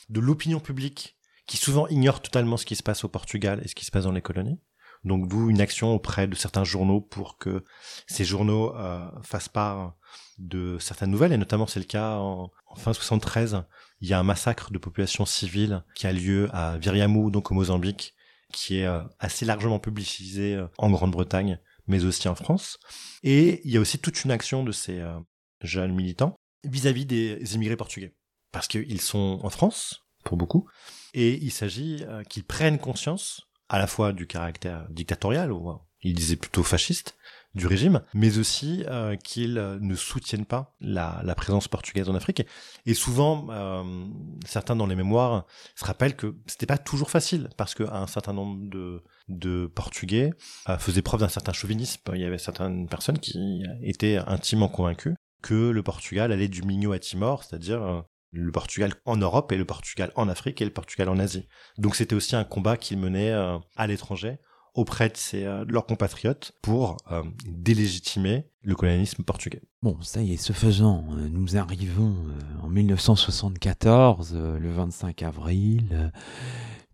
De 0.09 0.21
l'opinion 0.21 0.61
publique 0.61 1.17
qui 1.47 1.57
souvent 1.57 1.89
ignore 1.89 2.23
totalement 2.23 2.57
ce 2.57 2.65
qui 2.65 2.77
se 2.77 2.83
passe 2.83 3.03
au 3.03 3.09
Portugal 3.09 3.61
et 3.65 3.69
ce 3.69 3.75
qui 3.75 3.85
se 3.85 3.91
passe 3.91 4.05
dans 4.05 4.13
les 4.13 4.23
colonies. 4.23 4.61
Donc 5.05 5.29
d'où 5.29 5.51
une 5.51 5.61
action 5.61 5.93
auprès 5.95 6.27
de 6.27 6.35
certains 6.35 6.65
journaux 6.65 7.01
pour 7.01 7.39
que 7.39 7.65
ces 8.07 8.25
journaux 8.25 8.77
euh, 8.77 9.05
fassent 9.23 9.49
part 9.49 9.95
de 10.39 10.79
certaines 10.79 11.11
nouvelles, 11.11 11.33
et 11.33 11.39
notamment 11.39 11.67
c'est 11.67 11.81
le 11.81 11.87
cas 11.87 12.17
en, 12.17 12.51
fin 12.77 12.93
73, 12.93 13.65
il 14.01 14.09
y 14.09 14.13
a 14.13 14.19
un 14.19 14.23
massacre 14.23 14.71
de 14.71 14.79
population 14.79 15.27
civile 15.27 15.85
qui 15.95 16.07
a 16.07 16.13
lieu 16.13 16.49
à 16.53 16.79
Viriamou, 16.79 17.31
donc 17.31 17.51
au 17.51 17.55
Mozambique, 17.55 18.15
qui 18.53 18.79
est 18.79 18.87
euh, 18.87 19.01
assez 19.19 19.45
largement 19.45 19.79
publicisé 19.79 20.55
euh, 20.55 20.67
en 20.79 20.91
Grande-Bretagne 20.91 21.59
mais 21.91 22.05
aussi 22.05 22.29
en 22.29 22.35
France. 22.35 22.79
Et 23.23 23.61
il 23.65 23.71
y 23.71 23.77
a 23.77 23.81
aussi 23.81 23.99
toute 23.99 24.25
une 24.25 24.31
action 24.31 24.65
de 24.65 24.73
ces 24.73 25.01
euh, 25.01 25.19
jeunes 25.63 25.93
militants 25.93 26.37
vis-à-vis 26.65 27.05
des 27.05 27.55
immigrés 27.55 27.77
portugais. 27.77 28.15
Parce 28.53 28.69
qu'ils 28.69 29.01
sont 29.01 29.41
en 29.43 29.51
France, 29.51 30.07
pour 30.25 30.37
beaucoup, 30.37 30.69
et 31.15 31.35
il 31.35 31.51
s'agit 31.51 32.05
euh, 32.09 32.23
qu'ils 32.25 32.45
prennent 32.45 32.79
conscience 32.79 33.43
à 33.69 33.79
la 33.79 33.87
fois 33.87 34.13
du 34.13 34.27
caractère 34.27 34.87
dictatorial, 34.91 35.53
ou 35.53 35.79
ils 36.03 36.15
disaient 36.15 36.37
plutôt 36.37 36.63
fasciste, 36.63 37.17
du 37.55 37.67
régime, 37.67 38.03
mais 38.15 38.39
aussi 38.39 38.85
euh, 38.89 39.17
qu'ils 39.17 39.55
ne 39.55 39.95
soutiennent 39.95 40.47
pas 40.47 40.75
la, 40.81 41.21
la, 41.25 41.35
présence 41.35 41.67
portugaise 41.69 42.09
en 42.09 42.15
Afrique. 42.15 42.47
Et 42.87 42.95
souvent, 42.95 43.47
euh, 43.51 44.07
certains 44.47 44.77
dans 44.77 44.87
les 44.87 44.95
mémoires 44.95 45.47
se 45.75 45.85
rappellent 45.85 46.17
que 46.17 46.37
c'était 46.47 46.67
pas 46.67 46.79
toujours 46.79 47.11
facile, 47.11 47.49
parce 47.57 47.75
qu'un 47.75 48.07
certain 48.07 48.33
nombre 48.33 48.59
de, 48.71 49.03
de 49.29 49.67
Portugais 49.67 50.33
euh, 50.69 50.79
faisaient 50.79 51.03
preuve 51.03 51.21
d'un 51.21 51.29
certain 51.29 51.53
chauvinisme. 51.53 52.03
Il 52.15 52.21
y 52.21 52.25
avait 52.25 52.39
certaines 52.39 52.89
personnes 52.89 53.19
qui 53.19 53.65
étaient 53.83 54.17
intimement 54.17 54.69
convaincues 54.69 55.15
que 55.43 55.71
le 55.71 55.83
Portugal 55.83 56.33
allait 56.33 56.49
du 56.49 56.63
Minho 56.63 56.93
à 56.93 56.99
Timor, 56.99 57.45
c'est-à-dire 57.45 57.83
euh, 57.83 58.01
le 58.33 58.53
Portugal 58.53 58.93
en 59.05 59.17
Europe 59.17 59.53
et 59.53 59.57
le 59.57 59.65
Portugal 59.65 60.13
en 60.15 60.29
Afrique 60.29 60.61
et 60.61 60.65
le 60.65 60.73
Portugal 60.73 61.09
en 61.09 61.19
Asie. 61.19 61.49
Donc 61.79 61.97
c'était 61.97 62.15
aussi 62.15 62.37
un 62.37 62.45
combat 62.45 62.77
qu'ils 62.77 62.99
menaient 62.99 63.33
euh, 63.33 63.59
à 63.77 63.87
l'étranger 63.87 64.39
auprès 64.75 65.09
de, 65.09 65.15
euh, 65.35 65.65
leurs 65.69 65.87
compatriotes 65.87 66.53
pour 66.63 66.97
euh, 67.11 67.23
délégitimer 67.47 68.47
le 68.63 68.75
colonialisme 68.75 69.23
portugais. 69.25 69.63
Bon, 69.83 69.97
ça 70.03 70.23
y 70.23 70.35
est, 70.35 70.37
ce 70.37 70.53
faisant, 70.53 71.07
euh, 71.13 71.29
nous 71.31 71.57
arrivons 71.57 72.15
en 72.63 72.69
1974, 72.69 74.35
le 74.35 74.71
25 74.71 75.23
avril 75.23 76.13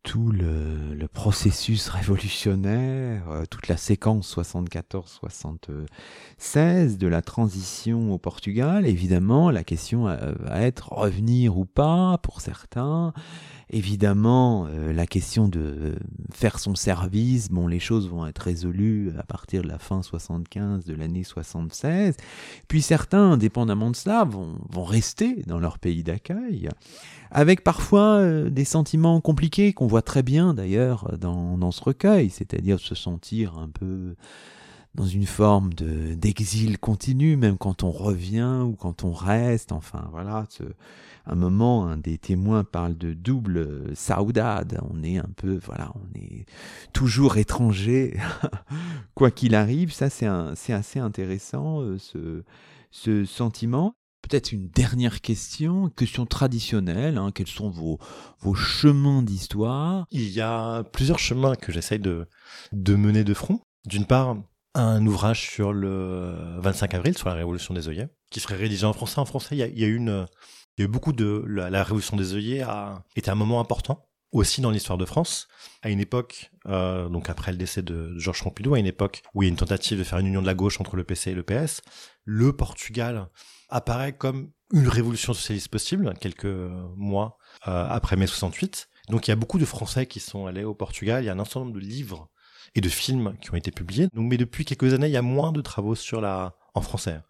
tout 0.03 0.31
le, 0.31 1.09
processus 1.13 1.89
révolutionnaire, 1.89 3.25
toute 3.51 3.67
la 3.67 3.77
séquence 3.77 4.37
74-76 4.37 6.97
de 6.97 7.07
la 7.09 7.23
transition 7.23 8.13
au 8.13 8.19
Portugal. 8.19 8.87
Évidemment, 8.87 9.51
la 9.51 9.65
question 9.65 10.05
va 10.05 10.61
être 10.61 10.93
revenir 10.93 11.59
ou 11.59 11.65
pas 11.65 12.19
pour 12.23 12.41
certains. 12.41 13.13
Évidemment, 13.69 14.69
euh, 14.69 14.93
la 14.93 15.07
question 15.09 15.49
de 15.49 15.97
faire 16.33 16.61
son 16.61 16.77
service, 16.77 17.51
bon, 17.51 17.67
les 17.67 17.81
choses 17.81 18.09
vont 18.09 18.25
être 18.25 18.39
résolues 18.39 19.11
à 19.19 19.25
partir 19.25 19.63
de 19.63 19.69
la 19.69 19.81
fin 19.81 20.03
75, 20.03 20.85
de 20.85 20.95
l'année 20.95 21.25
76. 21.25 22.17
Puis 22.69 22.81
certains, 22.81 23.33
indépendamment 23.33 23.91
de 23.91 23.97
cela, 23.97 24.23
vont, 24.23 24.55
vont 24.71 24.85
rester 24.85 25.43
dans 25.47 25.59
leur 25.59 25.81
pays 25.81 26.05
d'accueil, 26.05 26.69
avec 27.33 27.65
parfois 27.65 28.19
euh, 28.19 28.51
des 28.51 28.65
sentiments 28.65 29.21
compliqués 29.21 29.73
qu'on 29.73 29.89
voit 29.89 30.03
très 30.03 30.23
bien 30.23 30.55
d'ailleurs 30.55 31.19
dans, 31.19 31.59
dans 31.59 31.73
ce 31.73 31.83
recueil, 31.83 32.31
c'est-à-dire 32.31 32.79
se 32.79 32.95
sentir 32.95 33.59
un 33.59 33.69
peu 33.69 34.15
dans 34.95 35.07
une 35.07 35.27
forme 35.27 35.75
de 35.75 36.15
d'exil 36.15 36.79
continu, 36.79 37.37
même 37.37 37.59
quand 37.59 37.83
on 37.83 37.91
revient 37.91 38.63
ou 38.65 38.73
quand 38.73 39.05
on 39.05 39.13
reste. 39.13 39.73
Enfin, 39.73 40.09
voilà, 40.13 40.47
ce, 40.49 40.63
un 41.27 41.35
moment, 41.35 41.87
un 41.87 41.97
des 41.97 42.19
témoins 42.19 42.65
parle 42.65 42.97
de 42.97 43.13
double 43.13 43.95
saudade. 43.97 44.81
On 44.91 45.03
est 45.03 45.19
un 45.19 45.29
peu, 45.37 45.59
voilà, 45.65 45.93
on 45.95 46.19
est 46.19 46.47
toujours 46.93 47.37
étranger, 47.37 48.17
quoi 49.15 49.31
qu'il 49.31 49.55
arrive. 49.55 49.93
Ça, 49.93 50.09
c'est 50.09 50.73
assez 50.73 51.01
intéressant, 51.01 51.83
euh, 51.83 51.99
ce, 52.91 53.25
sentiment. 53.25 53.95
Peut-être 54.23 54.53
une 54.53 54.69
dernière 54.69 55.21
question, 55.21 55.89
question 55.91 56.27
traditionnelle. 56.27 57.19
Hein, 57.19 57.31
quels 57.35 57.47
sont 57.47 57.71
vos, 57.71 57.99
chemins 58.55 59.23
d'histoire? 59.23 60.07
Il 60.11 60.29
y 60.31 60.41
a 60.41 60.85
plusieurs 60.85 61.19
chemins 61.19 61.55
que 61.57 61.73
j'essaye 61.73 62.01
de, 62.01 62.27
mener 62.73 63.25
de 63.25 63.35
front. 63.35 63.61
D'une 63.87 64.07
part, 64.07 64.37
un 64.75 65.05
ouvrage 65.07 65.49
sur 65.49 65.73
le 65.73 66.59
25 66.59 66.95
avril, 66.95 67.17
sur 67.17 67.29
la 67.29 67.35
révolution 67.35 67.75
des 67.75 67.89
œillets, 67.89 68.09
qui 68.31 68.41
serait 68.41 68.57
rédigé 68.57 68.85
en 68.85 68.93
français. 68.93 69.21
En 69.21 69.25
français, 69.25 69.57
il 69.57 69.79
y 69.79 69.85
a 69.85 69.89
une, 69.89 70.27
il 70.77 70.83
y 70.83 70.85
a 70.85 70.89
eu 70.89 70.91
beaucoup 70.91 71.13
de 71.13 71.45
la, 71.47 71.83
révolution 71.83 72.17
des 72.17 72.35
œillets 72.35 72.63
a 72.63 73.05
été 73.17 73.31
un 73.31 73.35
moment 73.35 73.61
important 73.61 74.07
aussi 74.33 74.61
dans 74.61 74.71
l'histoire 74.71 74.99
de 74.99 75.05
France, 75.05 75.49
à 75.83 75.89
une 75.89 76.01
époque, 76.01 76.51
euh, 76.67 77.09
donc 77.09 77.31
après 77.31 77.53
le 77.53 77.59
décès 77.59 77.83
de 77.83 78.19
Georges 78.19 78.43
Pompidou, 78.43 78.75
à 78.75 78.79
une 78.79 78.87
époque 78.87 79.23
où 79.35 79.43
il 79.43 79.47
y 79.47 79.49
a 79.49 79.51
une 79.51 79.57
tentative 79.57 79.99
de 79.99 80.05
faire 80.05 80.19
une 80.19 80.27
union 80.27 80.43
de 80.43 80.47
la 80.47 80.55
gauche 80.55 80.81
entre 80.81 80.97
le 80.97 81.05
PC 81.05 81.31
et 81.31 81.35
le 81.35 81.43
PS, 81.43 81.81
le 82.25 82.53
Portugal 82.55 83.29
apparaît 83.69 84.13
comme 84.15 84.51
une 84.73 84.89
révolution 84.89 85.33
socialiste 85.33 85.69
possible, 85.69 86.13
quelques 86.21 86.45
mois 86.97 87.39
euh, 87.69 87.87
après 87.89 88.17
mai 88.17 88.27
68. 88.27 88.89
Donc 89.09 89.27
il 89.27 89.31
y 89.31 89.33
a 89.33 89.37
beaucoup 89.37 89.59
de 89.59 89.65
Français 89.65 90.07
qui 90.07 90.21
sont 90.21 90.47
allés 90.47 90.65
au 90.65 90.75
Portugal, 90.75 91.23
il 91.23 91.27
y 91.27 91.31
a 91.31 91.33
un 91.33 91.37
nombre 91.37 91.73
de 91.73 91.79
livres 91.79 92.29
et 92.75 92.81
de 92.81 92.89
films 92.89 93.37
qui 93.41 93.53
ont 93.53 93.57
été 93.57 93.71
publiés. 93.71 94.09
Donc, 94.13 94.29
mais 94.29 94.37
depuis 94.37 94.65
quelques 94.65 94.93
années, 94.93 95.07
il 95.07 95.13
y 95.13 95.17
a 95.17 95.23
moins 95.23 95.53
de 95.53 95.61
travaux 95.63 95.95
sur 95.95 96.21
la, 96.21 96.57
en 96.75 96.81
français, 96.83 97.21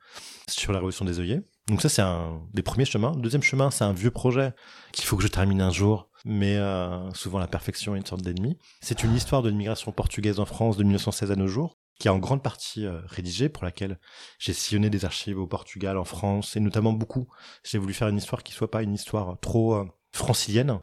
sur 0.48 0.72
la 0.72 0.78
révolution 0.78 1.04
des 1.04 1.20
œillets. 1.20 1.42
Donc 1.68 1.82
ça, 1.82 1.88
c'est 1.88 2.02
un 2.02 2.40
des 2.54 2.62
premiers 2.62 2.84
chemins. 2.84 3.12
Deuxième 3.12 3.42
chemin, 3.42 3.70
c'est 3.70 3.84
un 3.84 3.92
vieux 3.92 4.10
projet 4.10 4.52
qu'il 4.92 5.04
faut 5.04 5.16
que 5.16 5.22
je 5.22 5.28
termine 5.28 5.60
un 5.60 5.70
jour, 5.70 6.08
mais 6.24 6.56
euh, 6.56 7.12
souvent 7.12 7.38
la 7.38 7.48
perfection 7.48 7.94
est 7.94 7.98
une 7.98 8.06
sorte 8.06 8.22
d'ennemi. 8.22 8.56
C'est 8.80 9.02
une 9.02 9.14
histoire 9.14 9.42
de 9.42 9.48
l'immigration 9.48 9.90
portugaise 9.90 10.38
en 10.38 10.46
France 10.46 10.76
de 10.76 10.84
1916 10.84 11.32
à 11.32 11.36
nos 11.36 11.48
jours, 11.48 11.76
qui 11.98 12.06
est 12.06 12.10
en 12.10 12.18
grande 12.18 12.42
partie 12.42 12.86
euh, 12.86 13.00
rédigée, 13.06 13.48
pour 13.48 13.64
laquelle 13.64 13.98
j'ai 14.38 14.52
sillonné 14.52 14.90
des 14.90 15.04
archives 15.04 15.38
au 15.38 15.46
Portugal, 15.48 15.98
en 15.98 16.04
France, 16.04 16.56
et 16.56 16.60
notamment 16.60 16.92
beaucoup. 16.92 17.26
J'ai 17.64 17.78
voulu 17.78 17.94
faire 17.94 18.08
une 18.08 18.18
histoire 18.18 18.44
qui 18.44 18.52
soit 18.52 18.70
pas 18.70 18.82
une 18.82 18.94
histoire 18.94 19.36
trop 19.40 19.74
euh, 19.74 19.84
francilienne, 20.12 20.78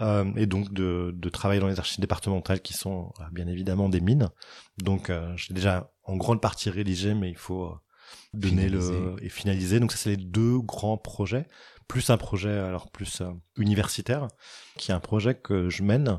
euh, 0.00 0.32
et 0.36 0.46
donc 0.46 0.72
de, 0.72 1.12
de, 1.14 1.28
travailler 1.28 1.60
dans 1.60 1.68
les 1.68 1.78
archives 1.78 2.00
départementales 2.00 2.60
qui 2.60 2.72
sont 2.72 3.12
euh, 3.20 3.24
bien 3.32 3.46
évidemment 3.46 3.88
des 3.88 4.00
mines. 4.00 4.30
Donc 4.78 5.10
euh, 5.10 5.32
j'ai 5.36 5.52
déjà 5.52 5.92
en 6.04 6.16
grande 6.16 6.40
partie 6.40 6.70
rédigé, 6.70 7.14
mais 7.14 7.28
il 7.28 7.36
faut 7.36 7.74
donner 8.32 8.68
le 8.68 9.16
et 9.22 9.28
finaliser. 9.28 9.80
Donc 9.80 9.92
ça 9.92 9.98
c'est 9.98 10.10
les 10.10 10.16
deux 10.16 10.58
grands 10.58 10.98
projets, 10.98 11.46
plus 11.88 12.10
un 12.10 12.16
projet 12.16 12.52
alors 12.52 12.90
plus 12.90 13.22
universitaire, 13.56 14.28
qui 14.76 14.90
est 14.90 14.94
un 14.94 15.00
projet 15.00 15.34
que 15.34 15.68
je 15.68 15.82
mène 15.82 16.18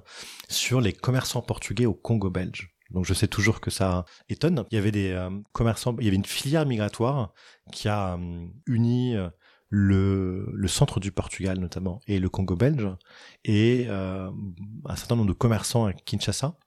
sur 0.50 0.82
les 0.82 0.94
commerçants 0.94 1.42
portugais 1.42 1.86
au 1.86 1.94
Congo 1.94 2.30
belge. 2.30 2.76
Donc 2.92 3.06
je 3.06 3.14
sais 3.14 3.28
toujours 3.28 3.62
que 3.62 3.72
ça 3.72 4.06
étonne. 4.28 4.66
Il 4.72 4.76
y 4.76 4.78
avait 4.78 4.92
des 4.92 5.18
commerçants, 5.54 5.96
il 6.00 6.06
y 6.06 6.08
avait 6.08 6.18
une 6.18 6.26
filière 6.26 6.66
migratoire 6.66 7.34
qui 7.72 7.88
a 7.88 8.20
uni 8.68 9.16
le, 9.72 10.52
le, 10.54 10.68
centre 10.68 11.00
du 11.00 11.12
Portugal 11.12 11.58
notamment 11.58 12.02
et 12.06 12.20
le 12.20 12.30
Congo 12.30 12.58
belge 12.58 12.90
et 13.46 13.86
euh, 13.88 14.30
un 14.86 14.96
certain 14.98 15.16
nombre 15.16 15.30
de 15.30 15.34
commerçants 15.34 15.86
à 15.86 15.94
Kinshasa, 15.94 16.58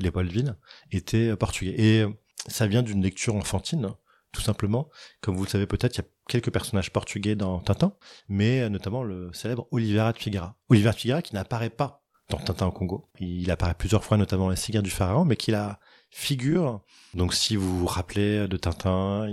Léopoldville, 0.00 0.56
étaient 0.90 1.34
portugais. 1.36 1.74
Et 1.78 2.04
ça 2.48 2.66
vient 2.66 2.82
d'une 2.82 3.00
lecture 3.00 3.36
enfantine, 3.36 3.94
tout 4.32 4.40
simplement. 4.40 4.88
Comme 5.20 5.36
vous 5.36 5.44
le 5.44 5.48
savez 5.48 5.66
peut-être, 5.66 5.96
il 5.96 5.98
y 5.98 6.04
a 6.04 6.08
quelques 6.28 6.52
personnages 6.52 6.92
portugais 6.92 7.34
dans 7.34 7.60
Tintin, 7.60 7.92
mais 8.28 8.68
notamment 8.68 9.02
le 9.02 9.32
célèbre 9.32 9.66
Oliveira 9.70 10.12
de 10.12 10.18
Figueira. 10.18 10.56
Oliveira 10.68 10.92
de 10.92 10.98
Figueira 10.98 11.22
qui 11.22 11.34
n'apparaît 11.34 11.70
pas 11.70 12.04
dans 12.28 12.38
Tintin 12.38 12.66
au 12.66 12.72
Congo. 12.72 13.08
Il 13.18 13.50
apparaît 13.50 13.74
plusieurs 13.74 14.04
fois, 14.04 14.16
notamment 14.16 14.44
dans 14.44 14.50
la 14.50 14.56
cigare 14.56 14.82
du 14.82 14.90
pharaon, 14.90 15.24
mais 15.24 15.36
qui 15.36 15.50
la 15.50 15.78
figure. 16.10 16.82
Donc 17.14 17.34
si 17.34 17.56
vous 17.56 17.78
vous 17.78 17.86
rappelez 17.86 18.48
de 18.48 18.56
Tintin, 18.56 19.28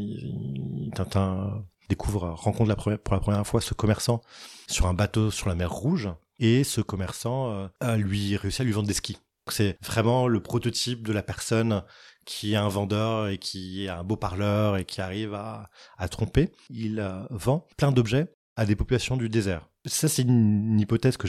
Tintin 0.93 1.65
découvre, 1.89 2.29
rencontre 2.29 2.69
la 2.69 2.75
première, 2.75 2.99
pour 2.99 3.13
la 3.13 3.19
première 3.19 3.45
fois 3.45 3.61
ce 3.61 3.73
commerçant 3.73 4.21
sur 4.67 4.87
un 4.87 4.93
bateau 4.93 5.31
sur 5.31 5.49
la 5.49 5.55
mer 5.55 5.71
Rouge, 5.71 6.09
et 6.39 6.63
ce 6.63 6.81
commerçant 6.81 7.69
euh, 7.81 7.95
lui 7.97 8.35
réussit 8.35 8.61
à 8.61 8.63
lui 8.63 8.73
vendre 8.73 8.87
des 8.87 8.93
skis. 8.93 9.17
C'est 9.51 9.77
vraiment 9.83 10.27
le 10.27 10.41
prototype 10.41 11.05
de 11.05 11.13
la 11.13 11.21
personne 11.23 11.83
qui 12.25 12.53
est 12.53 12.57
un 12.57 12.67
vendeur 12.67 13.27
et 13.27 13.37
qui 13.37 13.85
est 13.85 13.89
un 13.89 14.03
beau 14.03 14.17
parleur 14.17 14.77
et 14.77 14.85
qui 14.85 15.01
arrive 15.01 15.33
à, 15.35 15.69
tromper. 16.09 16.51
Il 16.69 16.99
euh, 16.99 17.23
vend 17.29 17.67
plein 17.77 17.91
d'objets 17.91 18.33
à 18.55 18.65
des 18.65 18.75
populations 18.75 19.17
du 19.17 19.29
désert. 19.29 19.69
Ça, 19.85 20.07
c'est 20.07 20.23
une, 20.23 20.79
hypothèse 20.79 21.17
que 21.17 21.27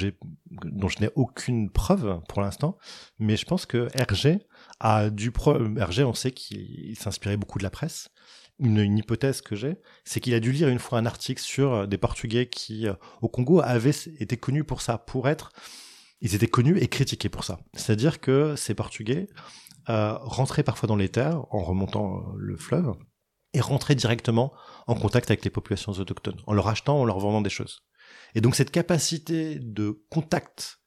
dont 0.50 0.88
je 0.88 1.00
n'ai 1.00 1.10
aucune 1.14 1.70
preuve 1.70 2.20
pour 2.28 2.40
l'instant, 2.40 2.78
mais 3.18 3.36
je 3.36 3.44
pense 3.44 3.66
que 3.66 3.88
Hergé 3.94 4.38
a 4.80 5.10
du 5.10 5.30
pro... 5.30 5.58
Hergé, 5.76 6.04
on 6.04 6.14
sait 6.14 6.30
qu'il 6.30 6.96
s'inspirait 6.96 7.36
beaucoup 7.36 7.58
de 7.58 7.64
la 7.64 7.70
presse, 7.70 8.08
une, 8.58 8.96
hypothèse 8.96 9.42
que 9.42 9.56
j'ai, 9.56 9.76
c'est 10.04 10.20
qu'il 10.20 10.32
a 10.34 10.40
dû 10.40 10.52
lire 10.52 10.68
une 10.68 10.78
fois 10.78 10.98
un 10.98 11.06
article 11.06 11.42
sur 11.42 11.74
euh, 11.74 11.86
des 11.86 11.98
Portugais 11.98 12.46
qui, 12.48 12.88
euh, 12.88 12.94
au 13.20 13.28
Congo, 13.28 13.60
avaient 13.60 13.90
été 14.18 14.36
connus 14.38 14.64
pour 14.64 14.80
ça, 14.80 14.96
pour 14.96 15.28
être, 15.28 15.52
ils 16.20 16.34
étaient 16.34 16.46
connus 16.46 16.78
et 16.78 16.88
critiqués 16.88 17.28
pour 17.28 17.44
ça. 17.44 17.60
C'est-à-dire 17.74 18.20
que 18.20 18.56
ces 18.56 18.74
Portugais 18.74 19.28
euh, 19.88 20.16
rentraient 20.20 20.62
parfois 20.62 20.86
dans 20.86 20.96
les 20.96 21.08
terres 21.08 21.44
en 21.50 21.62
remontant 21.62 22.32
le 22.36 22.56
fleuve 22.56 22.94
et 23.52 23.60
rentraient 23.60 23.94
directement 23.94 24.52
en 24.86 24.94
contact 24.94 25.30
avec 25.30 25.44
les 25.44 25.50
populations 25.50 25.92
autochtones, 25.92 26.40
en 26.46 26.52
leur 26.52 26.68
achetant, 26.68 27.00
en 27.00 27.04
leur 27.04 27.18
vendant 27.18 27.40
des 27.40 27.50
choses. 27.50 27.80
Et 28.34 28.40
donc 28.40 28.54
cette 28.54 28.70
capacité 28.70 29.58
de 29.58 30.04
contact, 30.10 30.78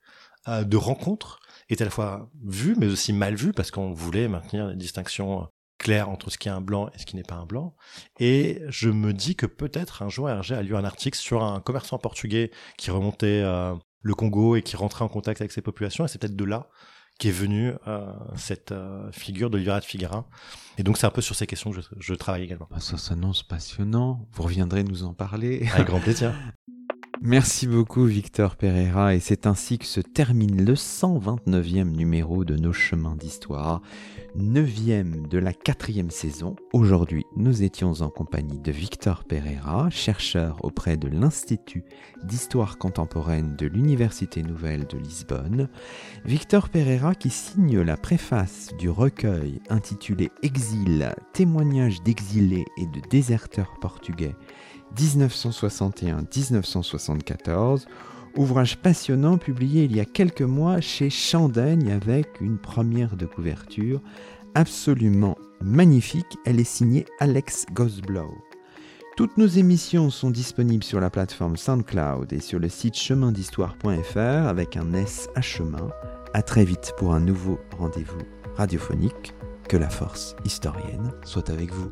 de 0.47 0.77
rencontre, 0.77 1.39
est 1.69 1.81
à 1.81 1.85
la 1.85 1.91
fois 1.91 2.29
vue, 2.43 2.75
mais 2.77 2.87
aussi 2.87 3.13
mal 3.13 3.35
vue, 3.35 3.53
parce 3.53 3.71
qu'on 3.71 3.91
voulait 3.91 4.27
maintenir 4.27 4.67
les 4.67 4.75
distinctions 4.75 5.47
clair 5.79 6.09
entre 6.09 6.29
ce 6.29 6.37
qui 6.37 6.49
est 6.49 6.51
un 6.51 6.61
blanc 6.61 6.89
et 6.93 6.99
ce 6.99 7.05
qui 7.05 7.15
n'est 7.15 7.23
pas 7.23 7.35
un 7.35 7.45
blanc. 7.45 7.75
Et 8.19 8.61
je 8.67 8.89
me 8.89 9.13
dis 9.13 9.35
que 9.35 9.47
peut-être 9.47 10.03
un 10.03 10.09
jour 10.09 10.29
Hergé 10.29 10.53
a 10.53 10.61
lu 10.61 10.75
un 10.75 10.83
article 10.83 11.17
sur 11.17 11.43
un 11.43 11.61
commerçant 11.61 11.97
portugais 11.97 12.51
qui 12.77 12.91
remontait 12.91 13.41
euh, 13.43 13.73
le 14.01 14.15
Congo 14.15 14.55
et 14.55 14.61
qui 14.61 14.75
rentrait 14.75 15.03
en 15.03 15.09
contact 15.09 15.41
avec 15.41 15.51
ces 15.51 15.61
populations. 15.61 16.05
Et 16.05 16.07
c'est 16.07 16.19
peut-être 16.19 16.35
de 16.35 16.45
là 16.45 16.69
qu'est 17.19 17.31
venue 17.31 17.73
euh, 17.87 18.11
cette 18.35 18.71
euh, 18.71 19.11
figure 19.11 19.49
d'Olivera 19.49 19.79
de 19.79 19.85
Figueira. 19.85 20.25
Et 20.77 20.83
donc 20.83 20.97
c'est 20.97 21.05
un 21.05 21.11
peu 21.11 21.21
sur 21.21 21.35
ces 21.35 21.45
questions 21.45 21.71
que 21.71 21.81
je, 21.81 21.87
je 21.99 22.13
travaille 22.13 22.43
également. 22.43 22.69
Ah, 22.73 22.79
ça 22.79 22.97
s'annonce 22.97 23.43
passionnant. 23.43 24.25
Vous 24.31 24.43
reviendrez 24.43 24.83
nous 24.83 25.03
en 25.03 25.13
parler. 25.13 25.67
Avec 25.73 25.87
grand 25.87 25.99
plaisir. 25.99 26.33
Merci 27.21 27.67
beaucoup 27.67 28.05
Victor 28.05 28.55
Pereira 28.55 29.13
et 29.13 29.19
c'est 29.19 29.45
ainsi 29.45 29.77
que 29.77 29.85
se 29.85 29.99
termine 29.99 30.63
le 30.63 30.73
129e 30.73 31.91
numéro 31.91 32.45
de 32.45 32.55
Nos 32.55 32.71
chemins 32.71 33.17
d'histoire 33.17 33.81
neuvième 34.35 35.27
de 35.27 35.37
la 35.37 35.53
quatrième 35.53 36.11
saison. 36.11 36.55
Aujourd'hui, 36.73 37.25
nous 37.35 37.63
étions 37.63 38.01
en 38.01 38.09
compagnie 38.09 38.59
de 38.59 38.71
Victor 38.71 39.23
Pereira, 39.23 39.89
chercheur 39.89 40.63
auprès 40.63 40.97
de 40.97 41.07
l'Institut 41.07 41.83
d'histoire 42.23 42.77
contemporaine 42.77 43.55
de 43.55 43.65
l'Université 43.65 44.43
nouvelle 44.43 44.85
de 44.87 44.97
Lisbonne. 44.97 45.69
Victor 46.25 46.69
Pereira 46.69 47.15
qui 47.15 47.29
signe 47.29 47.81
la 47.81 47.97
préface 47.97 48.69
du 48.77 48.89
recueil 48.89 49.61
intitulé 49.69 50.31
Exil, 50.43 51.13
témoignages 51.33 52.01
d'exilés 52.03 52.65
et 52.77 52.85
de 52.85 53.01
déserteurs 53.09 53.73
portugais 53.81 54.35
1961-1974 54.97 57.85
Ouvrage 58.35 58.77
passionnant 58.77 59.37
publié 59.37 59.85
il 59.85 59.95
y 59.95 59.99
a 59.99 60.05
quelques 60.05 60.41
mois 60.41 60.81
chez 60.81 61.09
Chandaigne 61.09 61.91
avec 61.91 62.41
une 62.41 62.57
première 62.57 63.17
de 63.17 63.25
couverture 63.25 64.01
absolument 64.55 65.37
magnifique. 65.61 66.37
Elle 66.45 66.59
est 66.59 66.63
signée 66.63 67.05
Alex 67.19 67.65
Gosblow. 67.73 68.37
Toutes 69.17 69.37
nos 69.37 69.47
émissions 69.47 70.09
sont 70.09 70.29
disponibles 70.29 70.83
sur 70.83 71.01
la 71.01 71.09
plateforme 71.09 71.57
SoundCloud 71.57 72.31
et 72.31 72.39
sur 72.39 72.59
le 72.59 72.69
site 72.69 72.95
chemindhistoire.fr 72.95 74.17
avec 74.17 74.77
un 74.77 74.93
S 74.93 75.27
à 75.35 75.41
chemin. 75.41 75.89
À 76.33 76.41
très 76.41 76.63
vite 76.63 76.93
pour 76.97 77.13
un 77.13 77.19
nouveau 77.19 77.59
rendez-vous 77.77 78.21
radiophonique. 78.55 79.33
Que 79.67 79.77
la 79.77 79.89
force 79.89 80.35
historienne 80.45 81.11
soit 81.25 81.49
avec 81.49 81.73
vous. 81.73 81.91